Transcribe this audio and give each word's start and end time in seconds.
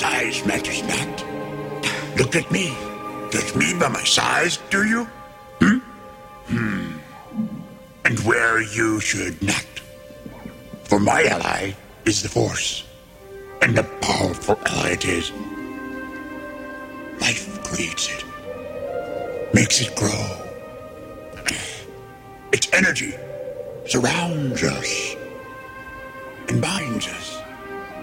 Size 0.00 0.46
matters 0.46 0.82
not. 0.84 1.26
Look 2.16 2.34
at 2.34 2.50
me. 2.50 2.74
Judge 3.30 3.54
me 3.54 3.78
by 3.78 3.88
my 3.88 4.02
size, 4.02 4.58
do 4.70 4.88
you? 4.88 5.04
Hmm? 5.60 5.78
Hmm. 6.48 6.98
And 8.06 8.18
where 8.20 8.62
you 8.62 8.98
should 9.00 9.42
not. 9.42 9.66
For 10.84 10.98
my 10.98 11.24
ally 11.24 11.74
is 12.06 12.22
the 12.22 12.30
Force. 12.30 12.84
And 13.60 13.76
a 13.78 13.82
powerful 13.82 14.58
ally 14.64 14.92
it 14.92 15.04
is. 15.04 15.32
Life 17.20 17.62
creates 17.62 18.08
it. 18.08 18.24
Makes 19.52 19.82
it 19.82 19.94
grow. 19.96 20.24
Its 22.52 22.70
energy 22.72 23.12
surrounds 23.86 24.62
us 24.62 25.16
and 26.48 26.62
binds 26.62 27.06
us. 27.06 27.42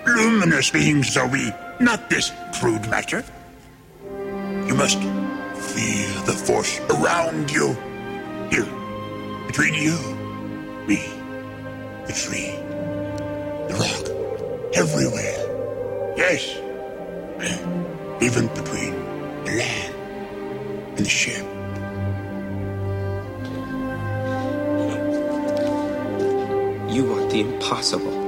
Luminous 0.06 0.70
beings 0.70 1.18
are 1.18 1.28
we, 1.28 1.52
not 1.80 2.10
this 2.10 2.32
crude 2.60 2.88
matter. 2.90 3.24
You 4.68 4.74
must 4.76 4.98
feel 4.98 6.24
the 6.24 6.34
force 6.34 6.80
around 6.90 7.52
you. 7.52 7.74
Here, 8.50 8.68
between 9.48 9.74
you, 9.74 9.98
me, 10.88 11.02
the 12.08 12.14
tree, 12.14 12.52
the 13.68 13.76
rock, 13.76 14.06
everywhere. 14.76 16.16
Yes, 16.18 16.58
even 18.22 18.48
between 18.48 18.94
the 19.46 19.52
land 19.58 19.96
and 20.98 21.06
the 21.06 21.10
ship. 21.10 21.46
You 26.90 27.04
want 27.06 27.30
the 27.30 27.42
impossible. 27.42 28.27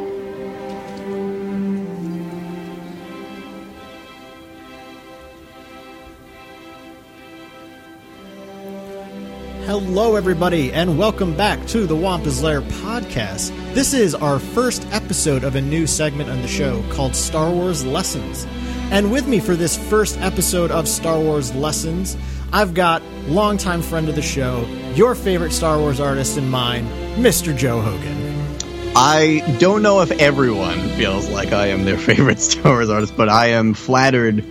Hello, 9.81 10.17
everybody, 10.17 10.73
and 10.73 10.99
welcome 10.99 11.37
back 11.37 11.65
to 11.67 11.87
the 11.87 11.95
Wampa's 11.95 12.43
Lair 12.43 12.61
podcast. 12.61 13.55
This 13.73 13.93
is 13.93 14.13
our 14.13 14.37
first 14.37 14.85
episode 14.91 15.45
of 15.45 15.55
a 15.55 15.61
new 15.61 15.87
segment 15.87 16.29
on 16.29 16.41
the 16.41 16.49
show 16.49 16.83
called 16.91 17.15
Star 17.15 17.49
Wars 17.49 17.85
Lessons. 17.85 18.45
And 18.91 19.09
with 19.09 19.25
me 19.25 19.39
for 19.39 19.55
this 19.55 19.77
first 19.77 20.19
episode 20.19 20.69
of 20.69 20.85
Star 20.85 21.17
Wars 21.17 21.55
Lessons, 21.55 22.17
I've 22.51 22.73
got 22.73 23.01
longtime 23.29 23.81
friend 23.81 24.09
of 24.09 24.15
the 24.15 24.21
show, 24.21 24.65
your 24.95 25.15
favorite 25.15 25.53
Star 25.53 25.79
Wars 25.79 26.01
artist 26.01 26.37
and 26.37 26.51
mine, 26.51 26.85
Mr. 27.15 27.55
Joe 27.55 27.79
Hogan. 27.79 28.57
I 28.97 29.55
don't 29.59 29.81
know 29.81 30.01
if 30.01 30.11
everyone 30.11 30.89
feels 30.89 31.29
like 31.29 31.53
I 31.53 31.67
am 31.67 31.85
their 31.85 31.97
favorite 32.09 32.41
Star 32.41 32.73
Wars 32.73 32.89
artist, 32.89 33.15
but 33.15 33.29
I 33.29 33.51
am 33.51 33.73
flattered 33.73 34.43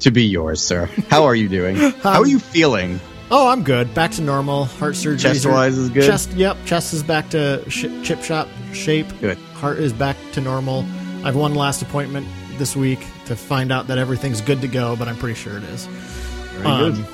to 0.00 0.12
be 0.12 0.26
yours, 0.26 0.62
sir. 0.62 0.86
How 1.10 1.24
are 1.24 1.34
you 1.34 1.48
doing? 1.48 1.74
How 2.02 2.20
are 2.20 2.28
you 2.28 2.38
feeling? 2.38 3.00
Oh, 3.34 3.48
I'm 3.48 3.64
good. 3.64 3.94
Back 3.94 4.10
to 4.12 4.22
normal. 4.22 4.66
Heart 4.66 4.94
surgery. 4.94 5.18
Chest-wise 5.32 5.78
is 5.78 5.88
good? 5.88 6.04
Chest, 6.04 6.30
yep. 6.32 6.56
Chest 6.66 6.92
is 6.92 7.02
back 7.02 7.30
to 7.30 7.64
sh- 7.70 7.86
chip 8.02 8.22
shop 8.22 8.46
shape. 8.74 9.06
Good. 9.20 9.38
Heart 9.54 9.78
is 9.78 9.92
back 9.94 10.16
to 10.32 10.40
normal. 10.42 10.84
I've 11.24 11.34
one 11.36 11.54
last 11.54 11.80
appointment 11.80 12.26
this 12.58 12.76
week 12.76 12.98
to 13.26 13.34
find 13.34 13.72
out 13.72 13.86
that 13.86 13.96
everything's 13.96 14.42
good 14.42 14.60
to 14.60 14.68
go, 14.68 14.96
but 14.96 15.08
I'm 15.08 15.16
pretty 15.16 15.34
sure 15.34 15.56
it 15.56 15.62
is. 15.64 15.86
Very 15.86 16.66
Um, 16.66 16.92
good. 16.94 17.06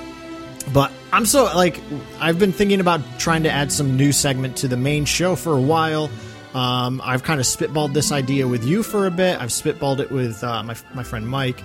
But 0.73 0.91
I'm 1.13 1.25
so 1.25 1.45
like 1.55 1.81
I've 2.21 2.39
been 2.39 2.53
thinking 2.53 2.81
about 2.81 3.01
trying 3.19 3.45
to 3.45 3.51
add 3.51 3.71
some 3.71 3.97
new 3.97 4.11
segment 4.11 4.57
to 4.57 4.69
the 4.69 4.77
main 4.77 5.05
show 5.05 5.37
for 5.37 5.57
a 5.57 5.61
while. 5.61 6.11
Um, 6.53 7.01
I've 7.05 7.23
kind 7.23 7.39
of 7.39 7.47
spitballed 7.47 7.93
this 7.95 8.11
idea 8.11 8.49
with 8.49 8.65
you 8.65 8.83
for 8.83 9.07
a 9.07 9.11
bit. 9.11 9.41
I've 9.41 9.51
spitballed 9.51 10.01
it 10.01 10.11
with 10.11 10.43
uh, 10.43 10.63
my 10.65 10.75
my 10.95 11.05
friend 11.05 11.29
Mike, 11.29 11.63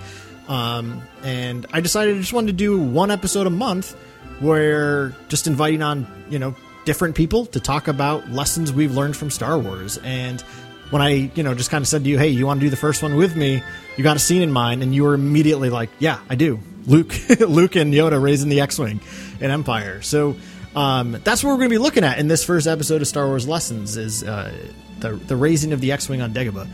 um, 0.48 1.02
and 1.24 1.66
I 1.74 1.82
decided 1.82 2.16
I 2.16 2.20
just 2.20 2.34
wanted 2.34 2.48
to 2.48 2.54
do 2.54 2.78
one 2.80 3.10
episode 3.12 3.48
a 3.48 3.50
month, 3.50 3.96
where 4.40 5.16
just 5.30 5.48
inviting 5.48 5.82
on 5.82 6.08
you 6.30 6.40
know 6.40 6.56
different 6.86 7.16
people 7.16 7.46
to 7.48 7.60
talk 7.60 7.88
about 7.88 8.30
lessons 8.30 8.74
we've 8.74 8.94
learned 8.94 9.16
from 9.16 9.30
Star 9.30 9.58
Wars. 9.58 9.98
And 10.04 10.42
when 10.90 11.02
I 11.02 11.32
you 11.36 11.44
know 11.44 11.54
just 11.54 11.70
kind 11.70 11.82
of 11.82 11.88
said 11.88 12.04
to 12.04 12.10
you, 12.10 12.18
hey, 12.18 12.30
you 12.30 12.46
want 12.46 12.60
to 12.60 12.66
do 12.66 12.70
the 12.70 12.76
first 12.76 13.02
one 13.04 13.16
with 13.16 13.36
me? 13.36 13.62
You 13.98 14.04
got 14.04 14.16
a 14.16 14.20
scene 14.20 14.42
in 14.42 14.52
mind, 14.52 14.84
and 14.84 14.94
you 14.94 15.04
were 15.04 15.14
immediately 15.14 15.70
like, 15.70 15.90
yeah, 16.00 16.20
I 16.30 16.36
do. 16.36 16.60
Luke, 16.86 17.14
Luke 17.40 17.76
and 17.76 17.94
Yoda 17.94 18.22
raising 18.22 18.50
the 18.50 18.60
X-wing 18.60 19.00
in 19.40 19.52
Empire. 19.52 20.02
So 20.02 20.36
um, 20.76 21.14
that's 21.24 21.44
what 21.44 21.52
we're 21.52 21.58
going 21.58 21.70
to 21.70 21.76
be 21.76 21.78
looking 21.78 22.04
at 22.04 22.20
in 22.20 22.28
this 22.28 22.44
first 22.44 22.68
episode 22.68 23.02
of 23.02 23.08
Star 23.08 23.28
Wars 23.28 23.48
Lessons 23.48 23.96
is 23.96 24.24
uh, 24.24 24.52
the 25.00 25.12
the 25.12 25.36
raising 25.36 25.74
of 25.74 25.82
the 25.82 25.92
X-wing 25.92 26.22
on 26.22 26.34
Dagobah. 26.34 26.68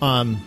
Um, 0.00 0.40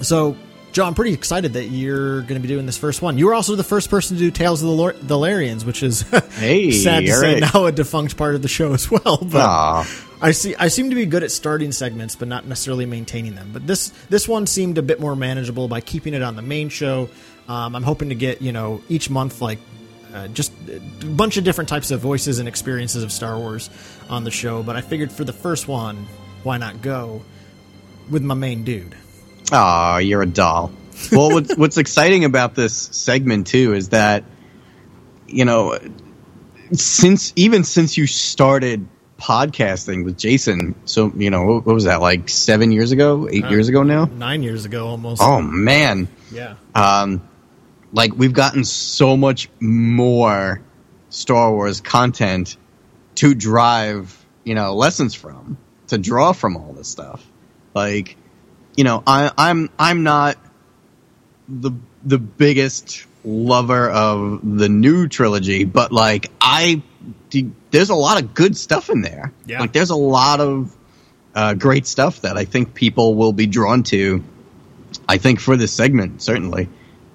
so, 0.00 0.36
Joe, 0.72 0.86
I'm 0.86 0.94
pretty 0.94 1.12
excited 1.12 1.52
that 1.52 1.66
you're 1.66 2.22
going 2.22 2.34
to 2.34 2.40
be 2.40 2.48
doing 2.48 2.64
this 2.64 2.78
first 2.78 3.02
one. 3.02 3.18
You 3.18 3.26
were 3.26 3.34
also 3.34 3.56
the 3.56 3.62
first 3.64 3.90
person 3.90 4.16
to 4.16 4.22
do 4.22 4.30
Tales 4.30 4.62
of 4.62 4.68
the, 4.68 4.74
Lor- 4.74 4.94
the 4.94 5.16
Larians, 5.16 5.66
which 5.66 5.82
is 5.82 6.00
Hey, 6.38 6.70
sad 6.72 7.00
to 7.00 7.12
say 7.12 7.40
right. 7.40 7.52
now 7.54 7.66
a 7.66 7.72
defunct 7.72 8.16
part 8.16 8.34
of 8.34 8.40
the 8.42 8.48
show 8.48 8.72
as 8.72 8.90
well. 8.90 9.18
But 9.18 9.42
Aw. 9.42 10.06
I 10.22 10.30
see. 10.30 10.54
I 10.56 10.68
seem 10.68 10.88
to 10.90 10.96
be 10.96 11.04
good 11.04 11.22
at 11.24 11.30
starting 11.30 11.72
segments, 11.72 12.16
but 12.16 12.26
not 12.28 12.46
necessarily 12.46 12.86
maintaining 12.86 13.34
them. 13.34 13.50
But 13.52 13.66
this 13.66 13.88
this 14.08 14.26
one 14.26 14.46
seemed 14.46 14.78
a 14.78 14.82
bit 14.82 14.98
more 14.98 15.14
manageable 15.16 15.68
by 15.68 15.80
keeping 15.80 16.14
it 16.14 16.22
on 16.22 16.36
the 16.36 16.42
main 16.42 16.68
show. 16.70 17.10
Um, 17.48 17.74
I'm 17.76 17.82
hoping 17.82 18.08
to 18.10 18.14
get 18.14 18.40
you 18.40 18.52
know 18.52 18.82
each 18.88 19.10
month 19.10 19.42
like 19.42 19.58
uh, 20.14 20.28
just 20.28 20.52
a 20.70 21.06
bunch 21.06 21.36
of 21.38 21.44
different 21.44 21.68
types 21.68 21.90
of 21.90 22.00
voices 22.00 22.38
and 22.38 22.48
experiences 22.48 23.02
of 23.02 23.10
Star 23.12 23.36
Wars 23.36 23.68
on 24.08 24.24
the 24.24 24.30
show. 24.30 24.62
But 24.62 24.76
I 24.76 24.80
figured 24.80 25.10
for 25.12 25.24
the 25.24 25.32
first 25.32 25.66
one, 25.68 26.06
why 26.44 26.56
not 26.56 26.80
go 26.82 27.22
with 28.08 28.22
my 28.22 28.34
main 28.34 28.62
dude? 28.64 28.94
Aw, 29.52 29.98
you're 29.98 30.22
a 30.22 30.26
doll. 30.26 30.72
Well, 31.10 31.30
what's 31.30 31.56
what's 31.56 31.76
exciting 31.76 32.24
about 32.24 32.54
this 32.54 32.74
segment 32.74 33.46
too 33.46 33.74
is 33.74 33.90
that 33.90 34.24
you 35.26 35.44
know 35.44 35.78
since 36.72 37.32
even 37.36 37.64
since 37.64 37.96
you 37.96 38.06
started 38.06 38.88
podcasting 39.18 40.04
with 40.04 40.18
Jason, 40.18 40.74
so 40.84 41.12
you 41.14 41.30
know 41.30 41.60
what 41.60 41.66
was 41.66 41.84
that 41.84 42.00
like 42.00 42.28
seven 42.28 42.72
years 42.72 42.92
ago, 42.92 43.28
eight 43.30 43.46
years 43.46 43.68
ago 43.68 43.82
now? 43.82 44.06
Nine 44.06 44.42
years 44.42 44.64
ago, 44.64 44.86
almost. 44.88 45.22
Oh 45.22 45.40
man, 45.40 46.08
yeah. 46.30 46.54
um, 46.74 47.28
like 47.92 48.14
we've 48.14 48.32
gotten 48.32 48.64
so 48.64 49.16
much 49.16 49.48
more 49.60 50.62
Star 51.10 51.52
Wars 51.52 51.80
content 51.80 52.56
to 53.16 53.34
drive, 53.34 54.24
you 54.44 54.54
know, 54.54 54.74
lessons 54.74 55.14
from, 55.14 55.58
to 55.88 55.98
draw 55.98 56.32
from 56.32 56.56
all 56.56 56.72
this 56.72 56.88
stuff. 56.88 57.24
Like, 57.74 58.16
you 58.76 58.84
know, 58.84 59.02
I, 59.06 59.30
I'm 59.36 59.70
I'm 59.78 60.02
not 60.02 60.38
the 61.48 61.72
the 62.04 62.18
biggest 62.18 63.06
lover 63.24 63.90
of 63.90 64.40
the 64.58 64.68
new 64.68 65.08
trilogy, 65.08 65.64
but 65.64 65.92
like 65.92 66.30
I, 66.40 66.82
there's 67.70 67.90
a 67.90 67.94
lot 67.94 68.20
of 68.22 68.34
good 68.34 68.56
stuff 68.56 68.90
in 68.90 69.02
there. 69.02 69.32
Yeah. 69.46 69.60
Like 69.60 69.72
there's 69.72 69.90
a 69.90 69.96
lot 69.96 70.40
of 70.40 70.74
uh, 71.34 71.54
great 71.54 71.86
stuff 71.86 72.22
that 72.22 72.36
I 72.36 72.44
think 72.44 72.74
people 72.74 73.14
will 73.14 73.32
be 73.32 73.46
drawn 73.46 73.82
to. 73.84 74.22
I 75.08 75.18
think 75.18 75.40
for 75.40 75.56
this 75.56 75.72
segment 75.72 76.22
certainly. 76.22 76.68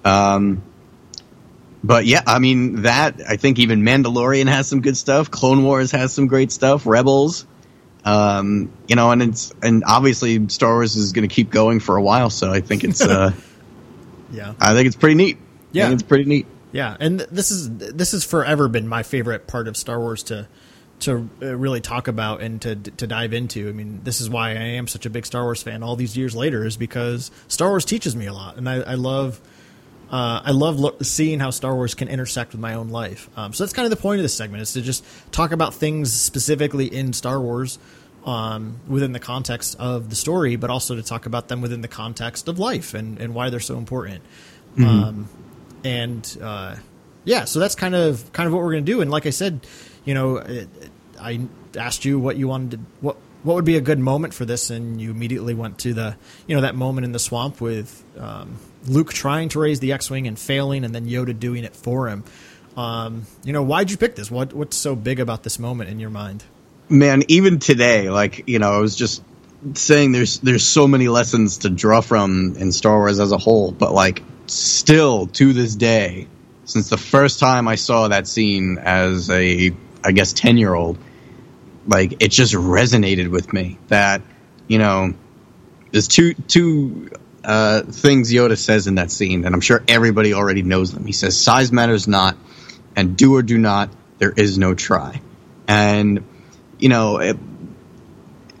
Um, 0.04 0.62
but 1.82 2.06
yeah, 2.06 2.22
I 2.26 2.38
mean 2.38 2.82
that 2.82 3.20
I 3.26 3.36
think 3.36 3.58
even 3.58 3.82
Mandalorian 3.82 4.48
has 4.48 4.68
some 4.68 4.80
good 4.80 4.96
stuff. 4.96 5.30
Clone 5.30 5.62
Wars 5.64 5.92
has 5.92 6.12
some 6.12 6.26
great 6.26 6.50
stuff. 6.50 6.86
Rebels, 6.86 7.46
um, 8.04 8.72
you 8.86 8.96
know, 8.96 9.10
and 9.10 9.22
it's 9.22 9.52
and 9.62 9.82
obviously 9.86 10.48
Star 10.48 10.74
Wars 10.74 10.96
is 10.96 11.12
going 11.12 11.28
to 11.28 11.34
keep 11.34 11.50
going 11.50 11.80
for 11.80 11.96
a 11.96 12.02
while. 12.02 12.30
So 12.30 12.50
I 12.50 12.60
think 12.60 12.84
it's 12.84 13.00
uh, 13.02 13.32
Yeah. 14.32 14.54
I 14.60 14.74
think 14.74 14.86
it's 14.86 14.96
pretty 14.96 15.14
neat. 15.14 15.36
I 15.36 15.40
Yeah. 15.72 15.88
think 15.88 16.00
it's 16.00 16.08
pretty 16.08 16.24
neat. 16.24 16.46
Yeah, 16.70 16.96
and 17.00 17.20
this 17.20 17.50
is 17.50 17.70
this 17.78 18.12
has 18.12 18.24
forever 18.24 18.68
been 18.68 18.86
my 18.88 19.02
favorite 19.02 19.46
part 19.46 19.68
of 19.68 19.76
Star 19.76 19.98
Wars 19.98 20.22
to 20.24 20.48
to 21.00 21.28
uh, 21.40 21.56
really 21.56 21.80
talk 21.80 22.08
about 22.08 22.42
and 22.42 22.60
to 22.62 22.76
to 22.76 23.06
dive 23.06 23.32
into. 23.32 23.68
I 23.68 23.72
mean, 23.72 24.00
this 24.04 24.20
is 24.20 24.28
why 24.28 24.50
I 24.50 24.54
am 24.76 24.86
such 24.86 25.06
a 25.06 25.10
big 25.10 25.24
Star 25.24 25.44
Wars 25.44 25.62
fan 25.62 25.82
all 25.82 25.96
these 25.96 26.16
years 26.16 26.36
later 26.36 26.66
is 26.66 26.76
because 26.76 27.30
Star 27.48 27.68
Wars 27.70 27.84
teaches 27.86 28.14
me 28.14 28.26
a 28.26 28.32
lot, 28.34 28.56
and 28.56 28.68
I, 28.68 28.76
I 28.80 28.94
love. 28.94 29.40
Uh, 30.10 30.40
I 30.44 30.52
love 30.52 30.78
lo- 30.80 30.96
seeing 31.02 31.38
how 31.38 31.50
Star 31.50 31.74
Wars 31.74 31.94
can 31.94 32.08
intersect 32.08 32.52
with 32.52 32.60
my 32.60 32.74
own 32.74 32.88
life. 32.88 33.28
Um, 33.36 33.52
so 33.52 33.64
that's 33.64 33.74
kind 33.74 33.84
of 33.84 33.90
the 33.90 34.00
point 34.00 34.18
of 34.20 34.22
this 34.22 34.34
segment 34.34 34.62
is 34.62 34.72
to 34.72 34.82
just 34.82 35.04
talk 35.32 35.52
about 35.52 35.74
things 35.74 36.12
specifically 36.12 36.86
in 36.86 37.12
Star 37.12 37.40
Wars 37.40 37.78
um, 38.24 38.80
within 38.88 39.12
the 39.12 39.20
context 39.20 39.76
of 39.78 40.10
the 40.10 40.16
story, 40.16 40.56
but 40.56 40.70
also 40.70 40.96
to 40.96 41.02
talk 41.02 41.26
about 41.26 41.48
them 41.48 41.60
within 41.60 41.82
the 41.82 41.88
context 41.88 42.48
of 42.48 42.58
life 42.58 42.94
and, 42.94 43.18
and 43.18 43.34
why 43.34 43.50
they're 43.50 43.60
so 43.60 43.76
important. 43.76 44.22
Um, 44.78 45.28
and 45.84 46.38
uh, 46.42 46.76
yeah, 47.24 47.44
so 47.44 47.58
that's 47.58 47.74
kind 47.74 47.94
of 47.94 48.32
kind 48.32 48.46
of 48.46 48.52
what 48.52 48.62
we're 48.62 48.72
going 48.72 48.84
to 48.84 48.92
do. 48.92 49.00
And 49.00 49.10
like 49.10 49.26
I 49.26 49.30
said, 49.30 49.66
you 50.04 50.14
know, 50.14 50.36
it, 50.36 50.68
I 51.20 51.40
asked 51.76 52.04
you 52.04 52.18
what 52.18 52.36
you 52.36 52.48
wanted 52.48 52.70
to 52.72 52.78
what 53.00 53.16
what 53.42 53.54
would 53.54 53.64
be 53.64 53.76
a 53.76 53.80
good 53.80 53.98
moment 53.98 54.34
for 54.34 54.44
this, 54.44 54.70
and 54.70 55.00
you 55.00 55.10
immediately 55.10 55.54
went 55.54 55.78
to 55.80 55.94
the 55.94 56.16
you 56.46 56.54
know 56.54 56.62
that 56.62 56.74
moment 56.74 57.04
in 57.04 57.12
the 57.12 57.18
swamp 57.18 57.60
with 57.60 58.04
um, 58.18 58.58
Luke 58.86 59.12
trying 59.12 59.48
to 59.50 59.60
raise 59.60 59.80
the 59.80 59.92
X-wing 59.92 60.26
and 60.26 60.38
failing, 60.38 60.84
and 60.84 60.94
then 60.94 61.06
Yoda 61.06 61.38
doing 61.38 61.64
it 61.64 61.74
for 61.74 62.08
him. 62.08 62.24
Um, 62.76 63.26
you 63.44 63.52
know, 63.52 63.62
why'd 63.62 63.90
you 63.90 63.96
pick 63.96 64.16
this? 64.16 64.30
What 64.30 64.52
what's 64.52 64.76
so 64.76 64.94
big 64.94 65.20
about 65.20 65.42
this 65.42 65.58
moment 65.58 65.90
in 65.90 65.98
your 66.00 66.10
mind? 66.10 66.44
man, 66.88 67.22
even 67.28 67.58
today, 67.58 68.10
like 68.10 68.48
you 68.48 68.58
know, 68.58 68.72
I 68.72 68.78
was 68.78 68.96
just 68.96 69.22
saying 69.74 70.12
there's 70.12 70.38
there's 70.40 70.64
so 70.64 70.86
many 70.88 71.08
lessons 71.08 71.58
to 71.58 71.70
draw 71.70 72.00
from 72.00 72.56
in 72.56 72.72
Star 72.72 72.96
Wars 72.96 73.20
as 73.20 73.32
a 73.32 73.38
whole, 73.38 73.72
but 73.72 73.92
like 73.92 74.22
still 74.46 75.26
to 75.26 75.52
this 75.52 75.74
day, 75.74 76.28
since 76.64 76.88
the 76.88 76.98
first 76.98 77.40
time 77.40 77.68
I 77.68 77.74
saw 77.74 78.08
that 78.08 78.26
scene 78.26 78.78
as 78.78 79.30
a 79.30 79.74
I 80.04 80.12
guess 80.12 80.32
ten 80.32 80.56
year 80.56 80.74
old, 80.74 80.98
like 81.88 82.22
it 82.22 82.28
just 82.28 82.54
resonated 82.54 83.30
with 83.30 83.52
me 83.52 83.78
that 83.88 84.22
you 84.68 84.78
know 84.78 85.14
there's 85.90 86.06
two 86.06 86.34
two 86.34 87.10
uh, 87.42 87.82
things 87.82 88.32
Yoda 88.32 88.58
says 88.58 88.86
in 88.86 88.96
that 88.96 89.10
scene, 89.10 89.44
and 89.44 89.54
I'm 89.54 89.62
sure 89.62 89.82
everybody 89.88 90.34
already 90.34 90.62
knows 90.62 90.92
them. 90.92 91.06
He 91.06 91.12
says, 91.12 91.40
"Size 91.40 91.72
matters 91.72 92.06
not, 92.06 92.36
and 92.94 93.16
do 93.16 93.34
or 93.34 93.42
do 93.42 93.56
not, 93.56 93.90
there 94.18 94.32
is 94.32 94.58
no 94.58 94.74
try." 94.74 95.20
And 95.66 96.24
you 96.78 96.90
know, 96.90 97.18
it, 97.18 97.38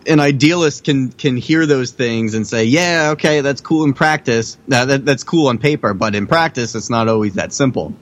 an 0.06 0.20
idealist 0.20 0.84
can 0.84 1.10
can 1.12 1.36
hear 1.36 1.66
those 1.66 1.90
things 1.90 2.34
and 2.34 2.46
say, 2.46 2.64
"Yeah, 2.64 3.10
okay, 3.12 3.42
that's 3.42 3.60
cool 3.60 3.84
in 3.84 3.92
practice. 3.92 4.56
Uh, 4.72 4.86
that, 4.86 5.04
that's 5.04 5.22
cool 5.22 5.48
on 5.48 5.58
paper, 5.58 5.92
but 5.92 6.14
in 6.14 6.26
practice, 6.26 6.74
it's 6.74 6.90
not 6.90 7.08
always 7.08 7.34
that 7.34 7.52
simple." 7.52 7.92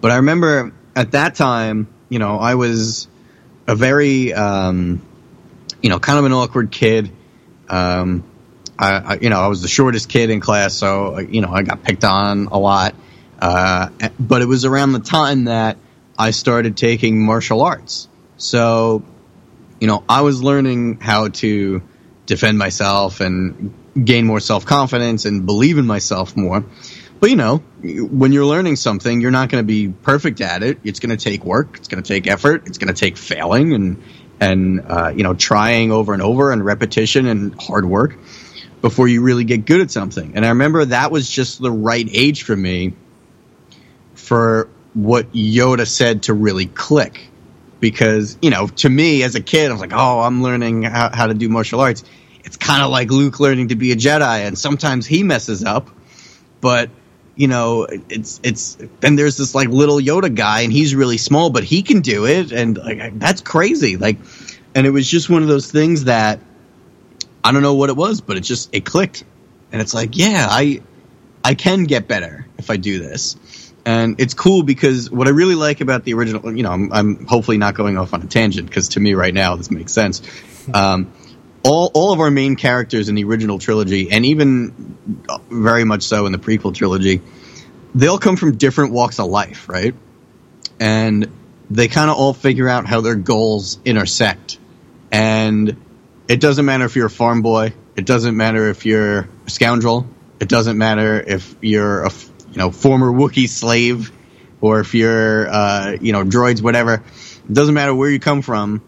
But 0.00 0.10
I 0.10 0.16
remember 0.16 0.72
at 0.96 1.12
that 1.12 1.34
time, 1.34 1.88
you 2.08 2.18
know, 2.18 2.38
I 2.38 2.54
was 2.54 3.08
a 3.66 3.74
very, 3.74 4.32
um, 4.32 5.02
you 5.82 5.90
know, 5.90 5.98
kind 5.98 6.18
of 6.18 6.24
an 6.24 6.32
awkward 6.32 6.70
kid. 6.70 7.10
Um, 7.68 8.24
I, 8.78 8.92
I, 8.92 9.18
you 9.20 9.30
know, 9.30 9.40
I 9.40 9.48
was 9.48 9.62
the 9.62 9.68
shortest 9.68 10.08
kid 10.08 10.30
in 10.30 10.40
class, 10.40 10.74
so 10.74 11.18
you 11.18 11.40
know, 11.40 11.52
I 11.52 11.62
got 11.62 11.82
picked 11.82 12.04
on 12.04 12.46
a 12.46 12.58
lot. 12.58 12.94
Uh, 13.38 13.90
but 14.18 14.42
it 14.42 14.46
was 14.46 14.64
around 14.64 14.92
the 14.92 15.00
time 15.00 15.44
that 15.44 15.76
I 16.18 16.30
started 16.30 16.76
taking 16.76 17.24
martial 17.24 17.62
arts. 17.62 18.08
So 18.36 19.04
you 19.80 19.86
know, 19.86 20.04
I 20.08 20.22
was 20.22 20.42
learning 20.42 21.00
how 21.00 21.28
to 21.28 21.82
defend 22.26 22.58
myself 22.58 23.20
and 23.20 23.74
gain 24.02 24.26
more 24.26 24.40
self 24.40 24.64
confidence 24.66 25.24
and 25.24 25.46
believe 25.46 25.78
in 25.78 25.86
myself 25.86 26.36
more. 26.36 26.64
But 27.24 27.30
you 27.30 27.36
know, 27.36 27.56
when 27.80 28.32
you're 28.32 28.44
learning 28.44 28.76
something, 28.76 29.22
you're 29.22 29.30
not 29.30 29.48
going 29.48 29.62
to 29.62 29.66
be 29.66 29.88
perfect 29.88 30.42
at 30.42 30.62
it. 30.62 30.80
It's 30.84 31.00
going 31.00 31.16
to 31.16 31.16
take 31.16 31.42
work. 31.42 31.78
It's 31.78 31.88
going 31.88 32.02
to 32.02 32.06
take 32.06 32.26
effort. 32.26 32.66
It's 32.66 32.76
going 32.76 32.92
to 32.92 33.00
take 33.00 33.16
failing 33.16 33.72
and 33.72 34.02
and 34.40 34.84
uh, 34.86 35.10
you 35.16 35.22
know 35.22 35.32
trying 35.32 35.90
over 35.90 36.12
and 36.12 36.20
over 36.20 36.52
and 36.52 36.62
repetition 36.62 37.24
and 37.24 37.58
hard 37.58 37.86
work 37.86 38.18
before 38.82 39.08
you 39.08 39.22
really 39.22 39.44
get 39.44 39.64
good 39.64 39.80
at 39.80 39.90
something. 39.90 40.32
And 40.36 40.44
I 40.44 40.50
remember 40.50 40.84
that 40.84 41.10
was 41.10 41.30
just 41.30 41.62
the 41.62 41.70
right 41.70 42.06
age 42.12 42.42
for 42.42 42.54
me 42.54 42.92
for 44.12 44.68
what 44.92 45.32
Yoda 45.32 45.86
said 45.86 46.24
to 46.24 46.34
really 46.34 46.66
click 46.66 47.26
because 47.80 48.36
you 48.42 48.50
know 48.50 48.66
to 48.66 48.90
me 48.90 49.22
as 49.22 49.34
a 49.34 49.40
kid 49.40 49.70
i 49.70 49.72
was 49.72 49.80
like 49.80 49.92
oh 49.94 50.20
i'm 50.20 50.42
learning 50.42 50.82
how, 50.82 51.10
how 51.12 51.26
to 51.26 51.34
do 51.34 51.48
martial 51.48 51.80
arts 51.80 52.04
it's 52.44 52.56
kind 52.56 52.82
of 52.82 52.90
like 52.90 53.10
luke 53.10 53.40
learning 53.40 53.68
to 53.68 53.74
be 53.74 53.92
a 53.92 53.96
jedi 53.96 54.46
and 54.46 54.56
sometimes 54.56 55.06
he 55.06 55.22
messes 55.22 55.64
up 55.64 55.90
but 56.60 56.88
you 57.36 57.48
know 57.48 57.86
it's 58.08 58.40
it's 58.42 58.78
then 59.00 59.16
there's 59.16 59.36
this 59.36 59.54
like 59.54 59.68
little 59.68 59.98
yoda 59.98 60.34
guy 60.34 60.60
and 60.60 60.72
he's 60.72 60.94
really 60.94 61.18
small 61.18 61.50
but 61.50 61.64
he 61.64 61.82
can 61.82 62.00
do 62.00 62.26
it 62.26 62.52
and 62.52 62.78
like 62.78 63.18
that's 63.18 63.40
crazy 63.40 63.96
like 63.96 64.18
and 64.74 64.86
it 64.86 64.90
was 64.90 65.08
just 65.08 65.28
one 65.28 65.42
of 65.42 65.48
those 65.48 65.70
things 65.70 66.04
that 66.04 66.40
i 67.42 67.52
don't 67.52 67.62
know 67.62 67.74
what 67.74 67.90
it 67.90 67.96
was 67.96 68.20
but 68.20 68.36
it 68.36 68.40
just 68.40 68.72
it 68.72 68.84
clicked 68.84 69.24
and 69.72 69.82
it's 69.82 69.94
like 69.94 70.16
yeah 70.16 70.46
i 70.48 70.80
i 71.42 71.54
can 71.54 71.84
get 71.84 72.06
better 72.06 72.46
if 72.58 72.70
i 72.70 72.76
do 72.76 72.98
this 72.98 73.36
and 73.86 74.20
it's 74.20 74.32
cool 74.32 74.62
because 74.62 75.10
what 75.10 75.26
I 75.26 75.30
really 75.30 75.54
like 75.54 75.82
about 75.82 76.04
the 76.04 76.14
original, 76.14 76.56
you 76.56 76.62
know, 76.62 76.70
I'm, 76.70 76.90
I'm 76.90 77.26
hopefully 77.26 77.58
not 77.58 77.74
going 77.74 77.98
off 77.98 78.14
on 78.14 78.22
a 78.22 78.26
tangent 78.26 78.66
because 78.66 78.88
to 78.90 79.00
me 79.00 79.12
right 79.12 79.34
now 79.34 79.56
this 79.56 79.70
makes 79.70 79.92
sense. 79.92 80.22
Um, 80.72 81.12
all 81.64 81.90
all 81.94 82.12
of 82.12 82.20
our 82.20 82.30
main 82.30 82.56
characters 82.56 83.08
in 83.08 83.14
the 83.14 83.24
original 83.24 83.58
trilogy, 83.58 84.10
and 84.10 84.24
even 84.26 84.96
very 85.50 85.84
much 85.84 86.02
so 86.02 86.26
in 86.26 86.32
the 86.32 86.38
prequel 86.38 86.74
trilogy, 86.74 87.22
they'll 87.94 88.18
come 88.18 88.36
from 88.36 88.56
different 88.56 88.92
walks 88.92 89.18
of 89.18 89.26
life, 89.28 89.68
right? 89.68 89.94
And 90.78 91.30
they 91.70 91.88
kind 91.88 92.10
of 92.10 92.16
all 92.16 92.34
figure 92.34 92.68
out 92.68 92.86
how 92.86 93.00
their 93.00 93.14
goals 93.14 93.78
intersect. 93.84 94.58
And 95.10 95.76
it 96.28 96.40
doesn't 96.40 96.64
matter 96.64 96.84
if 96.84 96.96
you're 96.96 97.06
a 97.06 97.10
farm 97.10 97.42
boy. 97.42 97.72
It 97.96 98.06
doesn't 98.06 98.36
matter 98.36 98.68
if 98.68 98.84
you're 98.84 99.28
a 99.46 99.50
scoundrel. 99.50 100.06
It 100.40 100.48
doesn't 100.48 100.76
matter 100.76 101.20
if 101.20 101.56
you're 101.60 102.04
a 102.04 102.10
you 102.50 102.58
know 102.58 102.70
former 102.70 103.10
Wookiee 103.10 103.48
slave, 103.48 104.12
or 104.60 104.80
if 104.80 104.94
you're 104.94 105.48
uh, 105.48 105.96
you 106.00 106.12
know 106.12 106.24
droids, 106.24 106.60
whatever. 106.60 106.94
It 106.94 107.52
doesn't 107.52 107.74
matter 107.74 107.94
where 107.94 108.10
you 108.10 108.20
come 108.20 108.42
from. 108.42 108.82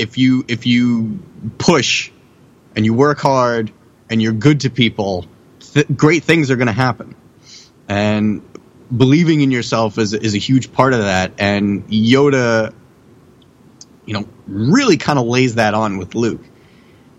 If 0.00 0.18
you 0.18 0.44
if 0.48 0.66
you 0.66 1.20
push 1.58 2.10
and 2.74 2.84
you 2.84 2.94
work 2.94 3.18
hard 3.18 3.72
and 4.08 4.20
you're 4.20 4.32
good 4.32 4.60
to 4.60 4.70
people, 4.70 5.26
th- 5.60 5.86
great 5.94 6.24
things 6.24 6.50
are 6.50 6.56
going 6.56 6.66
to 6.66 6.72
happen. 6.72 7.14
And 7.88 8.42
believing 8.94 9.40
in 9.40 9.50
yourself 9.50 9.98
is 9.98 10.14
is 10.14 10.34
a 10.34 10.38
huge 10.38 10.72
part 10.72 10.92
of 10.92 11.00
that. 11.00 11.32
And 11.38 11.88
Yoda, 11.88 12.74
you 14.06 14.14
know, 14.14 14.26
really 14.46 14.96
kind 14.96 15.18
of 15.18 15.26
lays 15.26 15.56
that 15.56 15.74
on 15.74 15.98
with 15.98 16.14
Luke 16.14 16.42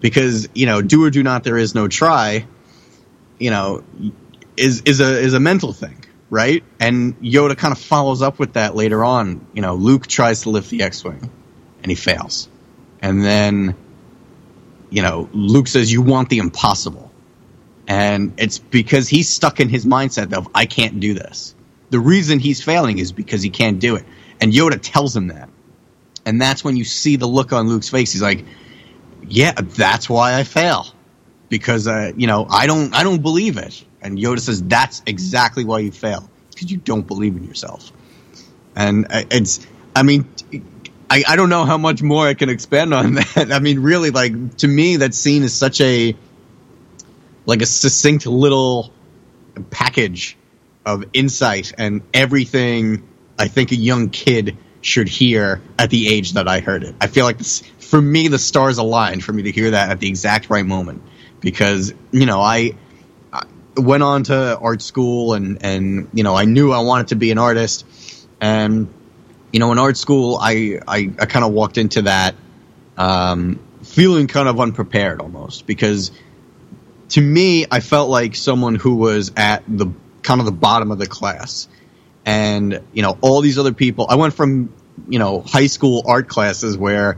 because 0.02 0.50
you 0.54 0.66
know, 0.66 0.82
do 0.82 1.06
or 1.06 1.10
do 1.10 1.24
not, 1.24 1.44
there 1.44 1.58
is 1.58 1.74
no 1.74 1.88
try. 1.88 2.46
You 3.40 3.52
know, 3.52 3.84
is 4.58 4.82
is 4.82 5.00
a 5.00 5.20
is 5.20 5.34
a 5.34 5.40
mental 5.40 5.72
thing, 5.74 6.04
right? 6.30 6.64
And 6.80 7.20
Yoda 7.22 7.58
kind 7.58 7.72
of 7.72 7.80
follows 7.80 8.22
up 8.22 8.40
with 8.40 8.54
that 8.54 8.76
later 8.76 9.04
on. 9.04 9.46
You 9.54 9.62
know, 9.62 9.76
Luke 9.76 10.08
tries 10.08 10.42
to 10.42 10.50
lift 10.50 10.70
the 10.70 10.84
X-wing, 10.84 11.32
and 11.82 11.90
he 11.90 11.96
fails, 11.96 12.50
and 13.02 13.24
then 13.24 13.76
you 14.90 15.02
know 15.02 15.30
Luke 15.34 15.68
says, 15.68 15.92
"You 15.92 16.02
want 16.02 16.30
the 16.30 16.38
impossible," 16.38 17.12
and 17.88 18.34
it's 18.38 18.60
because 18.60 19.08
he's 19.08 19.30
stuck 19.30 19.60
in 19.60 19.70
his 19.70 19.86
mindset 19.86 20.34
of 20.34 20.48
I 20.56 20.66
can't 20.66 21.00
do 21.00 21.14
this. 21.14 21.56
The 21.90 22.00
reason 22.00 22.40
he's 22.40 22.64
failing 22.64 23.00
is 23.00 23.12
because 23.12 23.42
he 23.42 23.50
can't 23.50 23.80
do 23.80 23.96
it, 23.96 24.06
and 24.40 24.52
Yoda 24.54 24.80
tells 24.82 25.16
him 25.16 25.28
that, 25.28 25.50
and 26.26 26.42
that's 26.42 26.64
when 26.64 26.78
you 26.78 26.86
see 26.86 27.16
the 27.16 27.28
look 27.28 27.54
on 27.54 27.68
Luke's 27.68 27.90
face. 27.90 28.12
He's 28.12 28.22
like, 28.22 28.46
"Yeah, 29.28 29.54
that's 29.54 30.10
why 30.10 30.36
I 30.36 30.44
fail." 30.44 30.88
Because 31.50 31.88
uh, 31.88 32.14
you 32.16 32.28
know 32.28 32.48
I 32.50 32.66
don't 32.68 32.96
I 32.96 33.04
don't 33.04 33.22
believe 33.22 33.58
it 33.58 33.84
and 34.02 34.18
Yoda 34.18 34.40
says 34.40 34.64
that's 34.64 35.02
exactly 35.06 35.64
why 35.64 35.80
you 35.80 35.92
fail 35.92 36.30
because 36.50 36.72
you 36.72 36.78
don't 36.78 37.06
believe 37.06 37.36
in 37.38 37.44
yourself. 37.44 37.92
And 38.76 39.06
it's, 39.10 39.66
I 39.96 40.04
mean, 40.04 40.28
I, 41.12 41.24
I 41.28 41.36
don't 41.36 41.50
know 41.50 41.66
how 41.66 41.78
much 41.78 42.02
more 42.02 42.26
I 42.26 42.36
can 42.36 42.48
expand 42.48 42.94
on 42.94 43.14
that. 43.36 43.52
I 43.52 43.60
mean, 43.60 43.80
really, 43.80 44.12
like 44.12 44.58
to 44.58 44.68
me, 44.68 44.98
that 44.98 45.14
scene 45.14 45.44
is 45.44 45.54
such 45.54 45.82
a 45.82 46.16
like 47.46 47.62
a 47.62 47.66
succinct 47.66 48.26
little 48.26 48.94
package 49.72 50.38
of 50.86 51.04
insight 51.12 51.74
and 51.78 52.02
everything 52.14 53.06
I 53.38 53.50
think 53.50 53.72
a 53.74 53.76
young 53.76 54.10
kid 54.10 54.58
should 54.80 55.10
hear 55.10 55.62
at 55.78 55.90
the 55.90 56.08
age 56.08 56.34
that 56.34 56.48
I 56.48 56.62
heard 56.62 56.84
it. 56.84 56.96
I 57.02 57.08
feel 57.08 57.26
like 57.26 57.40
this, 57.40 57.62
for 57.80 58.02
me, 58.02 58.30
the 58.30 58.40
stars 58.40 58.78
aligned 58.78 59.22
for 59.22 59.34
me 59.34 59.44
to 59.44 59.52
hear 59.52 59.72
that 59.72 59.90
at 59.90 60.00
the 60.00 60.08
exact 60.08 60.50
right 60.50 60.66
moment 60.66 61.04
because 61.42 61.94
you 62.12 62.26
know 62.26 62.40
I 62.40 62.72
went 63.76 64.04
on 64.04 64.24
to 64.24 64.58
art 64.58 64.82
school 64.82 65.34
and 65.34 65.62
and 65.62 66.08
you 66.14 66.24
know 66.24 66.36
I 66.36 66.46
knew 66.46 66.72
I 66.72 66.80
wanted 66.80 67.10
to 67.10 67.16
be 67.18 67.32
an 67.32 67.38
artist 67.38 67.86
and 68.40 68.88
you 69.52 69.60
know 69.60 69.72
in 69.72 69.80
art 69.80 69.98
school 69.98 70.38
I 70.42 70.80
I, 70.88 71.12
I 71.20 71.26
kind 71.26 71.46
of 71.46 71.52
walked 71.52 71.78
into 71.78 72.04
that 72.04 72.36
um, 72.98 73.60
feeling 73.84 74.28
kind 74.28 74.48
of 74.48 74.60
unprepared 74.60 75.22
almost 75.22 75.66
because 75.66 76.12
to 77.10 77.22
me 77.22 77.66
I 77.70 77.80
felt 77.80 78.10
like 78.10 78.36
someone 78.36 78.76
who 78.76 78.96
was 78.96 79.32
at 79.36 79.64
the 79.68 79.88
kind 80.24 80.40
of 80.40 80.46
the 80.46 80.52
bottom 80.52 80.92
of 80.92 81.00
the 81.00 81.08
class. 81.08 81.68
And 82.24 82.82
you 82.94 83.02
know 83.02 83.18
all 83.22 83.42
these 83.42 83.58
other 83.58 83.74
people 83.74 84.06
I 84.08 84.16
went 84.16 84.36
from 84.36 84.72
you 85.08 85.20
know 85.20 85.42
high 85.42 85.68
school 85.68 86.04
art 86.06 86.28
classes 86.28 86.78
where 86.78 87.18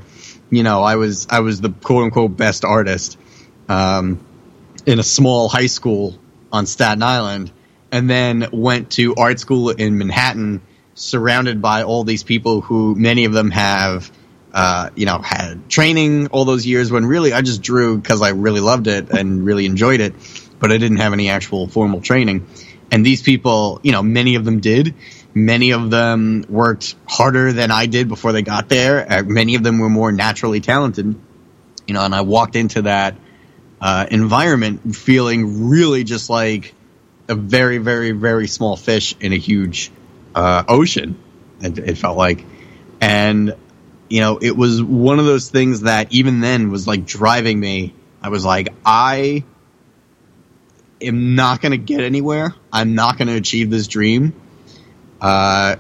you 0.50 0.64
know 0.64 0.82
I 0.82 0.96
was 0.96 1.28
I 1.30 1.42
was 1.42 1.60
the 1.60 1.70
quote 1.70 2.06
unquote 2.06 2.38
best 2.38 2.64
artist 2.64 3.18
um, 3.68 4.26
in 4.86 5.00
a 5.00 5.04
small 5.04 5.50
high 5.50 5.68
school 5.68 6.18
on 6.52 6.66
Staten 6.66 7.04
Island, 7.04 7.52
and 7.92 8.10
then 8.10 8.48
went 8.54 8.92
to 8.92 9.16
art 9.16 9.40
school 9.40 9.72
in 9.72 9.98
Manhattan, 9.98 10.62
surrounded 10.96 11.62
by 11.62 11.84
all 11.84 12.04
these 12.04 12.24
people 12.24 12.62
who 12.62 12.96
many 12.96 13.26
of 13.26 13.34
them 13.34 13.52
have, 13.52 14.12
uh, 14.54 14.90
you 14.96 15.06
know, 15.06 15.20
had 15.20 15.70
training 15.70 16.28
all 16.28 16.46
those 16.46 16.66
years. 16.66 16.92
When 16.92 17.06
really 17.06 17.34
I 17.34 17.42
just 17.42 17.62
drew 17.62 17.98
because 17.98 18.22
I 18.22 18.30
really 18.30 18.62
loved 18.62 18.88
it 18.88 19.10
and 19.10 19.46
really 19.46 19.66
enjoyed 19.66 20.00
it, 20.00 20.14
but 20.60 20.72
I 20.72 20.78
didn't 20.78 20.98
have 20.98 21.14
any 21.14 21.30
actual 21.30 21.68
formal 21.68 22.02
training. 22.02 22.48
And 22.92 23.06
these 23.06 23.22
people, 23.22 23.80
you 23.84 23.92
know, 23.92 24.04
many 24.04 24.36
of 24.36 24.46
them 24.46 24.60
did. 24.60 24.94
Many 25.34 25.72
of 25.72 25.90
them 25.90 26.46
worked 26.48 26.96
harder 27.08 27.52
than 27.52 27.72
I 27.72 27.88
did 27.88 28.08
before 28.08 28.34
they 28.34 28.44
got 28.44 28.70
there. 28.70 29.12
Uh, 29.12 29.24
many 29.24 29.56
of 29.56 29.64
them 29.64 29.80
were 29.80 29.90
more 29.90 30.12
naturally 30.12 30.62
talented, 30.62 31.16
you 31.88 31.94
know. 31.96 32.06
And 32.06 32.14
I 32.14 32.22
walked 32.22 32.56
into 32.56 32.84
that 32.84 33.16
uh, 33.82 34.06
environment, 34.12 34.96
feeling 34.96 35.70
really 35.70 36.04
just 36.04 36.30
like 36.30 36.76
a 37.28 37.34
very, 37.34 37.80
very, 37.80 38.12
very 38.12 38.48
small 38.48 38.76
fish 38.76 39.16
in 39.20 39.34
a 39.34 39.38
huge 39.38 39.92
uh, 40.36 40.64
ocean. 40.68 41.18
It, 41.62 41.78
it, 41.78 41.98
felt 41.98 42.18
like, 42.18 42.44
and 43.00 43.56
you 44.10 44.22
know, 44.22 44.38
it 44.42 44.56
was 44.56 44.82
one 44.84 45.20
of 45.20 45.26
those 45.26 45.50
things 45.50 45.82
that 45.82 46.12
even 46.12 46.42
then 46.42 46.70
was 46.70 46.88
like 46.88 47.06
driving 47.06 47.60
me. 47.60 47.94
I 48.22 48.30
was 48.30 48.44
like, 48.44 48.70
I 48.86 49.44
am 51.02 51.36
not 51.36 51.62
going 51.62 51.72
to 51.72 51.78
get 51.78 52.02
anywhere. 52.02 52.54
I'm 52.72 52.96
not 52.96 53.18
going 53.18 53.28
to 53.28 53.36
achieve 53.36 53.70
this 53.70 53.88
dream 53.88 54.34
uh, 55.22 55.78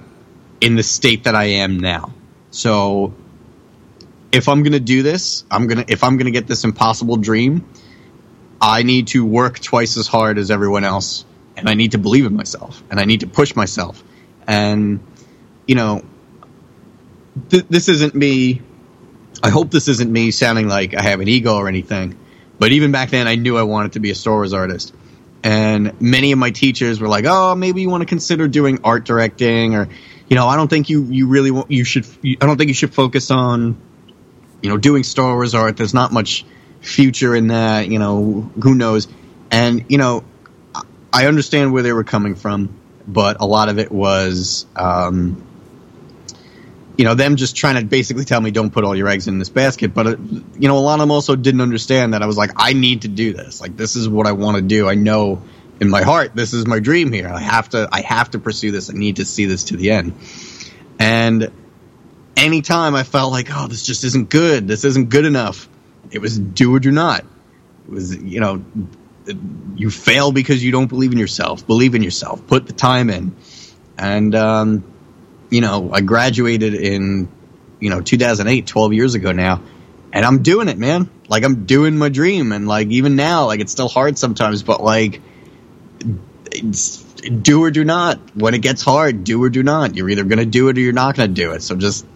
in 0.61 0.75
the 0.75 0.83
state 0.83 1.25
that 1.25 1.35
I 1.35 1.45
am 1.45 1.79
now. 1.79 2.13
So 2.51 3.13
if 4.31 4.47
I'm 4.47 4.63
going 4.63 4.73
to 4.73 4.79
do 4.79 5.03
this, 5.03 5.43
I'm 5.51 5.67
going 5.67 5.85
to 5.85 5.91
if 5.91 6.03
I'm 6.03 6.17
going 6.17 6.25
to 6.25 6.31
get 6.31 6.47
this 6.47 6.63
impossible 6.63 7.17
dream, 7.17 7.67
I 8.61 8.83
need 8.83 9.07
to 9.09 9.25
work 9.25 9.59
twice 9.59 9.97
as 9.97 10.07
hard 10.07 10.37
as 10.37 10.49
everyone 10.49 10.83
else 10.83 11.25
and 11.57 11.69
I 11.69 11.73
need 11.73 11.91
to 11.91 11.97
believe 11.97 12.25
in 12.25 12.35
myself 12.35 12.81
and 12.89 12.99
I 12.99 13.05
need 13.05 13.21
to 13.21 13.27
push 13.27 13.55
myself. 13.55 14.03
And 14.47 14.99
you 15.67 15.75
know, 15.75 16.03
th- 17.49 17.65
this 17.69 17.89
isn't 17.89 18.15
me 18.15 18.61
I 19.41 19.49
hope 19.49 19.71
this 19.71 19.87
isn't 19.87 20.11
me 20.11 20.31
sounding 20.31 20.67
like 20.67 20.93
I 20.93 21.01
have 21.01 21.19
an 21.19 21.27
ego 21.27 21.55
or 21.55 21.67
anything. 21.67 22.17
But 22.59 22.71
even 22.71 22.91
back 22.91 23.09
then 23.09 23.27
I 23.27 23.35
knew 23.35 23.57
I 23.57 23.63
wanted 23.63 23.93
to 23.93 23.99
be 23.99 24.11
a 24.11 24.15
Star 24.15 24.35
Wars 24.35 24.53
artist 24.53 24.93
and 25.43 25.99
many 26.01 26.31
of 26.31 26.39
my 26.39 26.51
teachers 26.51 27.01
were 27.01 27.07
like, 27.07 27.25
"Oh, 27.27 27.53
maybe 27.53 27.81
you 27.81 27.89
want 27.89 28.01
to 28.01 28.05
consider 28.05 28.47
doing 28.47 28.79
art 28.83 29.03
directing, 29.03 29.75
or 29.75 29.89
you 30.29 30.35
know, 30.35 30.47
I 30.47 30.55
don't 30.55 30.69
think 30.69 30.89
you 30.89 31.03
you 31.03 31.27
really 31.27 31.51
want, 31.51 31.69
you 31.69 31.83
should. 31.83 32.07
I 32.23 32.45
don't 32.45 32.57
think 32.57 32.69
you 32.69 32.73
should 32.73 32.93
focus 32.93 33.29
on, 33.29 33.77
you 34.61 34.69
know, 34.69 34.77
doing 34.77 35.03
Star 35.03 35.33
Wars 35.33 35.53
art. 35.53 35.75
There's 35.75 35.93
not 35.93 36.13
much 36.13 36.45
future 36.79 37.35
in 37.35 37.47
that. 37.47 37.89
You 37.89 37.99
know, 37.99 38.49
who 38.61 38.73
knows? 38.73 39.09
And 39.51 39.85
you 39.89 39.97
know, 39.97 40.23
I 41.11 41.27
understand 41.27 41.73
where 41.73 41.83
they 41.83 41.93
were 41.93 42.05
coming 42.05 42.35
from, 42.35 42.73
but 43.07 43.37
a 43.41 43.45
lot 43.45 43.69
of 43.69 43.79
it 43.79 43.91
was. 43.91 44.65
Um, 44.75 45.47
you 46.95 47.05
know 47.05 47.15
them 47.15 47.37
just 47.37 47.55
trying 47.55 47.81
to 47.81 47.85
basically 47.85 48.23
tell 48.23 48.39
me 48.39 48.51
don't 48.51 48.69
put 48.69 48.83
all 48.83 48.95
your 48.95 49.07
eggs 49.07 49.27
in 49.27 49.39
this 49.39 49.49
basket. 49.49 49.95
But 49.95 50.07
uh, 50.07 50.09
you 50.59 50.67
know 50.67 50.77
a 50.77 50.79
lot 50.79 50.95
of 50.95 50.99
them 50.99 51.09
also 51.09 51.35
didn't 51.35 51.61
understand 51.61 52.13
that 52.13 52.21
i 52.21 52.27
was 52.27 52.37
like 52.37 52.51
i 52.55 52.73
need 52.73 53.01
to 53.01 53.07
do 53.07 53.33
this. 53.33 53.59
Like 53.59 53.75
this 53.75 53.95
is 53.95 54.07
what 54.07 54.27
i 54.27 54.33
want 54.33 54.57
to 54.57 54.61
do. 54.61 54.87
I 54.87 54.93
know 54.93 55.41
in 55.79 55.89
my 55.89 56.03
heart 56.03 56.35
this 56.35 56.53
is 56.53 56.67
my 56.67 56.79
dream 56.79 57.11
here. 57.11 57.27
I 57.27 57.39
have 57.39 57.69
to 57.69 57.89
i 57.91 58.01
have 58.01 58.29
to 58.31 58.39
pursue 58.39 58.69
this. 58.69 58.91
I 58.91 58.93
need 58.93 59.15
to 59.15 59.25
see 59.25 59.45
this 59.45 59.63
to 59.65 59.77
the 59.77 59.89
end. 59.89 60.13
And 60.99 61.51
anytime 62.37 62.93
i 62.93 63.01
felt 63.01 63.31
like 63.31 63.47
oh 63.51 63.65
this 63.67 63.83
just 63.83 64.03
isn't 64.03 64.29
good. 64.29 64.67
This 64.67 64.83
isn't 64.83 65.09
good 65.09 65.25
enough 65.25 65.67
it 66.13 66.21
was 66.21 66.37
do 66.37 66.73
or 66.73 66.79
do 66.79 66.91
not. 66.91 67.25
It 67.87 67.91
was 67.91 68.15
you 68.15 68.39
know 68.39 68.63
you 69.75 69.89
fail 69.89 70.31
because 70.31 70.63
you 70.63 70.71
don't 70.71 70.87
believe 70.87 71.11
in 71.11 71.17
yourself 71.17 71.65
believe 71.65 71.95
in 71.95 72.03
yourself 72.03 72.45
put 72.47 72.67
the 72.67 72.73
time 72.73 73.09
in 73.09 73.35
and 73.97 74.35
um 74.35 74.83
you 75.53 75.61
know, 75.61 75.91
I 75.93 76.01
graduated 76.01 76.73
in, 76.73 77.29
you 77.79 77.91
know, 77.91 78.01
2008, 78.01 78.65
12 78.65 78.93
years 78.93 79.13
ago 79.13 79.31
now, 79.33 79.61
and 80.11 80.25
I'm 80.25 80.41
doing 80.41 80.67
it, 80.67 80.79
man. 80.79 81.11
Like 81.29 81.43
I'm 81.43 81.65
doing 81.65 81.95
my 81.95 82.09
dream, 82.09 82.51
and 82.51 82.67
like 82.67 82.87
even 82.87 83.15
now, 83.15 83.45
like 83.45 83.59
it's 83.59 83.71
still 83.71 83.87
hard 83.87 84.17
sometimes, 84.17 84.63
but 84.63 84.81
like, 84.81 85.21
do 86.49 87.63
or 87.63 87.69
do 87.69 87.83
not. 87.83 88.35
When 88.35 88.55
it 88.55 88.63
gets 88.63 88.81
hard, 88.81 89.23
do 89.23 89.43
or 89.43 89.51
do 89.51 89.61
not. 89.61 89.95
You're 89.95 90.09
either 90.09 90.23
gonna 90.23 90.45
do 90.45 90.69
it 90.69 90.77
or 90.77 90.81
you're 90.81 90.91
not 90.91 91.15
gonna 91.15 91.27
do 91.27 91.51
it. 91.51 91.61
So 91.61 91.75
just 91.75 92.07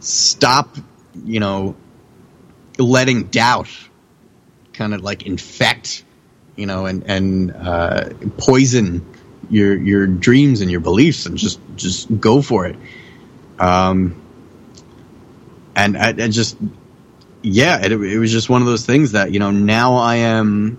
stop, 0.00 0.76
you 1.24 1.38
know, 1.38 1.76
letting 2.76 3.24
doubt 3.24 3.70
kind 4.72 4.94
of 4.94 5.02
like 5.02 5.26
infect, 5.26 6.02
you 6.56 6.66
know, 6.66 6.86
and 6.86 7.04
and 7.08 7.52
uh, 7.52 8.10
poison 8.38 9.06
your 9.50 9.76
your 9.76 10.06
dreams 10.06 10.60
and 10.60 10.70
your 10.70 10.80
beliefs 10.80 11.26
and 11.26 11.36
just 11.36 11.60
just 11.76 12.20
go 12.20 12.42
for 12.42 12.66
it. 12.66 12.76
Um, 13.58 14.20
and 15.76 15.96
I, 15.96 16.08
I 16.08 16.28
just 16.28 16.56
yeah, 17.42 17.80
it, 17.84 17.92
it 17.92 18.18
was 18.18 18.30
just 18.30 18.48
one 18.48 18.62
of 18.62 18.68
those 18.68 18.86
things 18.86 19.12
that 19.12 19.32
you 19.32 19.38
know 19.38 19.50
now 19.50 19.96
I 19.96 20.16
am 20.16 20.78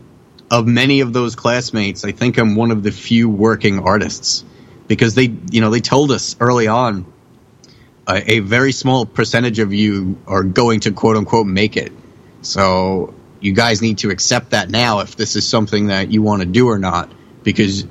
of 0.49 0.67
many 0.67 1.01
of 1.01 1.13
those 1.13 1.35
classmates. 1.35 2.05
I 2.05 2.11
think 2.11 2.37
I'm 2.37 2.55
one 2.55 2.71
of 2.71 2.83
the 2.83 2.91
few 2.91 3.29
working 3.29 3.79
artists 3.79 4.43
because 4.87 5.15
they 5.15 5.33
you 5.51 5.61
know 5.61 5.69
they 5.69 5.81
told 5.81 6.11
us 6.11 6.35
early 6.39 6.67
on 6.67 7.05
a, 8.07 8.33
a 8.33 8.39
very 8.39 8.71
small 8.71 9.05
percentage 9.05 9.59
of 9.59 9.73
you 9.73 10.17
are 10.27 10.43
going 10.43 10.81
to 10.81 10.91
quote 10.91 11.17
unquote 11.17 11.47
make 11.47 11.77
it. 11.77 11.91
So 12.41 13.13
you 13.41 13.53
guys 13.53 13.81
need 13.81 13.97
to 13.99 14.11
accept 14.11 14.51
that 14.51 14.69
now 14.69 14.99
if 14.99 15.15
this 15.15 15.35
is 15.35 15.47
something 15.47 15.87
that 15.87 16.11
you 16.11 16.21
want 16.21 16.41
to 16.41 16.47
do 16.47 16.69
or 16.69 16.77
not 16.77 17.11
because 17.43 17.85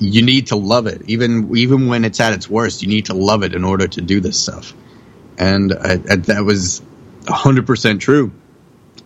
you 0.00 0.22
need 0.22 0.48
to 0.48 0.56
love 0.56 0.86
it. 0.86 1.02
Even 1.06 1.56
even 1.56 1.88
when 1.88 2.04
it's 2.04 2.18
at 2.20 2.32
its 2.32 2.48
worst 2.48 2.82
you 2.82 2.88
need 2.88 3.06
to 3.06 3.14
love 3.14 3.42
it 3.42 3.54
in 3.54 3.64
order 3.64 3.86
to 3.86 4.00
do 4.00 4.20
this 4.20 4.40
stuff. 4.40 4.72
And 5.36 5.72
I, 5.72 5.92
I, 5.92 6.16
that 6.16 6.44
was 6.44 6.82
100% 7.24 8.00
true. 8.00 8.32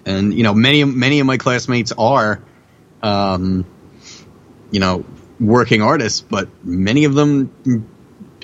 And 0.06 0.32
you 0.32 0.44
know 0.44 0.54
many 0.54 0.84
many 0.84 1.20
of 1.20 1.26
my 1.26 1.36
classmates 1.36 1.92
are 1.92 2.42
um, 3.02 3.66
you 4.70 4.80
know 4.80 5.04
working 5.40 5.82
artists 5.82 6.20
but 6.20 6.48
many 6.64 7.04
of 7.04 7.14
them 7.14 7.88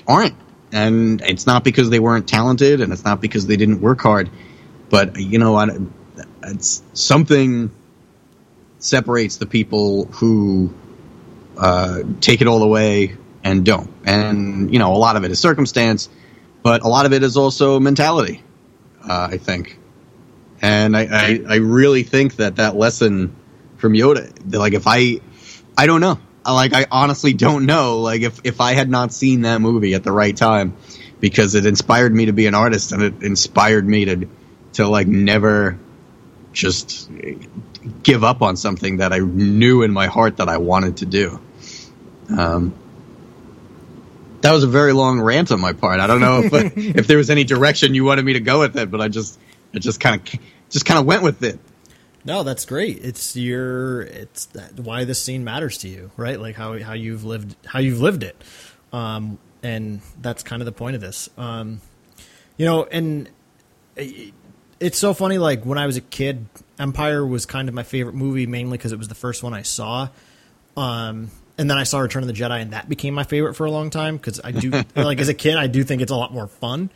aren't. 0.05 0.35
And 0.71 1.21
it's 1.21 1.47
not 1.47 1.63
because 1.63 1.89
they 1.89 1.99
weren't 1.99 2.27
talented 2.27 2.81
and 2.81 2.91
it's 2.91 3.05
not 3.05 3.21
because 3.21 3.47
they 3.47 3.57
didn't 3.57 3.79
work 3.79 4.01
hard. 4.01 4.29
But 4.89 5.17
you 5.17 5.39
know 5.39 5.57
it's 6.49 6.83
something 6.93 7.71
separates 8.79 9.37
the 9.37 9.45
people 9.45 10.05
who 10.05 10.73
uh, 11.57 12.03
take 12.21 12.41
it 12.41 12.47
all 12.47 12.63
away 12.63 13.17
and 13.43 13.65
don't. 13.65 13.91
And 14.05 14.71
you 14.71 14.79
know, 14.79 14.93
a 14.93 14.97
lot 14.97 15.15
of 15.15 15.23
it 15.23 15.31
is 15.31 15.39
circumstance, 15.39 16.09
but 16.63 16.83
a 16.83 16.87
lot 16.87 17.05
of 17.05 17.13
it 17.13 17.23
is 17.23 17.37
also 17.37 17.79
mentality. 17.79 18.43
Uh, 19.01 19.29
I 19.31 19.37
think, 19.37 19.77
and 20.61 20.95
I, 20.95 21.07
I, 21.09 21.41
I 21.47 21.55
really 21.55 22.03
think 22.03 22.35
that 22.37 22.57
that 22.57 22.75
lesson 22.75 23.35
from 23.77 23.93
Yoda, 23.93 24.53
like 24.53 24.73
if 24.73 24.83
I, 24.87 25.21
I 25.77 25.85
don't 25.85 26.01
know, 26.01 26.19
like 26.45 26.73
I 26.73 26.85
honestly 26.91 27.33
don't 27.33 27.65
know, 27.65 27.99
like 27.99 28.21
if 28.21 28.41
if 28.43 28.61
I 28.61 28.73
had 28.73 28.89
not 28.89 29.13
seen 29.13 29.41
that 29.41 29.61
movie 29.61 29.93
at 29.93 30.03
the 30.03 30.11
right 30.11 30.35
time, 30.35 30.75
because 31.19 31.55
it 31.55 31.65
inspired 31.65 32.13
me 32.13 32.25
to 32.25 32.33
be 32.33 32.47
an 32.47 32.55
artist 32.55 32.91
and 32.91 33.01
it 33.01 33.23
inspired 33.23 33.87
me 33.87 34.05
to 34.05 34.29
to 34.73 34.87
like 34.87 35.07
never 35.07 35.77
just 36.51 37.09
give 38.03 38.23
up 38.23 38.41
on 38.41 38.57
something 38.57 38.97
that 38.97 39.13
I 39.13 39.19
knew 39.19 39.83
in 39.83 39.91
my 39.91 40.07
heart 40.07 40.37
that 40.37 40.49
I 40.49 40.57
wanted 40.57 40.97
to 40.97 41.05
do. 41.05 41.39
Um, 42.35 42.73
that 44.41 44.51
was 44.51 44.63
a 44.63 44.67
very 44.67 44.93
long 44.93 45.19
rant 45.19 45.51
on 45.51 45.59
my 45.59 45.73
part. 45.73 45.99
I 45.99 46.07
don't 46.07 46.21
know 46.21 46.43
if 46.43 46.53
if 46.77 47.07
there 47.07 47.17
was 47.17 47.29
any 47.29 47.43
direction 47.43 47.93
you 47.93 48.05
wanted 48.05 48.25
me 48.25 48.33
to 48.33 48.39
go 48.39 48.59
with 48.59 48.77
it, 48.77 48.89
but 48.89 49.01
I 49.01 49.07
just 49.07 49.39
I 49.73 49.79
just 49.79 49.99
kind 49.99 50.15
of 50.15 50.39
just 50.69 50.85
kind 50.85 50.99
of 50.99 51.05
went 51.05 51.23
with 51.23 51.43
it. 51.43 51.59
No, 52.25 52.43
that's 52.43 52.65
great. 52.65 53.03
It's 53.03 53.35
your 53.35 54.01
it's 54.01 54.45
that, 54.47 54.79
why 54.79 55.03
this 55.03 55.21
scene 55.21 55.43
matters 55.43 55.77
to 55.79 55.87
you, 55.87 56.11
right? 56.17 56.39
Like 56.39 56.55
how 56.55 56.77
how 56.79 56.93
you've 56.93 57.23
lived 57.23 57.55
how 57.65 57.79
you've 57.79 58.01
lived 58.01 58.23
it, 58.23 58.41
um, 58.91 59.39
and 59.63 60.01
that's 60.21 60.43
kind 60.43 60.61
of 60.61 60.65
the 60.65 60.71
point 60.71 60.95
of 60.95 61.01
this. 61.01 61.29
Um, 61.37 61.81
you 62.57 62.65
know, 62.65 62.83
and 62.83 63.29
it's 64.79 64.97
so 64.97 65.13
funny. 65.13 65.37
Like 65.37 65.65
when 65.65 65.77
I 65.77 65.85
was 65.85 65.97
a 65.97 66.01
kid, 66.01 66.45
Empire 66.77 67.25
was 67.25 67.45
kind 67.45 67.67
of 67.67 67.75
my 67.75 67.83
favorite 67.83 68.15
movie, 68.15 68.47
mainly 68.47 68.77
because 68.77 68.91
it 68.91 68.97
was 68.97 69.07
the 69.07 69.15
first 69.15 69.43
one 69.43 69.53
I 69.53 69.63
saw. 69.63 70.09
Um, 70.77 71.31
and 71.57 71.69
then 71.69 71.77
I 71.77 71.83
saw 71.83 71.99
Return 71.99 72.23
of 72.23 72.27
the 72.27 72.33
Jedi, 72.33 72.61
and 72.61 72.71
that 72.71 72.87
became 72.87 73.13
my 73.13 73.23
favorite 73.23 73.55
for 73.55 73.65
a 73.65 73.71
long 73.71 73.89
time 73.89 74.17
because 74.17 74.39
I 74.43 74.51
do 74.51 74.71
like 74.95 75.19
as 75.19 75.29
a 75.29 75.33
kid, 75.33 75.57
I 75.57 75.67
do 75.67 75.83
think 75.83 76.01
it's 76.01 76.11
a 76.11 76.15
lot 76.15 76.33
more 76.33 76.47
fun. 76.47 76.89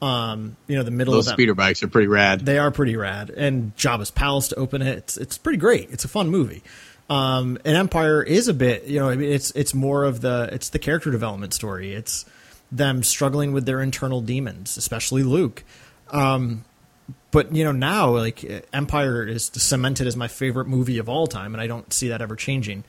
Um, 0.00 0.56
you 0.66 0.76
know, 0.76 0.82
the 0.82 0.90
middle 0.90 1.14
those 1.14 1.26
of 1.26 1.30
that, 1.30 1.34
speeder 1.34 1.54
bikes 1.54 1.82
are 1.82 1.88
pretty 1.88 2.08
rad. 2.08 2.44
They 2.44 2.58
are 2.58 2.70
pretty 2.70 2.96
rad, 2.96 3.30
and 3.30 3.74
Jabba's 3.76 4.10
palace 4.10 4.48
to 4.48 4.56
open 4.56 4.82
it, 4.82 4.98
it's 4.98 5.16
it's 5.16 5.38
pretty 5.38 5.58
great. 5.58 5.90
It's 5.90 6.04
a 6.04 6.08
fun 6.08 6.28
movie. 6.28 6.62
Um, 7.10 7.58
and 7.64 7.76
Empire 7.76 8.22
is 8.22 8.48
a 8.48 8.54
bit, 8.54 8.84
you 8.84 8.98
know, 8.98 9.10
I 9.10 9.16
mean, 9.16 9.30
it's 9.30 9.50
it's 9.52 9.74
more 9.74 10.04
of 10.04 10.20
the 10.20 10.48
it's 10.52 10.70
the 10.70 10.78
character 10.78 11.10
development 11.10 11.52
story. 11.52 11.92
It's 11.92 12.24
them 12.72 13.02
struggling 13.02 13.52
with 13.52 13.66
their 13.66 13.80
internal 13.80 14.20
demons, 14.20 14.76
especially 14.76 15.22
Luke. 15.22 15.64
Um, 16.10 16.64
but 17.34 17.52
you 17.52 17.64
know 17.64 17.72
now, 17.72 18.10
like 18.10 18.44
Empire 18.72 19.26
is 19.26 19.50
cemented 19.52 20.06
as 20.06 20.16
my 20.16 20.28
favorite 20.28 20.68
movie 20.68 20.98
of 20.98 21.08
all 21.08 21.26
time, 21.26 21.52
and 21.52 21.60
I 21.60 21.66
don't 21.66 21.92
see 21.92 22.08
that 22.10 22.22
ever 22.22 22.36
changing. 22.36 22.84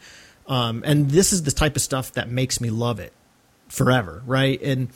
Um, 0.46 0.84
and 0.86 1.10
this 1.10 1.34
is 1.34 1.42
the 1.42 1.52
type 1.52 1.76
of 1.76 1.82
stuff 1.82 2.12
that 2.12 2.30
makes 2.30 2.62
me 2.62 2.70
love 2.70 3.00
it 3.00 3.12
forever, 3.70 4.22
right? 4.28 4.62
And 4.62 4.90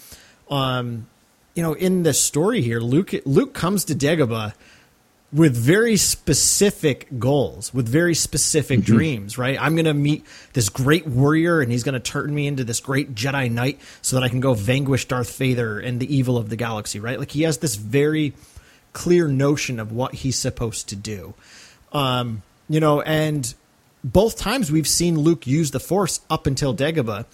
um, 0.51 1.07
you 1.55 1.63
know, 1.63 1.73
in 1.73 2.03
the 2.03 2.13
story 2.13 2.61
here, 2.61 2.79
Luke 2.79 3.11
Luke 3.25 3.55
comes 3.55 3.85
to 3.85 3.95
Dagobah 3.95 4.53
with 5.33 5.57
very 5.57 5.97
specific 5.97 7.07
goals, 7.17 7.73
with 7.73 7.89
very 7.89 8.13
specific 8.13 8.81
mm-hmm. 8.81 8.95
dreams, 8.97 9.37
right? 9.39 9.59
I'm 9.59 9.73
going 9.73 9.85
to 9.85 9.95
meet 9.95 10.27
this 10.53 10.69
great 10.69 11.07
warrior 11.07 11.59
and 11.59 11.71
he's 11.71 11.83
going 11.83 11.93
to 11.93 11.99
turn 11.99 12.33
me 12.35 12.45
into 12.45 12.63
this 12.63 12.79
great 12.79 13.15
Jedi 13.15 13.49
Knight 13.51 13.79
so 14.03 14.15
that 14.15 14.23
I 14.23 14.29
can 14.29 14.41
go 14.41 14.53
vanquish 14.53 15.07
Darth 15.07 15.35
Vader 15.37 15.79
and 15.79 15.99
the 15.99 16.15
evil 16.15 16.37
of 16.37 16.49
the 16.49 16.55
galaxy, 16.55 16.99
right? 16.99 17.17
Like 17.17 17.31
he 17.31 17.43
has 17.43 17.57
this 17.57 17.75
very 17.75 18.33
clear 18.93 19.27
notion 19.27 19.79
of 19.79 19.91
what 19.91 20.15
he's 20.15 20.37
supposed 20.37 20.89
to 20.89 20.95
do. 20.95 21.33
Um, 21.91 22.43
you 22.67 22.79
know, 22.79 23.01
and 23.01 23.53
both 24.03 24.37
times 24.37 24.71
we've 24.71 24.87
seen 24.87 25.19
Luke 25.19 25.47
use 25.47 25.71
the 25.71 25.79
Force 25.79 26.21
up 26.29 26.47
until 26.47 26.75
Dagobah 26.75 27.25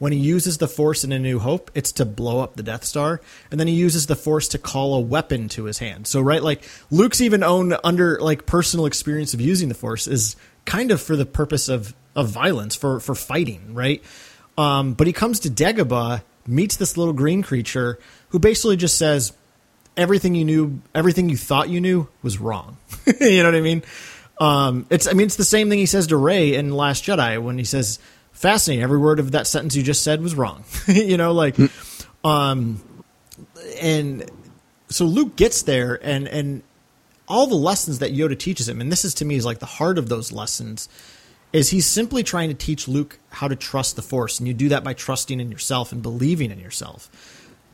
when 0.00 0.12
he 0.12 0.18
uses 0.18 0.56
the 0.56 0.66
Force 0.66 1.04
in 1.04 1.12
A 1.12 1.18
New 1.18 1.38
Hope, 1.38 1.70
it's 1.74 1.92
to 1.92 2.06
blow 2.06 2.40
up 2.40 2.56
the 2.56 2.62
Death 2.62 2.84
Star, 2.84 3.20
and 3.50 3.60
then 3.60 3.66
he 3.66 3.74
uses 3.74 4.06
the 4.06 4.16
Force 4.16 4.48
to 4.48 4.58
call 4.58 4.94
a 4.94 5.00
weapon 5.00 5.48
to 5.50 5.64
his 5.64 5.78
hand. 5.78 6.06
So 6.06 6.22
right, 6.22 6.42
like 6.42 6.66
Luke's 6.90 7.20
even 7.20 7.42
own 7.44 7.74
under 7.84 8.18
like 8.18 8.46
personal 8.46 8.86
experience 8.86 9.34
of 9.34 9.42
using 9.42 9.68
the 9.68 9.74
Force 9.74 10.06
is 10.08 10.36
kind 10.64 10.90
of 10.90 11.02
for 11.02 11.16
the 11.16 11.26
purpose 11.26 11.68
of 11.68 11.94
of 12.16 12.28
violence 12.28 12.74
for 12.74 12.98
for 12.98 13.14
fighting, 13.14 13.74
right? 13.74 14.02
Um, 14.56 14.94
but 14.94 15.06
he 15.06 15.12
comes 15.12 15.38
to 15.40 15.50
Dagobah, 15.50 16.22
meets 16.46 16.76
this 16.76 16.96
little 16.96 17.12
green 17.12 17.42
creature 17.42 17.98
who 18.30 18.38
basically 18.38 18.76
just 18.76 18.96
says 18.96 19.34
everything 19.96 20.34
you 20.34 20.44
knew, 20.44 20.80
everything 20.94 21.28
you 21.28 21.36
thought 21.36 21.68
you 21.68 21.80
knew 21.80 22.08
was 22.22 22.38
wrong. 22.38 22.76
you 23.20 23.42
know 23.42 23.48
what 23.48 23.54
I 23.54 23.60
mean? 23.60 23.82
Um, 24.38 24.86
it's 24.90 25.06
I 25.06 25.12
mean 25.12 25.26
it's 25.26 25.36
the 25.36 25.44
same 25.44 25.68
thing 25.68 25.78
he 25.78 25.86
says 25.86 26.06
to 26.08 26.16
Rey 26.16 26.54
in 26.54 26.72
Last 26.72 27.04
Jedi 27.04 27.40
when 27.42 27.58
he 27.58 27.64
says, 27.64 27.98
"Fascinating. 28.32 28.82
Every 28.82 28.98
word 28.98 29.20
of 29.20 29.32
that 29.32 29.46
sentence 29.46 29.76
you 29.76 29.82
just 29.82 30.02
said 30.02 30.22
was 30.22 30.34
wrong." 30.34 30.64
you 30.86 31.16
know, 31.18 31.32
like, 31.32 31.56
um, 32.24 32.82
and 33.80 34.28
so 34.88 35.04
Luke 35.04 35.36
gets 35.36 35.62
there 35.62 35.98
and 36.02 36.26
and 36.26 36.62
all 37.28 37.46
the 37.46 37.54
lessons 37.54 38.00
that 38.00 38.12
Yoda 38.12 38.36
teaches 38.36 38.68
him, 38.68 38.80
and 38.80 38.90
this 38.90 39.04
is 39.04 39.14
to 39.14 39.24
me 39.24 39.36
is 39.36 39.44
like 39.44 39.58
the 39.58 39.66
heart 39.66 39.98
of 39.98 40.08
those 40.08 40.32
lessons, 40.32 40.88
is 41.52 41.70
he's 41.70 41.86
simply 41.86 42.22
trying 42.22 42.48
to 42.48 42.54
teach 42.54 42.88
Luke 42.88 43.18
how 43.28 43.46
to 43.46 43.54
trust 43.54 43.94
the 43.94 44.02
Force, 44.02 44.38
and 44.38 44.48
you 44.48 44.54
do 44.54 44.70
that 44.70 44.82
by 44.82 44.94
trusting 44.94 45.38
in 45.38 45.52
yourself 45.52 45.92
and 45.92 46.02
believing 46.02 46.50
in 46.50 46.58
yourself 46.58 47.10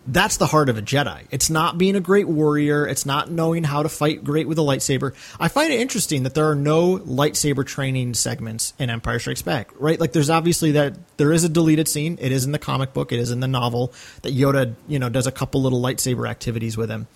that's 0.07 0.37
the 0.37 0.47
heart 0.47 0.69
of 0.69 0.79
a 0.79 0.83
Jedi. 0.83 1.25
It's 1.31 1.51
not 1.51 1.79
being 1.79 1.97
a 1.97 2.01
great 2.01 2.29
warrior. 2.29 2.87
It's 2.87 3.05
not 3.05 3.31
knowing 3.31 3.65
how 3.65 3.83
to 3.83 3.89
fight 3.89 4.23
great 4.23 4.47
with 4.47 4.59
a 4.59 4.63
lightsaber. 4.63 5.15
I 5.41 5.49
find 5.49 5.73
it 5.73 5.81
interesting 5.81 6.23
that 6.23 6.35
there 6.35 6.49
are 6.49 6.55
no 6.55 6.99
lightsaber 6.99 7.67
training 7.67 8.15
segments 8.15 8.73
in 8.79 8.89
Empire 8.89 9.19
Strikes 9.19 9.43
Back, 9.43 9.71
right? 9.79 9.99
Like 9.99 10.13
there's 10.13 10.31
obviously 10.31 10.73
that 10.73 10.95
there 11.17 11.33
is 11.33 11.45
a 11.45 11.49
deleted 11.49 11.89
scene. 11.89 12.19
It 12.21 12.33
is 12.33 12.45
in 12.45 12.53
the 12.53 12.59
comic 12.59 12.93
book. 12.93 13.13
It 13.13 13.19
is 13.19 13.31
in 13.31 13.41
the 13.41 13.49
novel 13.49 13.93
that 14.23 14.35
Yoda, 14.35 14.75
you 14.87 14.99
know, 14.99 15.09
does 15.09 15.27
a 15.27 15.33
couple 15.33 15.63
little 15.63 15.81
lightsaber 15.81 16.29
activities 16.29 16.77
with 16.77 16.91
him, 16.91 17.09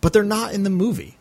but 0.00 0.12
they're 0.12 0.22
not 0.22 0.54
in 0.54 0.62
the 0.62 0.70
movie. 0.70 1.18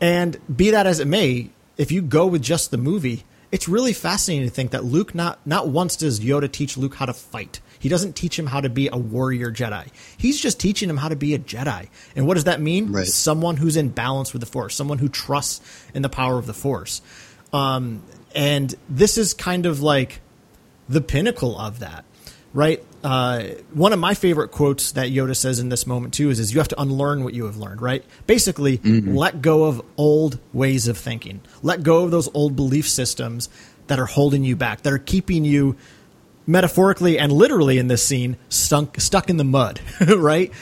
And 0.00 0.38
be 0.54 0.70
that 0.70 0.86
as 0.86 1.00
it 1.00 1.06
may, 1.06 1.50
if 1.76 1.90
you 1.90 2.02
go 2.02 2.26
with 2.26 2.42
just 2.42 2.70
the 2.70 2.78
movie, 2.78 3.24
it's 3.52 3.68
really 3.68 3.92
fascinating 3.92 4.48
to 4.48 4.54
think 4.54 4.70
that 4.70 4.84
Luke 4.84 5.14
not 5.14 5.44
not 5.44 5.68
once 5.68 5.96
does 5.96 6.20
Yoda 6.20 6.50
teach 6.50 6.76
Luke 6.76 6.94
how 6.94 7.06
to 7.06 7.12
fight 7.12 7.60
he 7.80 7.88
doesn't 7.88 8.12
teach 8.12 8.38
him 8.38 8.46
how 8.46 8.60
to 8.60 8.68
be 8.68 8.88
a 8.92 8.96
warrior 8.96 9.50
Jedi. 9.50 9.88
He's 10.16 10.38
just 10.38 10.60
teaching 10.60 10.88
him 10.88 10.98
how 10.98 11.08
to 11.08 11.16
be 11.16 11.34
a 11.34 11.38
Jedi. 11.38 11.88
And 12.14 12.26
what 12.26 12.34
does 12.34 12.44
that 12.44 12.60
mean? 12.60 12.92
Right. 12.92 13.06
Someone 13.06 13.56
who's 13.56 13.76
in 13.76 13.88
balance 13.88 14.32
with 14.32 14.40
the 14.40 14.46
Force, 14.46 14.76
someone 14.76 14.98
who 14.98 15.08
trusts 15.08 15.60
in 15.94 16.02
the 16.02 16.10
power 16.10 16.38
of 16.38 16.46
the 16.46 16.54
Force. 16.54 17.00
Um, 17.52 18.02
and 18.34 18.72
this 18.88 19.18
is 19.18 19.34
kind 19.34 19.64
of 19.66 19.80
like 19.80 20.20
the 20.90 21.00
pinnacle 21.00 21.58
of 21.58 21.78
that, 21.78 22.04
right? 22.52 22.84
Uh, 23.02 23.44
one 23.72 23.94
of 23.94 23.98
my 23.98 24.12
favorite 24.12 24.50
quotes 24.50 24.92
that 24.92 25.08
Yoda 25.08 25.34
says 25.34 25.58
in 25.58 25.70
this 25.70 25.86
moment 25.86 26.12
too 26.12 26.28
is, 26.28 26.38
is 26.38 26.52
you 26.52 26.60
have 26.60 26.68
to 26.68 26.80
unlearn 26.80 27.24
what 27.24 27.32
you 27.32 27.46
have 27.46 27.56
learned, 27.56 27.80
right? 27.80 28.04
Basically, 28.26 28.76
mm-hmm. 28.76 29.16
let 29.16 29.40
go 29.40 29.64
of 29.64 29.80
old 29.96 30.38
ways 30.52 30.86
of 30.86 30.98
thinking. 30.98 31.40
Let 31.62 31.82
go 31.82 32.04
of 32.04 32.10
those 32.10 32.28
old 32.34 32.56
belief 32.56 32.86
systems 32.86 33.48
that 33.86 33.98
are 33.98 34.06
holding 34.06 34.44
you 34.44 34.54
back, 34.54 34.82
that 34.82 34.92
are 34.92 34.98
keeping 34.98 35.46
you 35.46 35.76
metaphorically 36.46 37.18
and 37.18 37.32
literally 37.32 37.78
in 37.78 37.88
this 37.88 38.04
scene 38.04 38.36
stunk, 38.48 39.00
stuck 39.00 39.30
in 39.30 39.36
the 39.36 39.44
mud, 39.44 39.80
right? 40.08 40.52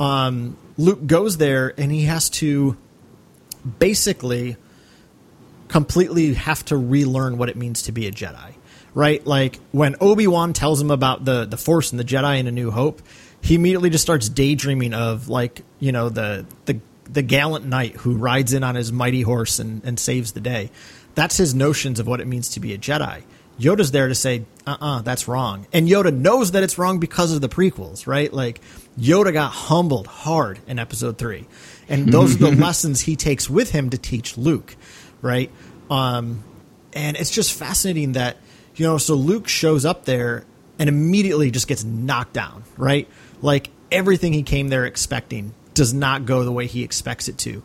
Um, 0.00 0.56
Luke 0.76 1.06
goes 1.06 1.36
there 1.36 1.72
and 1.78 1.92
he 1.92 2.04
has 2.04 2.30
to 2.30 2.76
basically 3.78 4.56
completely 5.68 6.34
have 6.34 6.64
to 6.66 6.76
relearn 6.76 7.38
what 7.38 7.48
it 7.48 7.56
means 7.56 7.82
to 7.82 7.92
be 7.92 8.06
a 8.06 8.12
Jedi, 8.12 8.54
right? 8.94 9.24
Like 9.26 9.58
when 9.72 9.96
Obi 10.00 10.26
Wan 10.26 10.52
tells 10.52 10.80
him 10.80 10.90
about 10.90 11.24
the 11.24 11.44
the 11.44 11.56
Force 11.56 11.90
and 11.90 11.98
the 11.98 12.04
Jedi 12.04 12.38
in 12.38 12.46
A 12.46 12.52
New 12.52 12.70
Hope, 12.70 13.02
he 13.40 13.54
immediately 13.54 13.90
just 13.90 14.02
starts 14.02 14.28
daydreaming 14.28 14.94
of 14.94 15.28
like 15.28 15.62
you 15.78 15.92
know 15.92 16.08
the 16.08 16.46
the 16.66 16.80
the 17.04 17.22
gallant 17.22 17.66
knight 17.66 17.96
who 17.96 18.16
rides 18.16 18.52
in 18.52 18.64
on 18.64 18.74
his 18.74 18.92
mighty 18.92 19.22
horse 19.22 19.58
and, 19.58 19.84
and 19.84 19.98
saves 19.98 20.32
the 20.32 20.40
day. 20.40 20.70
That's 21.14 21.36
his 21.36 21.54
notions 21.54 22.00
of 22.00 22.06
what 22.06 22.20
it 22.20 22.26
means 22.26 22.50
to 22.50 22.60
be 22.60 22.72
a 22.72 22.78
Jedi. 22.78 23.22
Yoda's 23.58 23.90
there 23.92 24.08
to 24.08 24.14
say, 24.14 24.44
uh 24.66 24.70
uh-uh, 24.70 24.98
uh, 24.98 25.02
that's 25.02 25.28
wrong. 25.28 25.66
And 25.72 25.88
Yoda 25.88 26.14
knows 26.14 26.52
that 26.52 26.62
it's 26.62 26.78
wrong 26.78 26.98
because 26.98 27.32
of 27.32 27.40
the 27.40 27.48
prequels, 27.48 28.06
right? 28.06 28.32
Like, 28.32 28.60
Yoda 28.98 29.32
got 29.32 29.50
humbled 29.50 30.06
hard 30.06 30.58
in 30.66 30.78
episode 30.78 31.18
three. 31.18 31.46
And 31.88 32.08
those 32.12 32.34
are 32.34 32.50
the 32.50 32.50
lessons 32.50 33.00
he 33.00 33.16
takes 33.16 33.48
with 33.48 33.70
him 33.70 33.90
to 33.90 33.98
teach 33.98 34.36
Luke, 34.36 34.76
right? 35.22 35.50
Um, 35.90 36.42
and 36.92 37.16
it's 37.16 37.30
just 37.30 37.52
fascinating 37.52 38.12
that, 38.12 38.36
you 38.76 38.86
know, 38.86 38.98
so 38.98 39.14
Luke 39.14 39.48
shows 39.48 39.84
up 39.84 40.04
there 40.04 40.44
and 40.78 40.88
immediately 40.88 41.50
just 41.50 41.68
gets 41.68 41.84
knocked 41.84 42.32
down, 42.32 42.64
right? 42.76 43.08
Like, 43.40 43.70
everything 43.92 44.32
he 44.32 44.42
came 44.42 44.68
there 44.68 44.86
expecting 44.86 45.54
does 45.74 45.94
not 45.94 46.24
go 46.24 46.44
the 46.44 46.52
way 46.52 46.66
he 46.66 46.82
expects 46.82 47.28
it 47.28 47.38
to. 47.38 47.62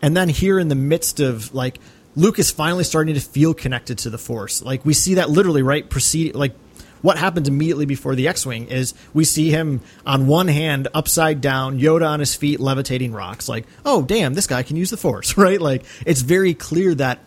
And 0.00 0.16
then 0.16 0.28
here 0.28 0.58
in 0.58 0.68
the 0.68 0.74
midst 0.74 1.20
of, 1.20 1.54
like, 1.54 1.78
Luke 2.16 2.38
is 2.38 2.50
finally 2.50 2.84
starting 2.84 3.14
to 3.14 3.20
feel 3.20 3.54
connected 3.54 3.98
to 3.98 4.10
the 4.10 4.18
Force. 4.18 4.62
Like 4.62 4.84
we 4.84 4.94
see 4.94 5.14
that 5.14 5.30
literally 5.30 5.62
right 5.62 5.88
proceed 5.88 6.34
like 6.34 6.54
what 7.02 7.16
happens 7.16 7.48
immediately 7.48 7.86
before 7.86 8.14
the 8.14 8.28
X-wing 8.28 8.66
is 8.66 8.94
we 9.14 9.24
see 9.24 9.50
him 9.50 9.80
on 10.04 10.26
one 10.26 10.48
hand 10.48 10.88
upside 10.94 11.40
down, 11.40 11.78
Yoda 11.78 12.08
on 12.08 12.20
his 12.20 12.34
feet 12.34 12.60
levitating 12.60 13.12
rocks. 13.12 13.48
Like, 13.48 13.66
oh 13.84 14.02
damn, 14.02 14.34
this 14.34 14.46
guy 14.46 14.62
can 14.62 14.76
use 14.76 14.90
the 14.90 14.96
Force, 14.96 15.36
right? 15.36 15.60
Like 15.60 15.84
it's 16.04 16.22
very 16.22 16.54
clear 16.54 16.94
that 16.96 17.20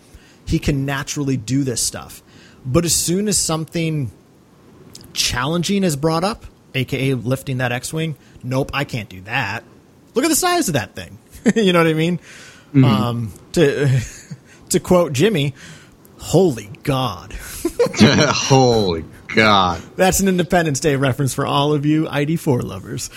he 0.45 0.59
can 0.59 0.85
naturally 0.85 1.37
do 1.37 1.63
this 1.63 1.81
stuff. 1.81 2.21
But 2.65 2.85
as 2.85 2.93
soon 2.93 3.27
as 3.27 3.37
something 3.37 4.11
challenging 5.13 5.83
is 5.83 5.95
brought 5.95 6.23
up, 6.23 6.45
aka 6.75 7.13
lifting 7.13 7.57
that 7.57 7.71
X-wing, 7.71 8.15
nope, 8.43 8.71
I 8.73 8.83
can't 8.83 9.09
do 9.09 9.21
that. 9.21 9.63
Look 10.13 10.25
at 10.25 10.29
the 10.29 10.35
size 10.35 10.67
of 10.67 10.73
that 10.73 10.95
thing. 10.95 11.17
you 11.55 11.73
know 11.73 11.79
what 11.79 11.87
I 11.87 11.93
mean? 11.93 12.17
Mm-hmm. 12.73 12.85
Um, 12.85 13.33
to 13.53 13.87
to 14.71 14.79
quote 14.79 15.13
Jimmy, 15.13 15.53
holy 16.17 16.69
God. 16.83 17.33
holy 17.99 19.05
God. 19.35 19.81
That's 19.95 20.19
an 20.19 20.27
Independence 20.27 20.79
Day 20.79 20.95
reference 20.95 21.33
for 21.33 21.45
all 21.45 21.73
of 21.73 21.85
you 21.85 22.05
ID4 22.05 22.63
lovers. 22.63 23.09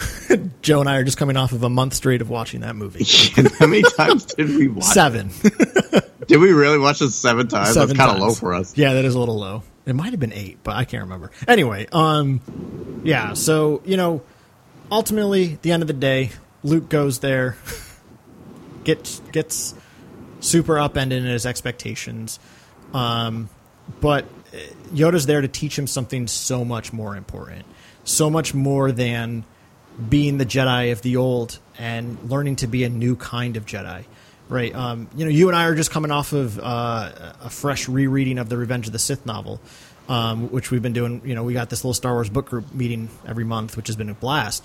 Joe 0.62 0.80
and 0.80 0.88
I 0.88 0.96
are 0.96 1.04
just 1.04 1.18
coming 1.18 1.36
off 1.36 1.52
of 1.52 1.62
a 1.62 1.68
month 1.68 1.94
straight 1.94 2.20
of 2.22 2.30
watching 2.30 2.60
that 2.60 2.74
movie. 2.74 3.04
How 3.58 3.66
many 3.66 3.82
times 3.82 4.24
did 4.24 4.48
we 4.48 4.68
watch 4.68 4.84
Seven. 4.84 5.30
did 6.26 6.38
we 6.38 6.52
really 6.52 6.78
watch 6.78 7.00
it 7.02 7.10
seven 7.10 7.46
times? 7.48 7.74
Seven 7.74 7.96
That's 7.96 8.06
kind 8.06 8.20
of 8.20 8.26
low 8.26 8.34
for 8.34 8.54
us. 8.54 8.76
Yeah, 8.76 8.94
that 8.94 9.04
is 9.04 9.14
a 9.14 9.18
little 9.18 9.38
low. 9.38 9.62
It 9.86 9.94
might 9.94 10.10
have 10.10 10.20
been 10.20 10.32
eight, 10.32 10.58
but 10.62 10.76
I 10.76 10.84
can't 10.84 11.04
remember. 11.04 11.30
Anyway, 11.46 11.86
um, 11.92 12.40
yeah, 13.04 13.34
so, 13.34 13.82
you 13.84 13.96
know, 13.96 14.22
ultimately, 14.90 15.58
the 15.62 15.72
end 15.72 15.82
of 15.82 15.86
the 15.88 15.92
day, 15.92 16.30
Luke 16.62 16.88
goes 16.88 17.18
there, 17.18 17.56
gets 18.84 19.20
gets 19.32 19.74
super 20.42 20.78
upended 20.78 21.24
in 21.24 21.30
his 21.30 21.46
expectations. 21.46 22.38
Um, 22.92 23.48
but 24.00 24.26
Yoda's 24.92 25.26
there 25.26 25.40
to 25.40 25.48
teach 25.48 25.78
him 25.78 25.86
something 25.86 26.26
so 26.26 26.64
much 26.64 26.92
more 26.92 27.16
important, 27.16 27.64
so 28.04 28.28
much 28.28 28.52
more 28.52 28.92
than 28.92 29.44
being 30.08 30.38
the 30.38 30.46
Jedi 30.46 30.92
of 30.92 31.02
the 31.02 31.16
old 31.16 31.58
and 31.78 32.18
learning 32.30 32.56
to 32.56 32.66
be 32.66 32.84
a 32.84 32.88
new 32.88 33.16
kind 33.16 33.56
of 33.56 33.66
Jedi. 33.66 34.04
Right. 34.48 34.74
Um, 34.74 35.08
you 35.16 35.24
know, 35.24 35.30
you 35.30 35.48
and 35.48 35.56
I 35.56 35.64
are 35.64 35.74
just 35.74 35.90
coming 35.90 36.10
off 36.10 36.34
of 36.34 36.58
uh, 36.58 37.32
a 37.42 37.48
fresh 37.48 37.88
rereading 37.88 38.38
of 38.38 38.50
the 38.50 38.58
Revenge 38.58 38.86
of 38.86 38.92
the 38.92 38.98
Sith 38.98 39.24
novel, 39.24 39.60
um, 40.10 40.50
which 40.50 40.70
we've 40.70 40.82
been 40.82 40.92
doing. 40.92 41.22
You 41.24 41.34
know, 41.34 41.42
we 41.42 41.54
got 41.54 41.70
this 41.70 41.84
little 41.84 41.94
Star 41.94 42.12
Wars 42.12 42.28
book 42.28 42.46
group 42.46 42.74
meeting 42.74 43.08
every 43.26 43.44
month, 43.44 43.78
which 43.78 43.86
has 43.86 43.96
been 43.96 44.10
a 44.10 44.14
blast. 44.14 44.62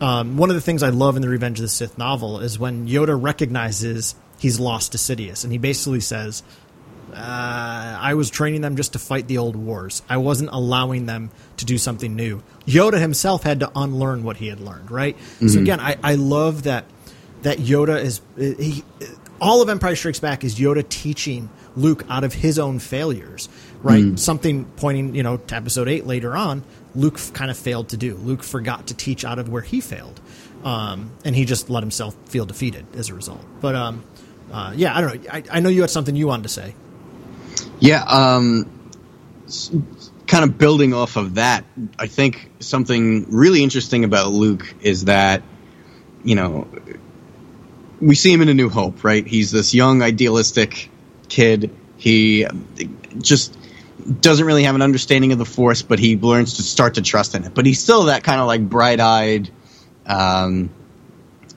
Um, 0.00 0.36
one 0.36 0.50
of 0.50 0.54
the 0.56 0.60
things 0.60 0.84
I 0.84 0.90
love 0.90 1.16
in 1.16 1.22
the 1.22 1.28
Revenge 1.28 1.58
of 1.58 1.62
the 1.62 1.68
Sith 1.68 1.98
novel 1.98 2.38
is 2.40 2.60
when 2.60 2.86
Yoda 2.86 3.20
recognizes 3.20 4.14
he's 4.38 4.60
lost 4.60 4.92
to 4.92 4.98
Sidious, 4.98 5.44
and 5.44 5.52
he 5.52 5.58
basically 5.58 6.00
says, 6.00 6.42
uh, 7.12 7.16
"I 8.00 8.14
was 8.14 8.30
training 8.30 8.60
them 8.60 8.76
just 8.76 8.92
to 8.94 8.98
fight 8.98 9.28
the 9.28 9.38
old 9.38 9.56
wars. 9.56 10.02
I 10.08 10.16
wasn't 10.16 10.50
allowing 10.52 11.06
them 11.06 11.30
to 11.58 11.64
do 11.64 11.78
something 11.78 12.14
new." 12.14 12.42
Yoda 12.66 13.00
himself 13.00 13.42
had 13.42 13.60
to 13.60 13.70
unlearn 13.74 14.22
what 14.22 14.38
he 14.38 14.48
had 14.48 14.60
learned, 14.60 14.90
right? 14.90 15.16
Mm-hmm. 15.16 15.48
So 15.48 15.60
again, 15.60 15.80
I, 15.80 15.96
I 16.02 16.14
love 16.14 16.64
that 16.64 16.84
that 17.42 17.58
Yoda 17.58 18.02
is 18.02 18.20
he, 18.36 18.84
all 19.40 19.62
of 19.62 19.68
Empire 19.68 19.96
Strikes 19.96 20.20
Back 20.20 20.44
is 20.44 20.58
Yoda 20.58 20.88
teaching 20.88 21.50
Luke 21.76 22.04
out 22.08 22.24
of 22.24 22.32
his 22.32 22.58
own 22.58 22.78
failures, 22.78 23.48
right? 23.82 24.04
Mm. 24.04 24.18
Something 24.18 24.64
pointing, 24.76 25.14
you 25.14 25.22
know, 25.22 25.36
to 25.36 25.56
episode 25.56 25.88
8 25.88 26.06
later 26.06 26.36
on, 26.36 26.64
Luke 26.94 27.18
kind 27.32 27.50
of 27.50 27.56
failed 27.56 27.90
to 27.90 27.96
do. 27.96 28.14
Luke 28.16 28.42
forgot 28.42 28.86
to 28.88 28.94
teach 28.94 29.24
out 29.24 29.38
of 29.38 29.48
where 29.48 29.62
he 29.62 29.80
failed. 29.80 30.20
Um, 30.62 31.10
and 31.24 31.36
he 31.36 31.44
just 31.44 31.68
let 31.68 31.82
himself 31.82 32.16
feel 32.26 32.46
defeated 32.46 32.86
as 32.96 33.10
a 33.10 33.14
result. 33.14 33.44
But 33.60 33.74
um, 33.74 34.04
uh, 34.54 34.72
yeah, 34.76 34.96
I 34.96 35.00
don't 35.00 35.24
know. 35.24 35.30
I, 35.32 35.42
I, 35.50 35.60
know 35.60 35.68
you 35.68 35.80
had 35.80 35.90
something 35.90 36.14
you 36.14 36.28
wanted 36.28 36.44
to 36.44 36.48
say. 36.48 36.76
Yeah, 37.80 38.04
um, 38.04 38.70
kind 40.28 40.44
of 40.44 40.56
building 40.58 40.94
off 40.94 41.16
of 41.16 41.34
that, 41.34 41.64
I 41.98 42.06
think 42.06 42.52
something 42.60 43.26
really 43.30 43.64
interesting 43.64 44.04
about 44.04 44.28
Luke 44.32 44.72
is 44.80 45.06
that, 45.06 45.42
you 46.22 46.36
know, 46.36 46.68
we 48.00 48.14
see 48.14 48.32
him 48.32 48.42
in 48.42 48.48
A 48.48 48.54
New 48.54 48.68
Hope, 48.68 49.02
right? 49.02 49.26
He's 49.26 49.50
this 49.50 49.74
young, 49.74 50.02
idealistic 50.02 50.88
kid. 51.28 51.74
He 51.96 52.46
just 53.18 53.58
doesn't 54.20 54.46
really 54.46 54.62
have 54.62 54.76
an 54.76 54.82
understanding 54.82 55.32
of 55.32 55.38
the 55.38 55.44
Force, 55.44 55.82
but 55.82 55.98
he 55.98 56.16
learns 56.16 56.54
to 56.58 56.62
start 56.62 56.94
to 56.94 57.02
trust 57.02 57.34
in 57.34 57.42
it. 57.42 57.54
But 57.54 57.66
he's 57.66 57.82
still 57.82 58.04
that 58.04 58.22
kind 58.22 58.40
of 58.40 58.46
like 58.46 58.68
bright 58.68 59.00
eyed, 59.00 59.50
um, 60.06 60.70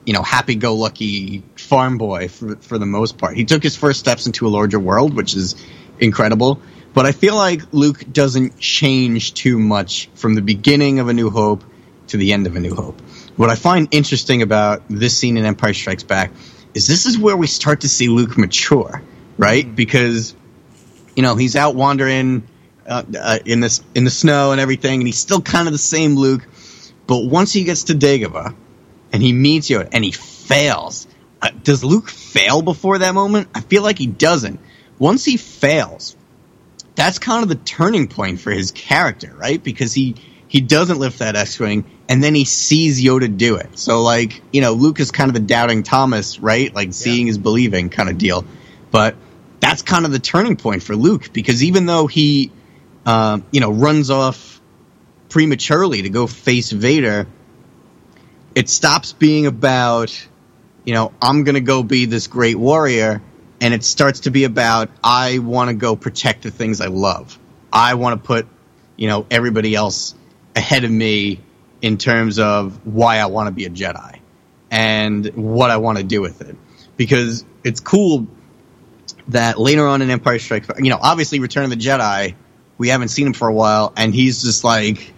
you 0.08 0.14
know, 0.14 0.22
happy 0.22 0.54
go 0.54 0.74
lucky 0.74 1.42
farm 1.56 1.98
boy 1.98 2.28
for, 2.28 2.56
for 2.56 2.78
the 2.78 2.86
most 2.86 3.18
part. 3.18 3.36
He 3.36 3.44
took 3.44 3.62
his 3.62 3.76
first 3.76 4.00
steps 4.00 4.24
into 4.24 4.46
a 4.46 4.48
larger 4.48 4.80
world, 4.80 5.12
which 5.12 5.36
is 5.36 5.54
incredible. 6.00 6.62
But 6.94 7.04
I 7.04 7.12
feel 7.12 7.34
like 7.36 7.60
Luke 7.72 8.02
doesn't 8.10 8.58
change 8.58 9.34
too 9.34 9.58
much 9.58 10.08
from 10.14 10.34
the 10.34 10.40
beginning 10.40 10.98
of 10.98 11.08
A 11.08 11.12
New 11.12 11.28
Hope 11.28 11.62
to 12.06 12.16
the 12.16 12.32
end 12.32 12.46
of 12.46 12.56
A 12.56 12.58
New 12.58 12.74
Hope. 12.74 12.98
What 13.36 13.50
I 13.50 13.54
find 13.54 13.86
interesting 13.90 14.40
about 14.40 14.82
this 14.88 15.14
scene 15.14 15.36
in 15.36 15.44
Empire 15.44 15.74
Strikes 15.74 16.04
Back 16.04 16.32
is 16.72 16.86
this 16.86 17.04
is 17.04 17.18
where 17.18 17.36
we 17.36 17.46
start 17.46 17.82
to 17.82 17.88
see 17.90 18.08
Luke 18.08 18.38
mature, 18.38 19.02
right? 19.36 19.66
Mm-hmm. 19.66 19.74
Because 19.74 20.34
you 21.16 21.22
know 21.22 21.36
he's 21.36 21.54
out 21.54 21.74
wandering 21.74 22.48
uh, 22.86 23.02
uh, 23.14 23.38
in 23.44 23.60
this 23.60 23.84
in 23.94 24.04
the 24.04 24.10
snow 24.10 24.52
and 24.52 24.60
everything, 24.60 25.00
and 25.00 25.06
he's 25.06 25.18
still 25.18 25.42
kind 25.42 25.68
of 25.68 25.72
the 25.72 25.78
same 25.78 26.14
Luke. 26.14 26.48
But 27.06 27.26
once 27.26 27.52
he 27.52 27.64
gets 27.64 27.84
to 27.84 27.92
Dagobah 27.92 28.54
and 29.12 29.22
he 29.22 29.32
meets 29.32 29.68
Yoda 29.68 29.88
and 29.92 30.04
he 30.04 30.12
fails, 30.12 31.06
uh, 31.40 31.50
does 31.62 31.84
Luke 31.84 32.08
fail 32.08 32.62
before 32.62 32.98
that 32.98 33.14
moment? 33.14 33.48
I 33.54 33.60
feel 33.60 33.82
like 33.82 33.98
he 33.98 34.06
doesn't. 34.06 34.60
Once 34.98 35.24
he 35.24 35.36
fails, 35.36 36.16
that's 36.94 37.18
kind 37.18 37.42
of 37.42 37.48
the 37.48 37.54
turning 37.54 38.08
point 38.08 38.40
for 38.40 38.50
his 38.50 38.72
character, 38.72 39.32
right? 39.36 39.62
Because 39.62 39.92
he 39.92 40.16
he 40.48 40.62
doesn't 40.62 40.98
lift 40.98 41.18
that 41.18 41.36
X-wing, 41.36 41.84
and 42.08 42.24
then 42.24 42.34
he 42.34 42.44
sees 42.46 43.02
Yoda 43.02 43.36
do 43.36 43.56
it. 43.56 43.78
So 43.78 44.02
like 44.02 44.42
you 44.52 44.60
know, 44.60 44.72
Luke 44.72 44.98
is 44.98 45.10
kind 45.10 45.30
of 45.30 45.34
the 45.34 45.40
doubting 45.40 45.82
Thomas, 45.82 46.40
right? 46.40 46.74
Like 46.74 46.92
seeing 46.92 47.26
yeah. 47.26 47.32
is 47.32 47.38
believing 47.38 47.90
kind 47.90 48.08
of 48.08 48.18
deal. 48.18 48.44
But 48.90 49.16
that's 49.60 49.82
kind 49.82 50.04
of 50.04 50.12
the 50.12 50.18
turning 50.18 50.56
point 50.56 50.82
for 50.82 50.96
Luke 50.96 51.32
because 51.32 51.62
even 51.62 51.86
though 51.86 52.06
he, 52.06 52.50
uh, 53.06 53.40
you 53.50 53.60
know, 53.60 53.70
runs 53.70 54.10
off 54.10 54.60
prematurely 55.28 56.02
to 56.02 56.10
go 56.10 56.26
face 56.26 56.70
Vader, 56.70 57.26
it 58.54 58.68
stops 58.68 59.12
being 59.12 59.46
about, 59.46 60.28
you 60.84 60.94
know, 60.94 61.12
I'm 61.20 61.44
gonna 61.44 61.60
go 61.60 61.82
be 61.82 62.06
this 62.06 62.26
great 62.26 62.56
warrior, 62.56 63.22
and 63.60 63.74
it 63.74 63.84
starts 63.84 64.20
to 64.20 64.30
be 64.30 64.44
about 64.44 64.90
I 65.02 65.38
want 65.38 65.68
to 65.68 65.74
go 65.74 65.96
protect 65.96 66.42
the 66.42 66.50
things 66.50 66.80
I 66.80 66.86
love. 66.86 67.38
I 67.72 67.94
want 67.94 68.20
to 68.20 68.26
put, 68.26 68.46
you 68.96 69.08
know, 69.08 69.26
everybody 69.30 69.74
else 69.74 70.14
ahead 70.56 70.84
of 70.84 70.90
me 70.90 71.40
in 71.82 71.98
terms 71.98 72.38
of 72.38 72.86
why 72.86 73.18
I 73.18 73.26
want 73.26 73.48
to 73.48 73.52
be 73.52 73.64
a 73.64 73.70
Jedi 73.70 74.20
and 74.70 75.26
what 75.34 75.70
I 75.70 75.76
want 75.78 75.98
to 75.98 76.04
do 76.04 76.20
with 76.20 76.40
it. 76.40 76.56
Because 76.96 77.44
it's 77.64 77.80
cool 77.80 78.26
that 79.28 79.58
later 79.58 79.86
on 79.86 80.02
in 80.02 80.10
Empire 80.10 80.38
Strikes 80.38 80.68
you 80.78 80.90
know, 80.90 80.98
obviously 81.00 81.40
Return 81.40 81.64
of 81.64 81.70
the 81.70 81.76
Jedi, 81.76 82.34
we 82.76 82.88
haven't 82.88 83.08
seen 83.08 83.26
him 83.26 83.32
for 83.32 83.48
a 83.48 83.52
while, 83.52 83.92
and 83.96 84.14
he's 84.14 84.42
just 84.42 84.64
like, 84.64 85.12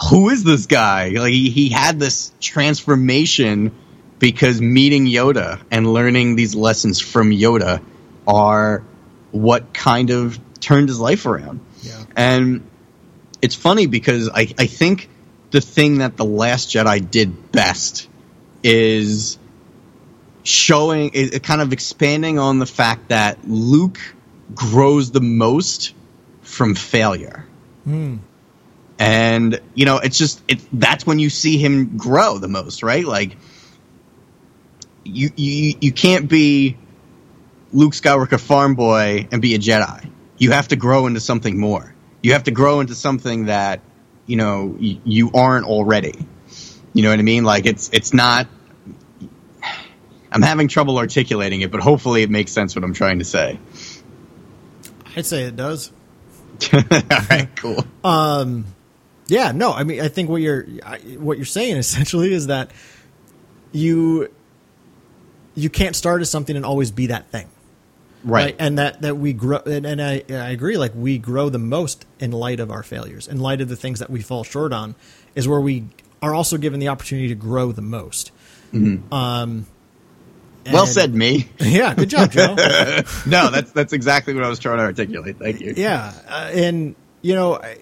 who 0.00 0.30
is 0.30 0.44
this 0.44 0.66
guy? 0.66 1.08
Like 1.10 1.32
he, 1.32 1.50
he 1.50 1.68
had 1.68 1.98
this 1.98 2.32
transformation 2.40 3.74
because 4.18 4.60
meeting 4.60 5.06
Yoda 5.06 5.60
and 5.70 5.92
learning 5.92 6.36
these 6.36 6.54
lessons 6.54 7.00
from 7.00 7.30
Yoda 7.30 7.82
are 8.26 8.82
what 9.30 9.72
kind 9.72 10.10
of 10.10 10.38
turned 10.60 10.88
his 10.88 11.00
life 11.00 11.26
around. 11.26 11.60
Yeah. 11.82 12.04
And 12.16 12.68
it's 13.42 13.54
funny 13.54 13.86
because 13.86 14.28
I, 14.28 14.52
I 14.58 14.66
think 14.66 15.08
the 15.50 15.60
thing 15.60 15.98
that 15.98 16.16
the 16.16 16.24
Last 16.24 16.70
Jedi 16.70 17.10
did 17.10 17.52
best 17.52 18.08
is 18.62 19.38
showing, 20.42 21.10
it, 21.14 21.42
kind 21.42 21.60
of 21.60 21.72
expanding 21.72 22.38
on 22.38 22.58
the 22.58 22.66
fact 22.66 23.08
that 23.08 23.38
Luke 23.46 23.98
grows 24.54 25.10
the 25.10 25.20
most 25.20 25.94
from 26.42 26.74
failure. 26.74 27.46
Mm. 27.86 28.18
And 28.98 29.60
you 29.74 29.84
know, 29.86 29.98
it's 29.98 30.18
just 30.18 30.42
it. 30.48 30.60
That's 30.72 31.06
when 31.06 31.18
you 31.18 31.30
see 31.30 31.58
him 31.58 31.96
grow 31.96 32.38
the 32.38 32.48
most, 32.48 32.82
right? 32.82 33.04
Like 33.04 33.36
you 35.04 35.30
you 35.36 35.74
you 35.80 35.92
can't 35.92 36.28
be 36.28 36.76
Luke 37.72 37.92
Skywalker 37.92 38.40
farm 38.40 38.74
boy 38.74 39.28
and 39.30 39.40
be 39.40 39.54
a 39.54 39.58
Jedi. 39.58 40.10
You 40.36 40.52
have 40.52 40.68
to 40.68 40.76
grow 40.76 41.06
into 41.06 41.20
something 41.20 41.58
more 41.58 41.94
you 42.22 42.32
have 42.32 42.44
to 42.44 42.50
grow 42.50 42.80
into 42.80 42.94
something 42.94 43.46
that 43.46 43.80
you 44.26 44.36
know 44.36 44.76
y- 44.80 45.00
you 45.04 45.30
aren't 45.32 45.66
already. 45.66 46.14
You 46.92 47.02
know 47.02 47.10
what 47.10 47.18
I 47.18 47.22
mean? 47.22 47.44
Like 47.44 47.66
it's 47.66 47.90
it's 47.92 48.12
not. 48.12 48.48
I'm 50.30 50.42
having 50.42 50.68
trouble 50.68 50.98
articulating 50.98 51.62
it, 51.62 51.70
but 51.70 51.80
hopefully 51.80 52.22
it 52.22 52.30
makes 52.30 52.52
sense 52.52 52.74
what 52.74 52.84
I'm 52.84 52.92
trying 52.92 53.20
to 53.20 53.24
say. 53.24 53.58
I'd 55.16 55.24
say 55.24 55.44
it 55.44 55.56
does. 55.56 55.90
All 56.72 56.82
right, 57.30 57.48
cool. 57.56 57.82
Um, 58.04 58.66
yeah, 59.28 59.52
no, 59.52 59.72
I 59.72 59.84
mean, 59.84 60.00
I 60.00 60.08
think 60.08 60.28
what 60.28 60.42
you're 60.42 60.64
what 61.18 61.38
you're 61.38 61.46
saying 61.46 61.76
essentially 61.78 62.32
is 62.32 62.48
that 62.48 62.70
you 63.72 64.30
you 65.54 65.70
can't 65.70 65.96
start 65.96 66.22
as 66.22 66.30
something 66.30 66.56
and 66.56 66.64
always 66.64 66.90
be 66.90 67.08
that 67.08 67.30
thing 67.30 67.48
right. 68.24 68.44
right. 68.44 68.56
and 68.58 68.78
that 68.78 69.02
that 69.02 69.16
we 69.16 69.32
grow 69.32 69.58
and, 69.58 69.84
and 69.84 70.00
I, 70.00 70.22
I 70.30 70.50
agree 70.50 70.76
like 70.76 70.92
we 70.94 71.18
grow 71.18 71.48
the 71.48 71.58
most 71.58 72.06
in 72.18 72.30
light 72.30 72.60
of 72.60 72.70
our 72.70 72.82
failures 72.82 73.28
in 73.28 73.40
light 73.40 73.60
of 73.60 73.68
the 73.68 73.76
things 73.76 73.98
that 73.98 74.10
we 74.10 74.22
fall 74.22 74.44
short 74.44 74.72
on 74.72 74.94
is 75.34 75.48
where 75.48 75.60
we 75.60 75.86
are 76.22 76.34
also 76.34 76.56
given 76.56 76.80
the 76.80 76.88
opportunity 76.88 77.28
to 77.28 77.34
grow 77.34 77.72
the 77.72 77.82
most 77.82 78.32
mm-hmm. 78.72 79.12
um 79.12 79.66
well 80.70 80.86
said, 80.86 81.14
me. 81.14 81.48
Yeah, 81.60 81.94
good 81.94 82.10
job, 82.10 82.30
Joe. 82.30 82.54
no, 83.26 83.50
that's 83.50 83.72
that's 83.72 83.94
exactly 83.94 84.34
what 84.34 84.44
I 84.44 84.50
was 84.50 84.58
trying 84.58 84.76
to 84.76 84.84
articulate. 84.84 85.38
Thank 85.38 85.60
you. 85.60 85.72
Yeah, 85.74 86.12
uh, 86.28 86.50
and 86.52 86.94
you 87.22 87.34
know, 87.34 87.56
I 87.56 87.78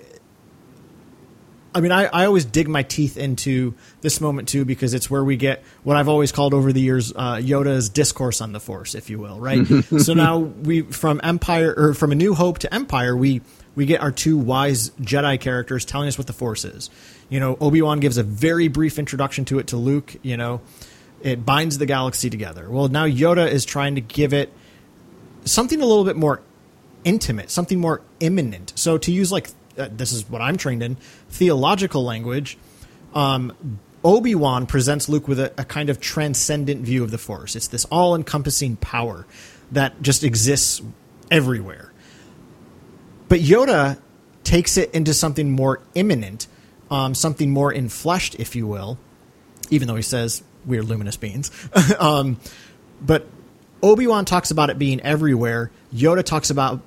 mean, 1.81 1.93
I, 1.93 2.05
I 2.07 2.27
always 2.27 2.45
dig 2.45 2.69
my 2.69 2.83
teeth 2.83 3.17
into 3.17 3.75
this 4.01 4.21
moment 4.21 4.49
too 4.49 4.65
because 4.65 4.95
it's 4.95 5.11
where 5.11 5.25
we 5.25 5.37
get 5.37 5.62
what 5.83 5.97
I've 5.97 6.09
always 6.09 6.33
called 6.33 6.55
over 6.55 6.73
the 6.73 6.81
years 6.81 7.12
uh, 7.12 7.37
Yoda's 7.37 7.89
discourse 7.89 8.41
on 8.41 8.53
the 8.53 8.61
Force, 8.61 8.95
if 8.95 9.11
you 9.11 9.19
will, 9.19 9.39
right? 9.39 9.67
so 9.99 10.15
now 10.15 10.39
we 10.39 10.83
from 10.83 11.21
Empire 11.23 11.75
or 11.77 11.95
from 11.95 12.12
A 12.12 12.15
New 12.15 12.35
Hope 12.35 12.59
to 12.61 12.73
Empire, 12.73 13.17
we 13.17 13.43
we 13.75 13.85
get 13.87 14.01
our 14.01 14.11
two 14.11 14.39
wise 14.39 14.91
Jedi 14.91 15.39
characters 15.41 15.85
telling 15.85 16.09
us 16.09 16.17
what 16.19 16.27
the 16.27 16.33
Force 16.33 16.65
is. 16.65 16.91
You 17.29 17.41
know, 17.41 17.57
Obi 17.61 17.83
Wan 17.83 18.01
gives 18.01 18.17
a 18.17 18.23
very 18.23 18.69
brief 18.69 18.99
introduction 18.99 19.45
to 19.47 19.59
it 19.59 19.69
to 19.69 19.77
Luke. 19.77 20.15
You 20.23 20.37
know, 20.37 20.62
it 21.23 21.45
binds 21.45 21.79
the 21.79 21.87
galaxy 21.87 22.31
together. 22.31 22.71
Well, 22.71 22.89
now 22.89 23.07
Yoda 23.07 23.51
is 23.51 23.65
trying 23.65 23.97
to 23.97 24.01
give 24.01 24.33
it 24.33 24.53
something 25.45 25.81
a 25.81 25.87
little 25.87 26.05
bit 26.05 26.17
more 26.17 26.41
intimate, 27.05 27.51
something 27.51 27.79
more 27.79 28.03
immanent. 28.21 28.73
So 28.75 28.99
to 28.99 29.12
use 29.12 29.31
like 29.31 29.49
uh, 29.79 29.89
this 29.91 30.12
is 30.12 30.29
what 30.29 30.41
I'm 30.41 30.57
trained 30.57 30.83
in 30.83 30.97
theological 31.29 32.05
language. 32.05 32.59
Um, 33.15 33.79
Obi 34.05 34.35
Wan 34.35 34.67
presents 34.67 35.09
Luke 35.09 35.27
with 35.27 35.41
a, 35.41 35.53
a, 35.59 35.65
kind 35.65 35.91
of 35.91 36.01
transcendent 36.01 36.83
view 36.83 37.03
of 37.03 37.11
the 37.11 37.19
Force. 37.19 37.57
It's 37.57 37.67
this 37.69 37.85
all 37.87 38.15
encompassing 38.15 38.77
power 38.77 39.27
that 39.73 40.01
just 40.01 40.23
exists 40.23 40.81
everywhere. 41.31 41.93
But 43.29 43.41
Yoda 43.41 43.99
takes 44.45 44.77
it 44.77 44.93
into 44.93 45.12
something 45.12 45.51
more 45.51 45.81
immanent, 45.95 46.47
um, 46.91 47.15
something 47.15 47.51
more 47.51 47.73
infleshed, 47.73 48.39
if 48.39 48.55
you 48.55 48.67
will, 48.67 48.97
even 49.71 49.89
though 49.89 49.97
he 49.97 50.03
says 50.03 50.43
we're 50.65 50.85
luminous 50.85 51.17
beings. 51.17 51.51
um, 51.99 52.39
but 53.01 53.27
Obi 53.83 54.07
Wan 54.07 54.25
talks 54.25 54.53
about 54.53 54.71
it 54.71 54.79
being 54.79 55.01
everywhere. 55.01 55.71
Yoda 55.93 56.23
talks 56.23 56.51
about 56.51 56.81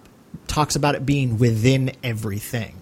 talks 0.47 0.75
about 0.75 0.95
it 0.95 1.05
being 1.05 1.37
within 1.37 1.91
everything 2.03 2.78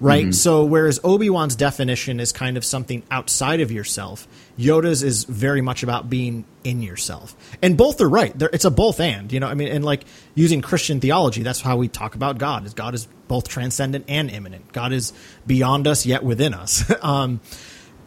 right? 0.00 0.24
Mm-hmm. 0.24 0.32
So 0.32 0.64
whereas 0.64 1.00
Obi 1.02 1.30
Wan's 1.30 1.56
definition 1.56 2.20
is 2.20 2.32
kind 2.32 2.56
of 2.56 2.64
something 2.64 3.02
outside 3.10 3.60
of 3.60 3.70
yourself, 3.70 4.28
Yoda's 4.58 5.02
is 5.02 5.24
very 5.24 5.60
much 5.60 5.82
about 5.82 6.08
being 6.08 6.44
in 6.64 6.82
yourself. 6.82 7.36
And 7.62 7.76
both 7.76 8.00
are 8.00 8.08
right. 8.08 8.36
They're, 8.38 8.50
it's 8.52 8.64
a 8.64 8.70
both 8.70 9.00
and, 9.00 9.32
you 9.32 9.40
know. 9.40 9.48
I 9.48 9.54
mean, 9.54 9.68
and 9.68 9.84
like 9.84 10.04
using 10.34 10.62
Christian 10.62 11.00
theology, 11.00 11.42
that's 11.42 11.60
how 11.60 11.76
we 11.76 11.88
talk 11.88 12.14
about 12.14 12.38
God. 12.38 12.66
Is 12.66 12.74
God 12.74 12.94
is 12.94 13.08
both 13.28 13.48
transcendent 13.48 14.04
and 14.08 14.30
immanent. 14.30 14.72
God 14.72 14.92
is 14.92 15.12
beyond 15.46 15.86
us 15.86 16.06
yet 16.06 16.22
within 16.22 16.54
us. 16.54 16.90
um, 17.02 17.40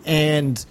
and 0.06 0.64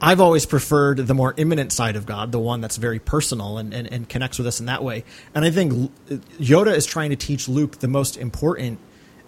I've 0.00 0.20
always 0.20 0.44
preferred 0.46 0.98
the 0.98 1.14
more 1.14 1.32
immanent 1.36 1.72
side 1.72 1.96
of 1.96 2.06
God, 2.06 2.30
the 2.30 2.38
one 2.38 2.60
that's 2.60 2.76
very 2.76 2.98
personal 2.98 3.58
and, 3.58 3.72
and, 3.72 3.90
and 3.90 4.08
connects 4.08 4.38
with 4.38 4.46
us 4.46 4.60
in 4.60 4.66
that 4.66 4.84
way. 4.84 5.04
And 5.34 5.44
I 5.44 5.50
think 5.50 5.90
Yoda 6.38 6.74
is 6.74 6.84
trying 6.84 7.10
to 7.10 7.16
teach 7.16 7.48
Luke 7.48 7.78
the 7.78 7.88
most 7.88 8.16
important 8.16 8.78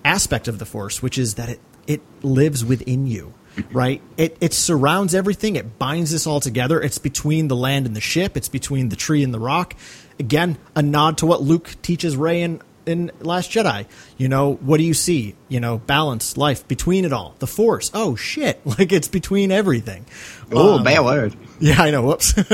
aspect 0.07 0.49
of 0.49 0.59
the 0.59 0.65
force, 0.65 1.03
which 1.03 1.19
is 1.19 1.35
that 1.35 1.49
it, 1.49 1.61
it 1.87 2.01
lives 2.23 2.65
within 2.65 3.07
you, 3.07 3.35
right? 3.73 4.01
It, 4.17 4.37
it 4.41 4.55
surrounds 4.55 5.15
everything. 5.15 5.57
It 5.57 5.79
binds 5.79 6.13
this 6.13 6.27
all 6.27 6.41
together. 6.41 6.81
It's 6.81 6.99
between 6.99 7.49
the 7.49 7.57
land 7.57 7.87
and 7.87 7.97
the 7.97 8.01
ship. 8.01 8.37
It's 8.37 8.49
between 8.49 8.89
the 8.89 8.97
tree 8.97 9.23
and 9.23 9.35
the 9.35 9.41
rock. 9.41 9.75
Again, 10.19 10.57
a 10.75 10.83
nod 10.83 11.19
to 11.19 11.27
what 11.27 11.43
Luke 11.43 11.75
teaches 11.83 12.17
Rey 12.17 12.43
in, 12.43 12.63
in 12.87 13.11
Last 13.21 13.51
Jedi. 13.51 13.87
You 14.17 14.29
know, 14.29 14.55
what 14.55 14.79
do 14.79 14.85
you 14.85 14.95
see? 14.95 15.35
You 15.49 15.61
know, 15.61 15.79
balance, 15.79 16.37
life, 16.37 16.67
between 16.69 17.05
it 17.05 17.13
all. 17.13 17.35
The 17.41 17.47
force. 17.49 17.91
Oh, 17.93 18.15
shit. 18.15 18.61
Like, 18.79 18.93
it's 18.93 19.09
between 19.09 19.51
everything. 19.51 20.07
Oh, 20.53 20.75
um, 20.79 20.85
bad 20.85 21.05
word. 21.05 21.35
Yeah, 21.59 21.83
I 21.83 21.91
know. 21.91 22.03
Whoops. 22.03 22.35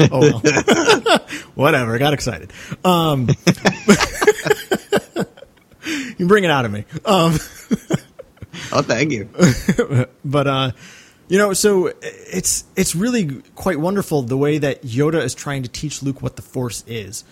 oh, 0.00 0.40
well. 0.42 1.18
Whatever. 1.54 1.98
Got 1.98 2.12
excited. 2.12 2.52
Um, 2.84 3.28
you 6.20 6.26
bring 6.26 6.44
it 6.44 6.50
out 6.50 6.66
of 6.66 6.70
me. 6.70 6.84
Um, 7.06 7.32
oh, 8.72 8.82
thank 8.82 9.10
you. 9.10 9.30
but 10.24 10.46
uh, 10.46 10.72
you 11.28 11.38
know, 11.38 11.54
so 11.54 11.92
it's 12.02 12.64
it's 12.76 12.94
really 12.94 13.40
quite 13.54 13.80
wonderful 13.80 14.20
the 14.20 14.36
way 14.36 14.58
that 14.58 14.82
Yoda 14.82 15.22
is 15.24 15.34
trying 15.34 15.62
to 15.62 15.70
teach 15.70 16.02
Luke 16.02 16.20
what 16.20 16.36
the 16.36 16.42
Force 16.42 16.84
is. 16.86 17.24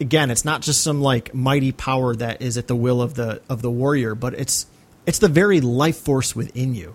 Again, 0.00 0.30
it's 0.30 0.46
not 0.46 0.62
just 0.62 0.82
some 0.82 1.02
like 1.02 1.34
mighty 1.34 1.70
power 1.70 2.16
that 2.16 2.40
is 2.40 2.56
at 2.56 2.66
the 2.66 2.74
will 2.74 3.02
of 3.02 3.12
the 3.12 3.42
of 3.50 3.60
the 3.60 3.70
warrior, 3.70 4.14
but 4.14 4.32
it's 4.32 4.66
it's 5.04 5.18
the 5.18 5.28
very 5.28 5.60
life 5.60 5.98
force 5.98 6.34
within 6.34 6.74
you. 6.74 6.94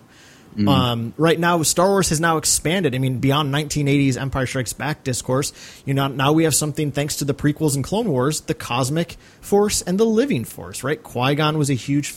Mm. 0.56 0.68
Um, 0.68 1.14
right 1.18 1.38
now, 1.38 1.62
Star 1.62 1.88
Wars 1.88 2.08
has 2.08 2.20
now 2.20 2.38
expanded. 2.38 2.94
I 2.94 2.98
mean, 2.98 3.18
beyond 3.18 3.52
1980s 3.52 4.16
Empire 4.16 4.46
Strikes 4.46 4.72
Back 4.72 5.04
discourse, 5.04 5.52
you 5.84 5.92
know, 5.92 6.08
now 6.08 6.32
we 6.32 6.44
have 6.44 6.54
something 6.54 6.92
thanks 6.92 7.16
to 7.16 7.24
the 7.24 7.34
prequels 7.34 7.74
and 7.74 7.84
Clone 7.84 8.08
Wars, 8.08 8.40
the 8.42 8.54
cosmic 8.54 9.16
force 9.40 9.82
and 9.82 9.98
the 10.00 10.06
living 10.06 10.44
force. 10.44 10.82
Right? 10.82 11.02
Qui 11.02 11.34
Gon 11.34 11.58
was 11.58 11.68
a 11.68 11.74
huge, 11.74 12.14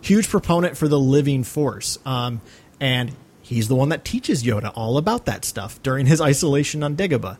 huge 0.00 0.28
proponent 0.28 0.76
for 0.76 0.88
the 0.88 0.98
living 0.98 1.44
force, 1.44 1.98
um, 2.06 2.40
and 2.80 3.14
he's 3.42 3.68
the 3.68 3.74
one 3.74 3.90
that 3.90 4.04
teaches 4.04 4.42
Yoda 4.42 4.72
all 4.74 4.96
about 4.96 5.26
that 5.26 5.44
stuff 5.44 5.82
during 5.82 6.06
his 6.06 6.20
isolation 6.20 6.82
on 6.82 6.96
Dagobah. 6.96 7.36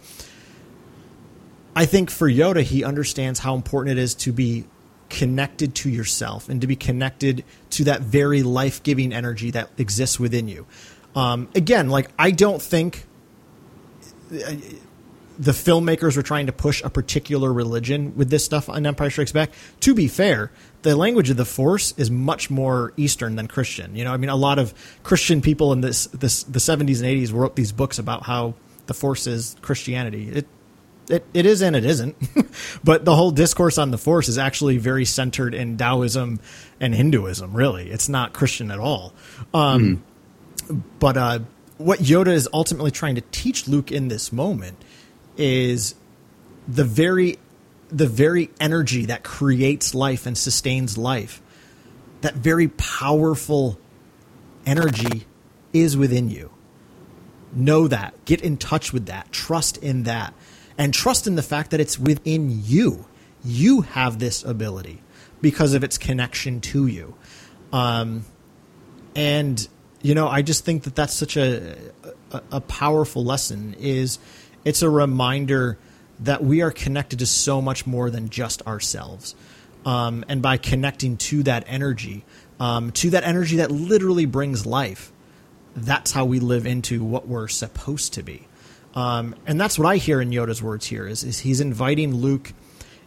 I 1.77 1.87
think 1.87 2.11
for 2.11 2.29
Yoda, 2.29 2.63
he 2.63 2.85
understands 2.85 3.41
how 3.41 3.55
important 3.55 3.99
it 3.99 4.01
is 4.01 4.15
to 4.17 4.33
be 4.33 4.65
connected 5.19 5.75
to 5.75 5.89
yourself 5.89 6.49
and 6.49 6.61
to 6.61 6.67
be 6.67 6.77
connected 6.77 7.45
to 7.71 7.85
that 7.85 8.01
very 8.01 8.43
life 8.43 8.83
giving 8.83 9.13
energy 9.13 9.51
that 9.53 9.71
exists 9.79 10.21
within 10.21 10.49
you. 10.49 10.67
Um, 11.15 11.49
again, 11.55 11.89
like 11.89 12.11
I 12.19 12.33
don't 12.33 12.61
think 12.61 13.07
uh, 14.33 14.55
the 15.39 15.53
filmmakers 15.53 16.17
were 16.17 16.23
trying 16.23 16.47
to 16.47 16.53
push 16.53 16.83
a 16.85 16.91
particular 16.91 17.53
religion 17.53 18.17
with 18.17 18.31
this 18.31 18.45
stuff 18.45 18.69
on 18.69 18.87
Empire 18.87 19.11
Strikes 19.11 19.33
Back. 19.33 19.51
To 19.81 19.95
be 19.95 20.09
fair, 20.09 20.51
the 20.83 20.97
language 20.97 21.31
of 21.31 21.37
the 21.37 21.45
Force 21.45 21.95
is 21.97 22.11
much 22.11 22.51
more 22.51 22.93
Eastern 22.97 23.37
than 23.37 23.47
Christian. 23.49 23.97
You 23.97 24.05
know, 24.05 24.13
I 24.13 24.17
mean, 24.17 24.31
a 24.31 24.37
lot 24.37 24.59
of 24.59 24.75
Christian 25.03 25.41
people 25.41 25.73
in 25.73 25.81
this, 25.81 26.07
this 26.07 26.43
the 26.45 26.61
seventies 26.61 27.01
and 27.01 27.09
eighties 27.09 27.33
wrote 27.33 27.57
these 27.57 27.73
books 27.73 27.99
about 27.99 28.25
how 28.25 28.55
the 28.87 28.95
Force 28.95 29.27
is 29.27 29.57
Christianity. 29.63 30.29
It 30.29 30.47
it, 31.09 31.25
it 31.35 31.47
is 31.47 31.63
and 31.63 31.77
it 31.77 31.85
isn't. 31.85 32.17
but 32.85 33.05
the 33.05 33.15
whole 33.15 33.31
discourse 33.31 33.79
on 33.79 33.91
the 33.91 33.99
Force 33.99 34.29
is 34.29 34.39
actually 34.39 34.79
very 34.79 35.05
centered 35.05 35.55
in 35.55 35.77
Taoism 35.77 36.41
and 36.81 36.95
Hinduism, 36.95 37.55
really. 37.55 37.91
It's 37.91 38.09
not 38.09 38.33
Christian 38.33 38.71
at 38.71 38.79
all. 38.79 39.13
Um, 39.53 40.03
mm. 40.69 40.83
But 40.99 41.17
uh, 41.17 41.39
what 41.79 41.99
Yoda 42.01 42.29
is 42.29 42.49
ultimately 42.53 42.91
trying 42.91 43.17
to 43.17 43.23
teach 43.33 43.69
Luke 43.69 43.93
in 43.93 44.09
this 44.09 44.33
moment 44.33 44.83
is 45.37 45.95
the 46.69 46.85
very 46.85 47.39
the 47.89 48.07
very 48.07 48.51
energy 48.59 49.07
that 49.07 49.23
creates 49.23 49.95
life 49.95 50.27
and 50.27 50.37
sustains 50.37 50.97
life 50.97 51.43
that 52.23 52.35
very 52.35 52.69
powerful 52.69 53.79
energy 54.65 55.27
is 55.73 55.97
within 55.97 56.31
you 56.31 56.51
know 57.53 57.87
that 57.87 58.15
get 58.25 58.41
in 58.41 58.57
touch 58.57 58.93
with 58.93 59.07
that 59.07 59.31
trust 59.31 59.77
in 59.77 60.05
that 60.05 60.33
and 60.79 60.93
trust 60.93 61.27
in 61.27 61.35
the 61.35 61.43
fact 61.43 61.71
that 61.71 61.81
it's 61.81 61.99
within 61.99 62.63
you. 62.65 63.07
You 63.45 63.83
have 63.83 64.19
this 64.19 64.45
ability 64.45 65.03
because 65.41 65.75
of 65.75 65.85
its 65.85 65.99
connection 65.99 66.61
to 66.61 66.87
you. 66.87 67.15
Um, 67.73 68.25
and 69.15 69.67
you 70.03 70.15
know, 70.15 70.29
I 70.29 70.43
just 70.43 70.65
think 70.65 70.83
that 70.85 70.95
that's 70.95 71.15
such 71.15 71.37
a, 71.37 71.77
a, 72.31 72.43
a 72.53 72.61
powerful 72.61 73.25
lesson. 73.25 73.75
Is 73.79 74.19
it's 74.65 74.83
a 74.83 74.91
reminder 74.91 75.79
that 76.21 76.45
we 76.45 76.63
are 76.63 76.71
connected 76.71 77.19
to 77.21 77.27
so 77.27 77.61
much 77.61 77.87
more 77.87 78.11
than 78.11 78.29
just 78.29 78.63
ourselves. 78.67 79.35
Um, 79.87 80.25
and 80.29 80.41
by 80.41 80.57
connecting 80.57 81.17
to 81.19 81.43
that 81.45 81.65
energy, 81.67 82.25
um, 82.61 82.93
to 82.93 83.11
that 83.11 83.25
energy 83.25 83.57
that 83.57 83.71
literally 83.71 84.27
brings 84.27 84.65
life, 84.65 85.13
that's 85.77 86.13
how 86.13 86.25
we 86.25 86.39
live 86.39 86.67
into 86.67 87.03
what 87.03 87.27
we're 87.27 87.49
supposed 87.49 88.15
to 88.15 88.23
be. 88.23 88.47
Um, 88.95 89.35
and 89.47 89.61
that's 89.61 89.79
what 89.79 89.87
I 89.87 89.97
hear 89.97 90.21
in 90.21 90.31
Yoda's 90.31 90.63
words 90.63 90.87
here 90.87 91.07
is, 91.07 91.25
is 91.25 91.41
he's 91.41 91.61
inviting 91.61 92.15
Luke 92.15 92.53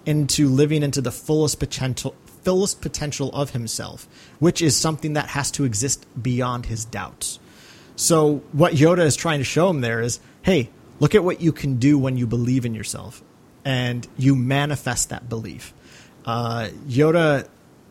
into 0.06 0.48
living 0.50 0.84
into 0.84 1.02
the 1.02 1.12
fullest 1.12 1.60
potential 1.60 2.16
fullest 2.44 2.80
potential 2.80 3.30
of 3.34 3.50
himself, 3.50 4.08
which 4.40 4.62
is 4.62 4.74
something 4.74 5.14
that 5.14 5.28
has 5.28 5.52
to 5.52 5.66
exist 5.66 6.06
beyond 6.22 6.66
his 6.66 6.86
doubts. 6.86 7.40
So 7.98 8.42
what 8.54 8.74
Yoda 8.74 9.00
is 9.00 9.18
trying 9.18 9.40
to 9.40 9.44
show 9.44 9.70
him 9.70 9.82
there 9.82 10.00
is, 10.00 10.22
hey, 10.44 10.70
look 11.00 11.14
at 11.14 11.26
what 11.26 11.42
you 11.42 11.52
can 11.52 11.76
do 11.76 11.98
when 11.98 12.16
you 12.16 12.26
believe 12.26 12.66
in 12.66 12.74
yourself, 12.74 13.22
and 13.66 14.08
you 14.18 14.34
manifest 14.34 15.10
that 15.10 15.28
belief. 15.28 15.74
Uh, 16.26 16.70
Yoda 16.88 17.50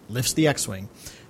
lifts 0.09 0.33
the 0.33 0.47
X-wing. 0.47 0.89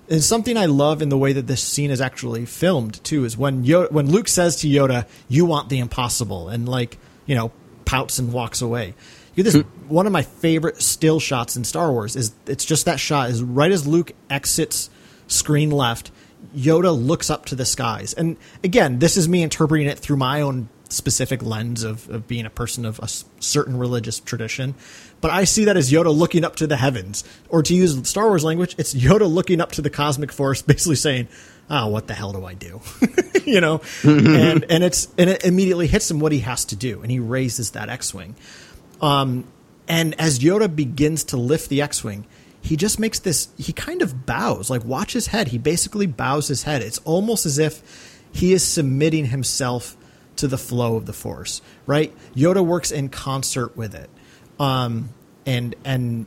And 0.09 0.23
something 0.23 0.55
I 0.55 0.65
love 0.65 1.01
in 1.01 1.09
the 1.09 1.17
way 1.17 1.33
that 1.33 1.47
this 1.47 1.61
scene 1.61 1.91
is 1.91 1.99
actually 1.99 2.45
filmed 2.45 3.03
too 3.03 3.25
is 3.25 3.37
when 3.37 3.65
Yoda, 3.65 3.91
when 3.91 4.09
Luke 4.09 4.27
says 4.27 4.57
to 4.57 4.67
Yoda, 4.67 5.05
"You 5.27 5.45
want 5.45 5.69
the 5.69 5.79
impossible," 5.79 6.49
and 6.49 6.67
like 6.67 6.97
you 7.25 7.35
know 7.35 7.51
pouts 7.85 8.17
and 8.19 8.31
walks 8.31 8.61
away. 8.61 8.93
You 9.35 9.43
this 9.43 9.55
hmm. 9.55 9.61
one 9.87 10.05
of 10.05 10.13
my 10.13 10.23
favorite 10.23 10.81
still 10.81 11.19
shots 11.19 11.57
in 11.57 11.63
Star 11.63 11.91
Wars 11.91 12.15
is 12.15 12.31
it's 12.45 12.65
just 12.65 12.85
that 12.85 12.99
shot 12.99 13.29
is 13.29 13.43
right 13.43 13.71
as 13.71 13.85
Luke 13.85 14.13
exits 14.29 14.89
screen 15.27 15.71
left. 15.71 16.11
Yoda 16.55 16.95
looks 16.95 17.29
up 17.29 17.45
to 17.45 17.55
the 17.55 17.65
skies, 17.65 18.13
and 18.13 18.37
again, 18.63 18.99
this 18.99 19.17
is 19.17 19.27
me 19.27 19.43
interpreting 19.43 19.87
it 19.87 19.99
through 19.99 20.17
my 20.17 20.41
own 20.41 20.69
specific 20.89 21.43
lens 21.43 21.83
of, 21.83 22.09
of 22.09 22.27
being 22.27 22.45
a 22.45 22.49
person 22.49 22.85
of 22.85 22.99
a 22.99 23.07
certain 23.41 23.77
religious 23.77 24.19
tradition. 24.19 24.75
But 25.21 25.31
I 25.31 25.43
see 25.43 25.65
that 25.65 25.77
as 25.77 25.91
Yoda 25.91 26.15
looking 26.15 26.43
up 26.43 26.55
to 26.57 26.67
the 26.67 26.77
heavens, 26.77 27.23
or 27.49 27.63
to 27.63 27.73
use 27.73 28.07
Star 28.07 28.27
Wars 28.27 28.43
language, 28.43 28.75
it's 28.77 28.93
Yoda 28.93 29.31
looking 29.31 29.61
up 29.61 29.71
to 29.73 29.81
the 29.81 29.89
cosmic 29.89 30.31
force, 30.31 30.61
basically 30.63 30.95
saying, 30.95 31.27
"Oh, 31.69 31.87
what 31.87 32.07
the 32.07 32.13
hell 32.13 32.33
do 32.33 32.45
I 32.45 32.53
do?" 32.53 32.81
you 33.45 33.61
know, 33.61 33.81
and 34.03 34.65
and 34.69 34.83
it's 34.83 35.07
and 35.17 35.29
it 35.29 35.43
immediately 35.43 35.87
hits 35.87 36.09
him 36.09 36.19
what 36.19 36.31
he 36.31 36.39
has 36.39 36.65
to 36.65 36.75
do, 36.75 37.01
and 37.01 37.11
he 37.11 37.19
raises 37.19 37.71
that 37.71 37.89
X-wing. 37.89 38.35
Um, 39.01 39.45
and 39.87 40.19
as 40.19 40.39
Yoda 40.39 40.73
begins 40.73 41.23
to 41.25 41.37
lift 41.37 41.69
the 41.69 41.81
X-wing, 41.81 42.25
he 42.61 42.75
just 42.75 42.99
makes 42.99 43.19
this. 43.19 43.49
He 43.57 43.73
kind 43.73 44.01
of 44.01 44.25
bows, 44.25 44.69
like 44.69 44.83
watch 44.83 45.13
his 45.13 45.27
head. 45.27 45.49
He 45.49 45.57
basically 45.57 46.05
bows 46.05 46.47
his 46.47 46.63
head. 46.63 46.81
It's 46.81 46.99
almost 46.99 47.45
as 47.45 47.57
if 47.57 48.21
he 48.31 48.53
is 48.53 48.63
submitting 48.63 49.25
himself 49.25 49.95
to 50.37 50.47
the 50.47 50.57
flow 50.57 50.95
of 50.95 51.05
the 51.05 51.13
force, 51.13 51.61
right? 51.85 52.13
Yoda 52.35 52.65
works 52.65 52.91
in 52.91 53.09
concert 53.09 53.75
with 53.75 53.95
it, 53.95 54.09
um, 54.59 55.09
and 55.45 55.75
and 55.83 56.25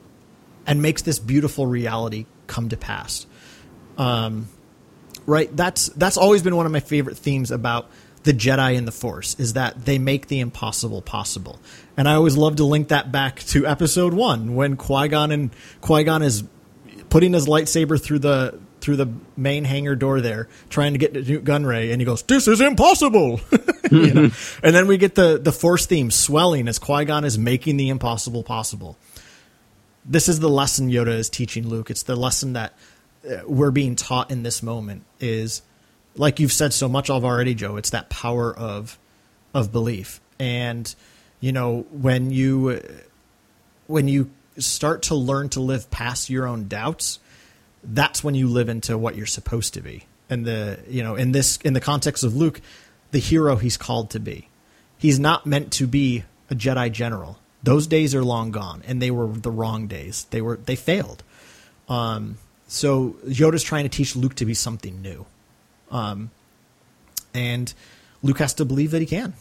and 0.66 0.82
makes 0.82 1.02
this 1.02 1.18
beautiful 1.18 1.66
reality 1.66 2.26
come 2.46 2.68
to 2.68 2.76
pass. 2.76 3.26
Um, 3.98 4.48
right? 5.26 5.54
That's 5.56 5.86
that's 5.88 6.16
always 6.16 6.42
been 6.42 6.56
one 6.56 6.66
of 6.66 6.72
my 6.72 6.80
favorite 6.80 7.16
themes 7.16 7.50
about 7.50 7.90
the 8.22 8.32
Jedi 8.32 8.76
and 8.76 8.86
the 8.86 8.92
Force 8.92 9.34
is 9.38 9.54
that 9.54 9.86
they 9.86 9.98
make 9.98 10.26
the 10.28 10.40
impossible 10.40 11.02
possible, 11.02 11.58
and 11.96 12.08
I 12.08 12.14
always 12.14 12.36
love 12.36 12.56
to 12.56 12.64
link 12.64 12.88
that 12.88 13.10
back 13.10 13.40
to 13.44 13.66
Episode 13.66 14.12
One 14.12 14.54
when 14.54 14.76
Qui 14.76 15.08
Gon 15.08 15.30
and 15.30 15.50
Qui 15.80 16.04
Gon 16.04 16.22
is 16.22 16.44
putting 17.08 17.32
his 17.32 17.46
lightsaber 17.46 18.00
through 18.00 18.20
the 18.20 18.58
through 18.80 18.96
the 18.96 19.08
main 19.36 19.64
hangar 19.64 19.94
door 19.94 20.20
there, 20.20 20.48
trying 20.68 20.92
to 20.92 20.98
get 20.98 21.14
to 21.14 21.40
Gunray, 21.40 21.92
and 21.92 22.00
he 22.00 22.04
goes, 22.04 22.22
"This 22.22 22.48
is 22.48 22.60
impossible." 22.60 23.40
you 24.06 24.14
know? 24.14 24.30
and 24.62 24.74
then 24.74 24.86
we 24.86 24.96
get 24.96 25.14
the 25.14 25.38
the 25.38 25.52
Force 25.52 25.86
theme 25.86 26.10
swelling 26.10 26.68
as 26.68 26.78
Qui 26.78 27.04
Gon 27.04 27.24
is 27.24 27.38
making 27.38 27.76
the 27.76 27.88
impossible 27.88 28.42
possible. 28.42 28.96
This 30.04 30.28
is 30.28 30.40
the 30.40 30.48
lesson 30.48 30.90
Yoda 30.90 31.08
is 31.08 31.28
teaching 31.28 31.68
Luke. 31.68 31.90
It's 31.90 32.02
the 32.02 32.16
lesson 32.16 32.54
that 32.54 32.72
uh, 33.28 33.40
we're 33.46 33.70
being 33.70 33.96
taught 33.96 34.30
in 34.30 34.42
this 34.42 34.62
moment. 34.62 35.04
Is 35.18 35.62
like 36.16 36.40
you've 36.40 36.52
said 36.52 36.72
so 36.72 36.88
much 36.88 37.10
of 37.10 37.24
already, 37.24 37.54
Joe. 37.54 37.76
It's 37.76 37.90
that 37.90 38.08
power 38.10 38.54
of 38.54 38.98
of 39.52 39.72
belief, 39.72 40.20
and 40.38 40.94
you 41.40 41.52
know 41.52 41.86
when 41.90 42.30
you 42.30 42.82
when 43.86 44.08
you 44.08 44.30
start 44.58 45.02
to 45.02 45.14
learn 45.14 45.48
to 45.48 45.60
live 45.60 45.90
past 45.90 46.28
your 46.28 46.46
own 46.46 46.68
doubts 46.68 47.18
that's 47.82 48.22
when 48.22 48.34
you 48.34 48.48
live 48.48 48.68
into 48.68 48.96
what 48.98 49.16
you're 49.16 49.26
supposed 49.26 49.74
to 49.74 49.80
be. 49.80 50.04
And 50.28 50.44
the 50.44 50.78
you 50.88 51.02
know 51.02 51.16
in 51.16 51.32
this 51.32 51.56
in 51.58 51.72
the 51.72 51.80
context 51.80 52.22
of 52.22 52.36
Luke, 52.36 52.60
the 53.10 53.18
hero 53.18 53.56
he's 53.56 53.76
called 53.76 54.10
to 54.10 54.20
be. 54.20 54.48
He's 54.98 55.18
not 55.18 55.46
meant 55.46 55.72
to 55.74 55.86
be 55.86 56.24
a 56.50 56.54
Jedi 56.54 56.92
general. 56.92 57.38
Those 57.62 57.86
days 57.86 58.14
are 58.14 58.24
long 58.24 58.50
gone, 58.50 58.82
and 58.86 59.00
they 59.00 59.10
were 59.10 59.26
the 59.26 59.50
wrong 59.50 59.86
days. 59.86 60.26
They 60.30 60.40
were 60.40 60.56
they 60.56 60.76
failed. 60.76 61.22
Um, 61.88 62.38
so 62.66 63.16
Yoda's 63.26 63.62
trying 63.62 63.84
to 63.84 63.88
teach 63.88 64.16
Luke 64.16 64.34
to 64.36 64.44
be 64.44 64.54
something 64.54 65.02
new, 65.02 65.26
um, 65.90 66.30
and 67.34 67.72
Luke 68.22 68.38
has 68.38 68.54
to 68.54 68.64
believe 68.64 68.92
that 68.92 69.00
he 69.00 69.06
can. 69.06 69.34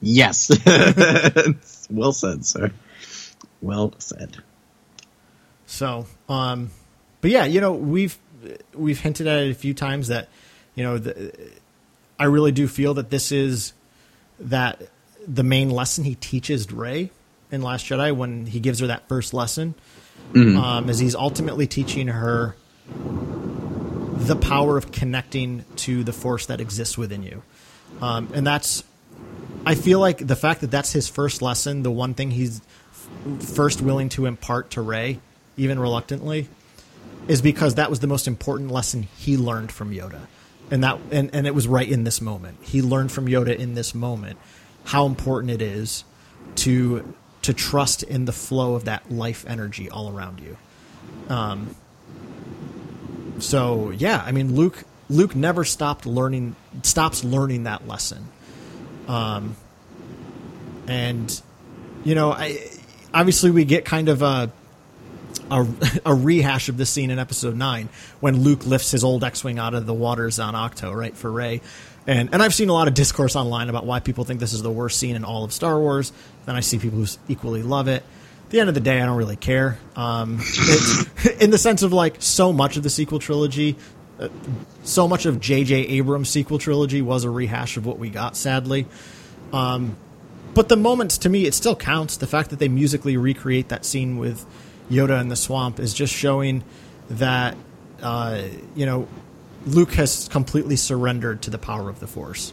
Yes, 0.00 0.50
well 1.90 2.12
said, 2.12 2.44
sir. 2.44 2.72
Well 3.60 3.94
said. 3.98 4.38
So, 5.66 6.06
um, 6.28 6.70
but 7.20 7.30
yeah, 7.30 7.44
you 7.44 7.60
know, 7.60 7.72
we've 7.72 8.18
we've 8.74 8.98
hinted 8.98 9.26
at 9.28 9.44
it 9.44 9.50
a 9.50 9.54
few 9.54 9.74
times 9.74 10.08
that 10.08 10.28
you 10.74 10.84
know, 10.84 10.98
the, 10.98 11.32
I 12.18 12.24
really 12.24 12.52
do 12.52 12.68
feel 12.68 12.94
that 12.94 13.10
this 13.10 13.32
is 13.32 13.72
that 14.40 14.82
the 15.26 15.42
main 15.42 15.70
lesson 15.70 16.04
he 16.04 16.14
teaches 16.14 16.70
Rey 16.72 17.10
in 17.50 17.62
Last 17.62 17.86
Jedi 17.86 18.14
when 18.14 18.46
he 18.46 18.60
gives 18.60 18.80
her 18.80 18.86
that 18.88 19.08
first 19.08 19.34
lesson 19.34 19.74
um, 20.56 20.88
as 20.88 20.98
he's 20.98 21.14
ultimately 21.14 21.66
teaching 21.66 22.08
her 22.08 22.56
the 22.96 24.36
power 24.36 24.76
of 24.76 24.92
connecting 24.92 25.64
to 25.76 26.04
the 26.04 26.12
force 26.12 26.46
that 26.46 26.60
exists 26.60 26.96
within 26.96 27.22
you. 27.22 27.42
Um, 28.00 28.30
and 28.34 28.46
that's, 28.46 28.84
I 29.66 29.74
feel 29.74 30.00
like 30.00 30.26
the 30.26 30.36
fact 30.36 30.60
that 30.62 30.70
that's 30.70 30.92
his 30.92 31.08
first 31.08 31.42
lesson, 31.42 31.82
the 31.82 31.90
one 31.90 32.14
thing 32.14 32.30
he's 32.30 32.62
f- 32.90 33.42
first 33.42 33.82
willing 33.82 34.08
to 34.10 34.26
impart 34.26 34.70
to 34.70 34.80
Rey, 34.80 35.20
even 35.56 35.78
reluctantly, 35.78 36.48
is 37.28 37.42
because 37.42 37.74
that 37.74 37.90
was 37.90 38.00
the 38.00 38.06
most 38.06 38.26
important 38.26 38.70
lesson 38.70 39.08
he 39.18 39.36
learned 39.36 39.70
from 39.70 39.90
Yoda. 39.90 40.26
And 40.72 40.82
that 40.82 40.98
and, 41.10 41.30
and 41.34 41.46
it 41.46 41.54
was 41.54 41.68
right 41.68 41.88
in 41.88 42.04
this 42.04 42.22
moment. 42.22 42.56
He 42.62 42.80
learned 42.80 43.12
from 43.12 43.26
Yoda 43.26 43.54
in 43.54 43.74
this 43.74 43.94
moment 43.94 44.38
how 44.84 45.06
important 45.06 45.50
it 45.52 45.60
is 45.60 46.02
to 46.56 47.14
to 47.42 47.52
trust 47.52 48.02
in 48.02 48.24
the 48.24 48.32
flow 48.32 48.74
of 48.74 48.86
that 48.86 49.12
life 49.12 49.44
energy 49.46 49.90
all 49.90 50.10
around 50.10 50.40
you. 50.40 50.56
Um, 51.28 51.76
so 53.38 53.90
yeah, 53.90 54.22
I 54.24 54.32
mean 54.32 54.56
Luke 54.56 54.84
Luke 55.10 55.36
never 55.36 55.62
stopped 55.64 56.06
learning 56.06 56.56
stops 56.82 57.22
learning 57.22 57.64
that 57.64 57.86
lesson. 57.86 58.26
Um, 59.08 59.56
and 60.88 61.42
you 62.02 62.14
know, 62.14 62.32
I 62.32 62.58
obviously 63.12 63.50
we 63.50 63.66
get 63.66 63.84
kind 63.84 64.08
of 64.08 64.22
a 64.22 64.50
a, 65.50 65.66
a 66.06 66.14
rehash 66.14 66.68
of 66.68 66.76
this 66.76 66.90
scene 66.90 67.10
in 67.10 67.18
episode 67.18 67.56
9 67.56 67.88
when 68.20 68.42
Luke 68.42 68.66
lifts 68.66 68.90
his 68.90 69.04
old 69.04 69.24
X-wing 69.24 69.58
out 69.58 69.74
of 69.74 69.86
the 69.86 69.94
waters 69.94 70.38
on 70.38 70.54
Ahch-To, 70.54 70.92
right, 70.94 71.16
for 71.16 71.30
Rey. 71.30 71.60
And 72.06 72.30
and 72.32 72.42
I've 72.42 72.54
seen 72.54 72.68
a 72.68 72.72
lot 72.72 72.88
of 72.88 72.94
discourse 72.94 73.36
online 73.36 73.68
about 73.68 73.86
why 73.86 74.00
people 74.00 74.24
think 74.24 74.40
this 74.40 74.52
is 74.52 74.62
the 74.62 74.70
worst 74.70 74.98
scene 74.98 75.14
in 75.14 75.24
all 75.24 75.44
of 75.44 75.52
Star 75.52 75.78
Wars. 75.78 76.12
Then 76.46 76.56
I 76.56 76.60
see 76.60 76.78
people 76.78 76.98
who 76.98 77.06
equally 77.28 77.62
love 77.62 77.88
it. 77.88 78.02
At 78.44 78.50
the 78.50 78.60
end 78.60 78.68
of 78.68 78.74
the 78.74 78.80
day, 78.80 79.00
I 79.00 79.06
don't 79.06 79.16
really 79.16 79.36
care. 79.36 79.78
Um, 79.94 80.40
it, 80.40 81.36
in 81.40 81.50
the 81.50 81.58
sense 81.58 81.82
of 81.82 81.92
like 81.92 82.16
so 82.18 82.52
much 82.52 82.76
of 82.76 82.82
the 82.82 82.90
sequel 82.90 83.18
trilogy, 83.18 83.76
uh, 84.18 84.28
so 84.82 85.06
much 85.06 85.26
of 85.26 85.40
J.J. 85.40 85.76
Abrams' 85.76 86.28
sequel 86.28 86.58
trilogy 86.58 87.02
was 87.02 87.24
a 87.24 87.30
rehash 87.30 87.76
of 87.76 87.86
what 87.86 87.98
we 87.98 88.10
got. 88.10 88.36
Sadly, 88.36 88.86
um, 89.52 89.96
but 90.54 90.68
the 90.68 90.76
moments 90.76 91.18
to 91.18 91.28
me, 91.28 91.46
it 91.46 91.54
still 91.54 91.76
counts. 91.76 92.16
The 92.16 92.26
fact 92.26 92.50
that 92.50 92.58
they 92.58 92.68
musically 92.68 93.16
recreate 93.16 93.68
that 93.68 93.84
scene 93.84 94.18
with 94.18 94.44
Yoda 94.92 95.20
in 95.20 95.28
the 95.28 95.36
swamp 95.36 95.80
is 95.80 95.94
just 95.94 96.12
showing 96.12 96.62
that 97.08 97.56
uh, 98.02 98.42
you 98.74 98.84
know 98.84 99.08
Luke 99.64 99.94
has 99.94 100.28
completely 100.28 100.76
surrendered 100.76 101.42
to 101.42 101.50
the 101.50 101.58
power 101.58 101.88
of 101.88 101.98
the 101.98 102.06
Force. 102.06 102.52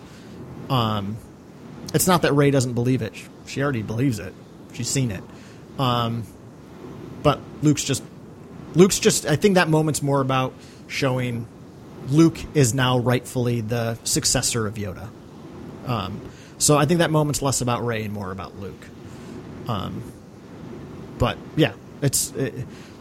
Um, 0.70 1.18
it's 1.94 2.08
not 2.08 2.22
that 2.22 2.34
Rey 2.34 2.50
doesn't 2.50 2.74
believe 2.74 3.02
it; 3.02 3.14
she 3.46 3.62
already 3.62 3.82
believes 3.82 4.20
it. 4.20 4.34
She's 4.74 4.90
seen 4.90 5.12
it. 5.12 5.24
Um, 5.78 6.24
but 7.24 7.40
Luke's 7.62 7.84
just 7.84 8.04
Luke's 8.74 9.00
just. 9.00 9.26
I 9.26 9.36
think 9.36 9.56
that 9.56 9.68
moment's 9.68 10.02
more 10.02 10.22
about 10.22 10.54
showing 10.88 11.46
Luke 12.08 12.38
is 12.56 12.74
now 12.74 13.00
rightfully 13.00 13.62
the 13.62 13.98
successor 14.06 14.66
of 14.66 14.76
Yoda. 14.76 15.10
Um, 15.86 16.22
so 16.58 16.78
I 16.78 16.86
think 16.86 17.00
that 17.00 17.12
moment's 17.12 17.42
less 17.42 17.62
about 17.62 17.86
Rey 17.86 18.04
and 18.04 18.14
more 18.14 18.32
about 18.32 18.58
Luke. 18.60 18.88
Um, 19.68 20.02
but 21.18 21.38
yeah, 21.56 21.74
it's 22.02 22.32
it, 22.36 22.54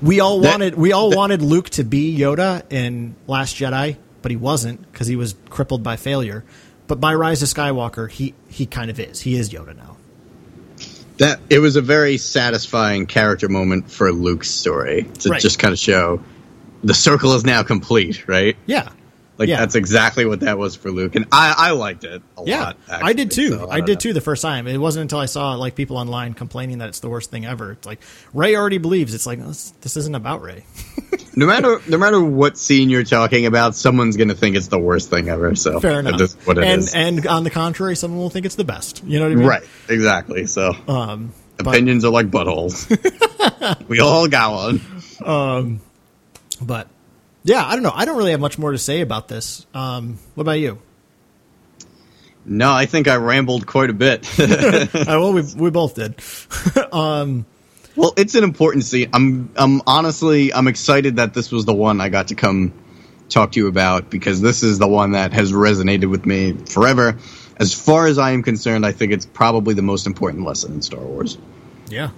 we 0.03 0.21
all 0.21 0.41
That- 0.41 0.51
wanted 0.51 0.75
we 0.77 0.93
all 0.93 1.11
that- 1.11 1.17
wanted 1.17 1.43
Luke 1.43 1.71
to 1.71 1.85
be 1.85 2.17
Yoda 2.17 2.63
in 2.71 3.15
Last 3.27 3.57
Jedi, 3.57 3.97
but 4.23 4.31
he 4.31 4.37
wasn't 4.37 4.91
because 4.93 5.07
he 5.07 5.17
was 5.17 5.35
crippled 5.51 5.83
by 5.83 5.97
failure. 5.97 6.45
But 6.87 7.01
by 7.01 7.15
Rise 7.15 7.43
of 7.43 7.49
Skywalker, 7.49 8.11
he 8.11 8.35
he 8.49 8.67
kind 8.67 8.91
of 8.91 8.99
is. 8.99 9.21
He 9.21 9.37
is 9.37 9.51
Yoda 9.51 9.77
now. 9.77 9.97
that 11.19 11.41
it 11.51 11.59
was 11.59 11.75
a 11.75 11.81
very 11.83 12.17
satisfying 12.17 13.05
character 13.07 13.49
moment 13.49 13.91
for 13.91 14.13
Luke's 14.13 14.49
story 14.49 15.05
to 15.19 15.31
Right. 15.31 15.41
just 15.41 15.59
kind 15.59 15.73
of 15.73 15.79
show 15.81 16.21
the 16.85 16.95
circle 16.95 17.33
is 17.35 17.45
now 17.45 17.65
complete, 17.65 18.29
right? 18.29 18.57
Yeah, 18.67 18.89
Like 19.39 19.49
Yeah. 19.49 19.61
that's 19.61 19.77
exactly 19.77 20.25
what 20.27 20.41
that 20.41 20.59
was 20.59 20.75
for 20.75 20.91
Luke, 20.91 21.15
and 21.15 21.27
I, 21.31 21.55
I 21.57 21.71
liked 21.71 22.03
it 22.05 22.21
a 22.37 22.43
yeah. 22.45 22.61
lot. 22.65 22.77
I 22.91 23.13
did 23.13 23.31
too. 23.31 23.51
so 23.51 23.71
I 23.71 23.79
don't 23.79 23.87
did 23.87 23.95
know. 23.95 24.01
too 24.01 24.13
the 24.13 24.21
first 24.21 24.43
time. 24.43 24.67
It 24.67 24.79
wasn't 24.79 25.03
until 25.03 25.21
I 25.21 25.27
saw 25.27 25.55
like 25.55 25.77
people 25.77 25.97
online 25.97 26.35
complaining 26.35 26.79
that 26.79 26.89
it's 26.89 26.99
the 27.01 27.09
worst 27.09 27.31
thing 27.31 27.47
ever. 27.47 27.73
It's 27.73 27.87
like 27.87 28.01
Rey 28.35 28.57
already 28.57 28.79
believes. 28.79 29.15
It's 29.15 29.27
like 29.27 29.39
this, 29.39 29.73
this 29.81 29.97
isn't 29.97 30.15
about 30.15 30.43
Rey. 30.43 30.65
No 31.37 31.47
matter 31.47 31.81
no 31.87 31.99
matter 31.99 32.21
what 32.21 32.59
scene 32.59 32.91
you're 32.91 33.05
talking 33.05 33.47
about, 33.47 33.77
someone's 33.77 34.17
gonna 34.17 34.35
think 34.35 34.57
it's 34.57 34.67
the 34.67 34.79
worst 34.79 35.09
thing 35.09 35.29
ever. 35.29 35.55
So 35.55 35.79
Fair 35.79 36.01
enough. 36.01 36.33
What 36.49 36.59
it 36.59 36.65
and 36.65 36.81
is. 36.81 36.93
and 36.97 37.25
on 37.29 37.45
the 37.45 37.51
contrary, 37.51 37.95
someone 37.95 38.19
will 38.19 38.29
think 38.31 38.45
it's 38.45 38.57
the 38.57 38.65
best. 38.65 39.05
You 39.05 39.21
know 39.21 39.27
what 39.27 39.33
I 39.33 39.35
mean? 39.37 39.47
right, 39.47 39.63
exactly. 39.89 40.47
So 40.47 40.73
Um, 40.89 41.33
but- 41.57 41.69
opinions 41.69 42.05
are 42.05 42.11
like 42.11 42.27
buttholes. 42.29 42.89
we 43.89 44.01
all 44.01 44.27
got 44.27 44.53
one. 44.53 44.81
Um, 45.25 45.81
But 46.61 46.89
yeah, 47.45 47.65
I 47.65 47.75
don't 47.75 47.83
know. 47.83 47.93
I 47.95 48.05
don't 48.05 48.17
really 48.17 48.33
have 48.33 48.41
much 48.41 48.59
more 48.59 48.73
to 48.73 48.79
say 48.79 49.01
about 49.01 49.29
this. 49.29 49.67
Um, 49.75 50.19
what 50.35 50.43
about 50.43 50.59
you? 50.61 50.79
No, 52.45 52.73
I 52.73 52.87
think 52.87 53.09
I 53.09 53.17
rambled 53.17 53.67
quite 53.67 53.91
a 53.91 53.95
bit. 53.95 54.27
Uh, 54.39 54.87
well, 55.21 55.33
we 55.33 55.43
we 55.57 55.71
both 55.71 55.95
did. 55.95 56.15
Well, 57.97 58.15
it's 58.17 58.37
an 58.37 58.45
important 58.45 58.85
scene. 58.85 59.11
I'm 59.13 59.51
I'm 59.57 59.83
honestly 59.85 60.53
I'm 60.53 60.69
excited 60.69 61.17
that 61.17 61.35
this 61.35 61.51
was 61.51 61.65
the 61.65 61.75
one 61.75 62.01
I 62.01 62.11
got 62.11 62.29
to 62.29 62.37
come 62.37 62.73
talk 63.29 63.53
to 63.53 63.61
you 63.61 63.67
about 63.67 64.09
because 64.09 64.41
this 64.41 64.63
is 64.63 64.79
the 64.79 64.87
one 64.87 65.13
that 65.13 65.33
has 65.33 65.51
resonated 65.53 66.09
with 66.09 66.25
me 66.25 66.53
forever. 66.53 67.19
As 67.57 67.75
far 67.75 68.07
as 68.07 68.17
I 68.19 68.31
am 68.31 68.45
concerned, 68.45 68.87
I 68.87 68.93
think 68.93 69.13
it's 69.13 69.27
probably 69.27 69.75
the 69.75 69.83
most 69.83 70.07
important 70.07 70.45
lesson 70.45 70.75
in 70.75 70.83
Star 70.83 71.01
Wars. 71.01 71.39
Yeah. 71.89 72.11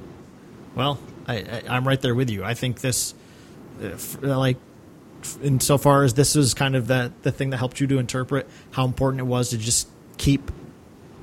Well, 0.75 0.99
I, 1.27 1.37
I, 1.37 1.63
I'm 1.69 1.89
right 1.89 2.01
there 2.01 2.15
with 2.15 2.29
you. 2.29 2.45
I 2.45 2.53
think 2.53 2.81
this, 2.81 3.15
uh, 3.83 3.87
f- 3.87 4.19
like, 4.23 4.59
insofar 5.43 6.05
as 6.05 6.15
this 6.15 6.37
is 6.37 6.55
kind 6.55 6.77
of 6.77 6.87
the 6.87 7.13
the 7.23 7.33
thing 7.33 7.51
that 7.51 7.59
helped 7.59 7.81
you 7.81 7.87
to 7.87 7.99
interpret 7.99 8.49
how 8.71 8.85
important 8.85 9.21
it 9.21 9.25
was 9.25 9.51
to 9.51 9.59
just 9.59 9.89
keep 10.19 10.51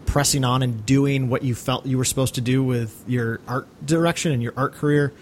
pressing 0.05 0.43
on 0.43 0.63
and 0.63 0.85
doing 0.85 1.29
what 1.29 1.43
you 1.43 1.53
felt 1.53 1.85
you 1.85 1.97
were 1.97 2.05
supposed 2.05 2.35
to 2.35 2.41
do 2.41 2.63
with 2.63 3.03
your 3.07 3.39
art 3.47 3.67
direction 3.85 4.31
and 4.31 4.41
your 4.41 4.53
art 4.57 4.73
career. 4.73 5.13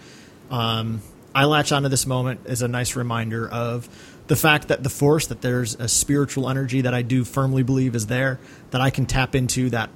Um, 0.50 1.02
I 1.34 1.44
latch 1.44 1.72
onto 1.72 1.88
this 1.88 2.06
moment 2.06 2.40
as 2.46 2.62
a 2.62 2.68
nice 2.68 2.96
reminder 2.96 3.46
of 3.46 3.88
the 4.26 4.36
fact 4.36 4.68
that 4.68 4.82
the 4.82 4.88
force, 4.88 5.26
that 5.26 5.42
there's 5.42 5.74
a 5.74 5.88
spiritual 5.88 6.48
energy 6.48 6.80
that 6.80 6.94
I 6.94 7.02
do 7.02 7.24
firmly 7.24 7.62
believe 7.62 7.94
is 7.94 8.06
there, 8.06 8.40
that 8.70 8.80
I 8.80 8.90
can 8.90 9.06
tap 9.06 9.34
into 9.34 9.70
that 9.70 9.90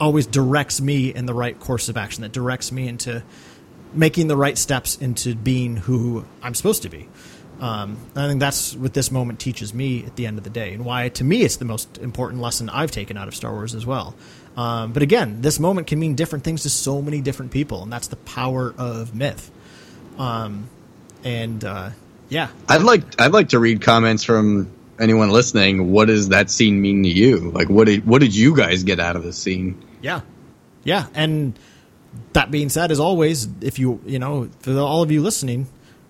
always 0.00 0.26
directs 0.26 0.80
me 0.80 1.12
in 1.14 1.26
the 1.26 1.34
right 1.34 1.58
course 1.58 1.88
of 1.88 1.96
action, 1.96 2.22
that 2.22 2.32
directs 2.32 2.72
me 2.72 2.88
into 2.88 3.22
making 3.92 4.28
the 4.28 4.36
right 4.36 4.56
steps 4.56 4.96
into 4.96 5.34
being 5.34 5.76
who 5.76 6.24
I'm 6.42 6.54
supposed 6.54 6.82
to 6.82 6.88
be. 6.88 7.08
Um, 7.60 7.96
I 8.14 8.28
think 8.28 8.38
that's 8.38 8.74
what 8.76 8.94
this 8.94 9.10
moment 9.10 9.40
teaches 9.40 9.74
me 9.74 10.04
at 10.04 10.14
the 10.16 10.26
end 10.26 10.38
of 10.38 10.44
the 10.44 10.50
day, 10.50 10.74
and 10.74 10.84
why 10.84 11.08
to 11.10 11.24
me 11.24 11.42
it's 11.42 11.56
the 11.56 11.64
most 11.64 11.98
important 11.98 12.40
lesson 12.40 12.68
I've 12.68 12.92
taken 12.92 13.16
out 13.16 13.26
of 13.26 13.34
Star 13.34 13.52
Wars 13.52 13.74
as 13.74 13.84
well. 13.84 14.14
Um, 14.56 14.92
but 14.92 15.02
again, 15.02 15.40
this 15.40 15.58
moment 15.58 15.86
can 15.86 15.98
mean 15.98 16.14
different 16.14 16.44
things 16.44 16.62
to 16.62 16.70
so 16.70 17.02
many 17.02 17.20
different 17.20 17.50
people, 17.50 17.82
and 17.82 17.92
that's 17.92 18.08
the 18.08 18.16
power 18.16 18.74
of 18.78 19.14
myth. 19.14 19.50
Um, 20.18 20.68
and 21.24 21.64
uh, 21.64 21.90
yeah, 22.28 22.48
I'd 22.68 22.82
like 22.82 23.20
I'd 23.20 23.32
like 23.32 23.50
to 23.50 23.58
read 23.58 23.80
comments 23.80 24.24
from 24.24 24.70
anyone 24.98 25.30
listening. 25.30 25.90
What 25.90 26.06
does 26.06 26.28
that 26.28 26.50
scene 26.50 26.80
mean 26.80 27.02
to 27.02 27.08
you? 27.08 27.50
Like 27.50 27.68
what 27.68 27.86
did 27.86 28.06
what 28.06 28.20
did 28.20 28.34
you 28.34 28.56
guys 28.56 28.84
get 28.84 29.00
out 29.00 29.16
of 29.16 29.22
this 29.22 29.38
scene? 29.38 29.82
Yeah, 30.00 30.20
yeah. 30.84 31.06
And 31.14 31.58
that 32.32 32.50
being 32.50 32.68
said, 32.68 32.90
as 32.90 33.00
always, 33.00 33.48
if 33.60 33.78
you 33.78 34.00
you 34.06 34.18
know 34.18 34.48
for 34.60 34.78
all 34.78 35.02
of 35.02 35.10
you 35.10 35.22
listening, 35.22 35.66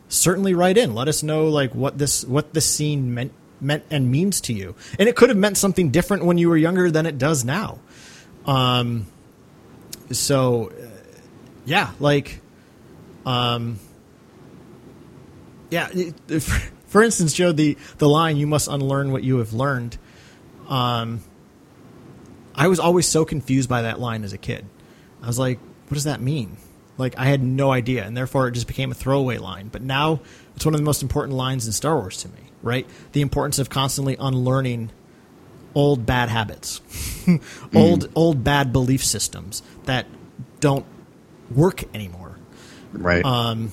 certainly 0.09 0.55
write 0.55 0.77
in. 0.77 0.95
Let 0.95 1.09
us 1.09 1.23
know 1.23 1.49
like 1.49 1.75
what 1.75 1.99
this 1.99 2.25
what 2.25 2.55
this 2.55 2.67
scene 2.67 3.15
meant 3.15 3.33
meant 3.61 3.85
and 3.91 4.11
means 4.11 4.41
to 4.43 4.53
you. 4.53 4.75
And 4.99 5.09
it 5.09 5.17
could 5.17 5.29
have 5.29 5.39
meant 5.39 5.57
something 5.57 5.91
different 5.91 6.25
when 6.25 6.39
you 6.39 6.49
were 6.49 6.57
younger 6.57 6.91
than 6.91 7.07
it 7.07 7.19
does 7.19 7.45
now. 7.45 7.79
Um. 8.47 9.07
So, 10.11 10.71
uh, 10.71 10.87
yeah, 11.67 11.91
like, 12.01 12.41
um, 13.27 13.79
yeah. 15.71 15.89
For 16.87 17.03
instance, 17.03 17.35
Joe, 17.35 17.53
the 17.53 17.77
the 17.99 18.09
line 18.09 18.39
"You 18.39 18.47
must 18.47 18.69
unlearn 18.69 19.13
what 19.13 19.23
you 19.23 19.39
have 19.39 19.53
learned." 19.53 19.99
Um, 20.69 21.23
I 22.55 22.67
was 22.67 22.81
always 22.81 23.07
so 23.07 23.25
confused 23.25 23.69
by 23.69 23.83
that 23.83 24.01
line 24.01 24.25
as 24.25 24.33
a 24.33 24.39
kid. 24.39 24.67
I 25.23 25.29
was 25.29 25.39
like, 25.39 25.61
what 25.61 25.95
does 25.95 26.05
that 26.05 26.21
mean? 26.21 26.57
Like, 26.99 27.19
I 27.19 27.27
had 27.27 27.43
no 27.43 27.73
idea, 27.73 28.05
and 28.05 28.17
therefore 28.17 28.49
it 28.49 28.53
just 28.53 28.67
became 28.67 28.91
a 28.91 28.95
throwaway 28.95 29.39
line. 29.39 29.69
But 29.69 29.83
now 29.83 30.21
it's 30.57 30.65
one 30.65 30.75
of 30.75 30.81
the 30.81 30.85
most 30.85 31.03
important 31.03 31.37
lines 31.37 31.67
in 31.67 31.73
Star 31.73 31.97
Wars 31.97 32.19
to 32.19 32.29
me, 32.29 32.51
right? 32.63 32.87
The 33.13 33.23
importance 33.23 33.59
of 33.59 33.71
constantly 33.71 34.17
unlearning 34.19 34.91
old 35.75 36.05
bad 36.05 36.29
habits, 36.29 36.81
old 37.75 38.11
old 38.15 38.43
bad 38.43 38.73
belief 38.73 39.05
systems 39.05 39.63
that 39.85 40.07
don't 40.61 40.85
work 41.51 41.85
anymore 41.95 42.29
Right. 42.93 43.25
Um, 43.25 43.73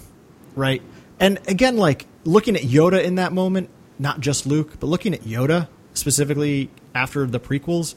right? 0.56 0.82
And 1.20 1.40
again, 1.48 1.78
like 1.78 2.06
looking 2.24 2.56
at 2.56 2.64
Yoda 2.64 3.04
in 3.04 3.16
that 3.16 3.34
moment, 3.34 3.70
not 4.00 4.20
just 4.20 4.46
Luke, 4.46 4.80
but 4.80 4.88
looking 4.88 5.14
at 5.14 5.22
Yoda 5.22 5.68
specifically 5.94 6.70
after 6.94 7.26
the 7.26 7.40
prequels, 7.40 7.96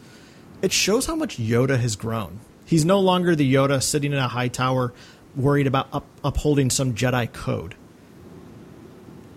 it 0.63 0.73
shows 0.73 1.07
how 1.07 1.17
much 1.17 1.39
Yoda 1.39 1.79
has 1.79 1.97
grown. 1.97 2.41
He's 2.65 2.85
no 2.85 3.01
longer 3.01 3.35
the 3.35 3.53
Yoda 3.53 3.83
sitting 3.83 4.13
in 4.13 4.19
a 4.19 4.29
high 4.29 4.49
tower 4.49 4.93
worried 5.37 5.67
about 5.67 5.89
up, 5.93 6.07
upholding 6.25 6.71
some 6.71 6.95
Jedi 6.95 7.33
code. 7.33 7.75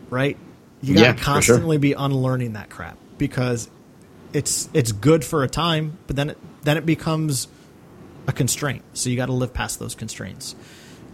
Right? 0.09 0.37
You 0.81 0.95
got 0.95 1.01
to 1.01 1.07
Yeah, 1.07 1.13
for 1.13 1.17
sure. 1.19 1.33
constantly 1.33 1.77
be 1.77 1.93
unlearning 1.93 2.53
that 2.53 2.69
crap 2.69 2.97
because 3.17 3.69
it's 4.33 4.69
it's 4.73 4.91
good 4.91 5.23
for 5.23 5.43
a 5.43 5.47
time, 5.47 5.97
but 6.07 6.15
then 6.15 6.31
it, 6.31 6.37
then 6.63 6.77
it 6.77 6.85
becomes 6.85 7.47
a 8.27 8.31
constraint. 8.31 8.83
So 8.93 9.09
you 9.09 9.15
got 9.15 9.27
to 9.27 9.33
live 9.33 9.53
past 9.53 9.79
those 9.79 9.95
constraints. 9.95 10.55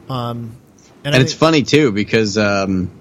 Um, 0.10 0.58
and, 1.04 1.14
I 1.14 1.18
And 1.18 1.24
it's 1.24 1.34
funny 1.34 1.64
too 1.64 1.92
because 1.92 2.38
um, 2.38 2.92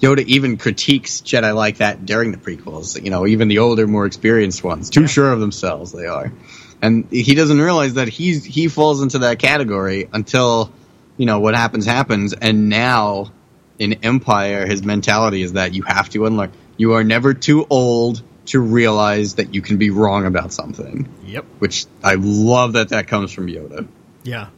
Yoda 0.00 0.24
even 0.26 0.56
critiques 0.56 1.20
Jedi 1.20 1.54
like 1.54 1.78
that 1.78 2.04
during 2.06 2.32
the 2.32 2.38
prequels. 2.38 3.02
You 3.02 3.10
know, 3.10 3.26
even 3.26 3.48
the 3.48 3.58
older, 3.58 3.86
more 3.86 4.06
experienced 4.06 4.62
ones, 4.62 4.90
too 4.90 5.06
sure 5.06 5.32
of 5.32 5.40
themselves 5.40 5.92
they 5.92 6.06
are, 6.06 6.32
and 6.82 7.06
he 7.10 7.34
doesn't 7.34 7.60
realize 7.60 7.94
that 7.94 8.08
he's 8.08 8.44
he 8.44 8.68
falls 8.68 9.02
into 9.02 9.20
that 9.20 9.38
category 9.38 10.08
until 10.12 10.72
you 11.20 11.26
know 11.26 11.38
what 11.38 11.54
happens 11.54 11.84
happens. 11.84 12.32
And 12.32 12.70
now 12.70 13.30
in 13.78 13.92
Empire, 14.02 14.66
his 14.66 14.82
mentality 14.82 15.42
is 15.42 15.52
that 15.52 15.74
you 15.74 15.82
have 15.82 16.08
to 16.10 16.24
unlearn. 16.24 16.50
You 16.78 16.94
are 16.94 17.04
never 17.04 17.34
too 17.34 17.66
old 17.68 18.22
to 18.46 18.58
realize 18.58 19.34
that 19.34 19.54
you 19.54 19.60
can 19.60 19.76
be 19.76 19.90
wrong 19.90 20.24
about 20.24 20.50
something. 20.50 21.06
Yep. 21.26 21.44
Which 21.58 21.84
I 22.02 22.14
love 22.14 22.72
that 22.72 22.88
that 22.88 23.06
comes 23.06 23.32
from 23.32 23.48
Yoda. 23.48 23.86
Yeah. 24.22 24.48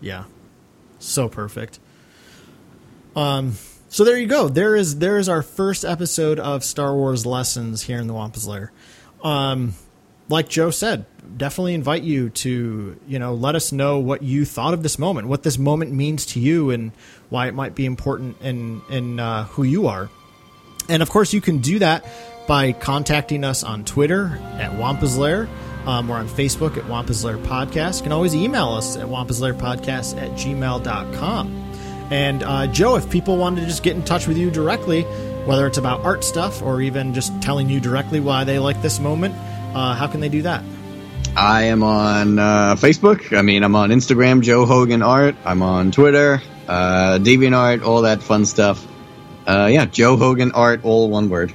Yeah. 0.00 0.24
So 0.98 1.28
perfect. 1.28 1.78
Um 3.14 3.58
so 3.90 4.04
there 4.04 4.16
you 4.16 4.26
go. 4.26 4.48
There 4.48 4.74
is 4.74 4.96
there 4.96 5.18
is 5.18 5.28
our 5.28 5.42
first 5.42 5.84
episode 5.84 6.40
of 6.40 6.64
Star 6.64 6.94
Wars 6.94 7.26
lessons 7.26 7.82
here 7.82 7.98
in 7.98 8.06
the 8.06 8.14
Wampus 8.14 8.46
Lair. 8.46 8.72
Um 9.22 9.74
like 10.32 10.48
Joe 10.48 10.70
said, 10.70 11.04
definitely 11.36 11.74
invite 11.74 12.02
you 12.02 12.30
to, 12.30 12.98
you 13.06 13.18
know, 13.18 13.34
let 13.34 13.54
us 13.54 13.70
know 13.70 13.98
what 13.98 14.22
you 14.22 14.44
thought 14.44 14.74
of 14.74 14.82
this 14.82 14.98
moment, 14.98 15.28
what 15.28 15.42
this 15.42 15.58
moment 15.58 15.92
means 15.92 16.26
to 16.26 16.40
you 16.40 16.70
and 16.70 16.92
why 17.28 17.46
it 17.46 17.54
might 17.54 17.74
be 17.74 17.86
important 17.86 18.40
in 18.40 18.80
in 18.90 19.20
uh, 19.20 19.44
who 19.44 19.62
you 19.62 19.86
are. 19.86 20.10
And 20.88 21.02
of 21.02 21.10
course, 21.10 21.32
you 21.32 21.40
can 21.40 21.58
do 21.58 21.78
that 21.78 22.04
by 22.48 22.72
contacting 22.72 23.44
us 23.44 23.62
on 23.62 23.84
Twitter 23.84 24.40
at 24.54 24.76
Wampus 24.76 25.16
Lair. 25.16 25.48
Um, 25.86 26.08
we're 26.08 26.16
on 26.16 26.28
Facebook 26.28 26.76
at 26.76 26.88
Wampus 26.88 27.24
Lair 27.24 27.38
Podcast. 27.38 27.98
You 27.98 28.02
can 28.04 28.12
always 28.12 28.34
email 28.34 28.70
us 28.70 28.96
at 28.96 29.06
wampuslairpodcast 29.06 30.16
at 30.16 30.30
gmail.com. 30.32 31.72
And 32.10 32.42
uh, 32.42 32.66
Joe, 32.68 32.96
if 32.96 33.10
people 33.10 33.36
wanted 33.36 33.62
to 33.62 33.66
just 33.66 33.82
get 33.82 33.96
in 33.96 34.04
touch 34.04 34.28
with 34.28 34.36
you 34.36 34.50
directly, 34.50 35.02
whether 35.44 35.66
it's 35.66 35.78
about 35.78 36.04
art 36.04 36.22
stuff 36.22 36.62
or 36.62 36.80
even 36.80 37.14
just 37.14 37.32
telling 37.42 37.68
you 37.68 37.80
directly 37.80 38.20
why 38.20 38.44
they 38.44 38.58
like 38.58 38.80
this 38.80 39.00
moment, 39.00 39.34
uh, 39.74 39.94
how 39.94 40.06
can 40.06 40.20
they 40.20 40.28
do 40.28 40.42
that? 40.42 40.64
I 41.36 41.64
am 41.64 41.82
on 41.82 42.38
uh, 42.38 42.74
Facebook. 42.74 43.36
I 43.36 43.42
mean, 43.42 43.62
I'm 43.62 43.74
on 43.74 43.90
Instagram, 43.90 44.42
Joe 44.42 44.66
Hogan 44.66 45.02
Art. 45.02 45.34
I'm 45.44 45.62
on 45.62 45.90
Twitter, 45.90 46.42
uh, 46.68 47.18
DeviantArt, 47.18 47.82
all 47.82 48.02
that 48.02 48.22
fun 48.22 48.44
stuff. 48.44 48.86
Uh, 49.46 49.68
yeah, 49.70 49.86
Joe 49.86 50.16
Hogan 50.16 50.52
Art, 50.52 50.84
all 50.84 51.08
one 51.08 51.30
word. 51.30 51.52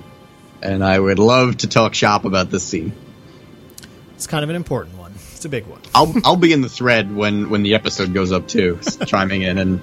And 0.61 0.83
I 0.83 0.99
would 0.99 1.19
love 1.19 1.57
to 1.57 1.67
talk 1.67 1.93
shop 1.93 2.25
about 2.25 2.49
this 2.49 2.63
scene. 2.63 2.91
It's 4.15 4.25
kind 4.25 4.43
of 4.43 4.49
an 4.49 4.55
important 4.55 4.97
one. 4.97 5.13
It's 5.35 5.45
a 5.45 5.49
big 5.49 5.67
one. 5.67 5.79
I'll 5.93 6.11
I'll 6.25 6.35
be 6.35 6.51
in 6.51 6.61
the 6.61 6.69
thread 6.69 7.15
when 7.15 7.51
when 7.51 7.61
the 7.61 7.75
episode 7.75 8.11
goes 8.11 8.31
up 8.31 8.47
too, 8.47 8.79
chiming 9.05 9.43
in 9.43 9.59
and 9.59 9.81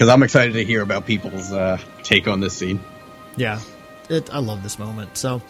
because 0.00 0.08
I'm 0.08 0.22
excited 0.22 0.54
to 0.54 0.64
hear 0.64 0.80
about 0.80 1.04
people's 1.04 1.52
uh, 1.52 1.76
take 2.02 2.26
on 2.26 2.40
this 2.40 2.54
scene. 2.56 2.80
Yeah, 3.36 3.60
it, 4.08 4.32
I 4.32 4.38
love 4.38 4.62
this 4.62 4.78
moment. 4.78 5.18
So, 5.18 5.42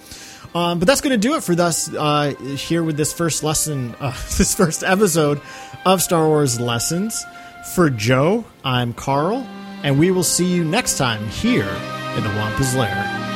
um, 0.55 0.79
but 0.79 0.89
that's 0.89 1.01
going 1.01 1.13
to 1.13 1.29
do 1.29 1.35
it 1.35 1.43
for 1.43 1.53
us 1.61 1.93
uh, 1.95 2.35
here 2.57 2.83
with 2.83 2.97
this 2.97 3.13
first 3.13 3.43
lesson, 3.43 3.95
uh, 4.01 4.11
this 4.39 4.55
first 4.55 4.83
episode 4.83 5.41
of 5.85 6.03
Star 6.03 6.27
Wars 6.27 6.61
Lessons. 6.61 7.25
For 7.75 7.91
Joe, 7.91 8.45
I'm 8.65 8.95
Karl, 8.95 9.47
and 9.85 9.99
we 9.99 10.11
will 10.11 10.25
see 10.25 10.47
you 10.47 10.65
next 10.65 10.99
time 10.99 11.25
here 11.29 11.71
in 12.17 12.25
the 12.25 12.31
Wampus 12.31 12.75
Lair. 12.75 13.30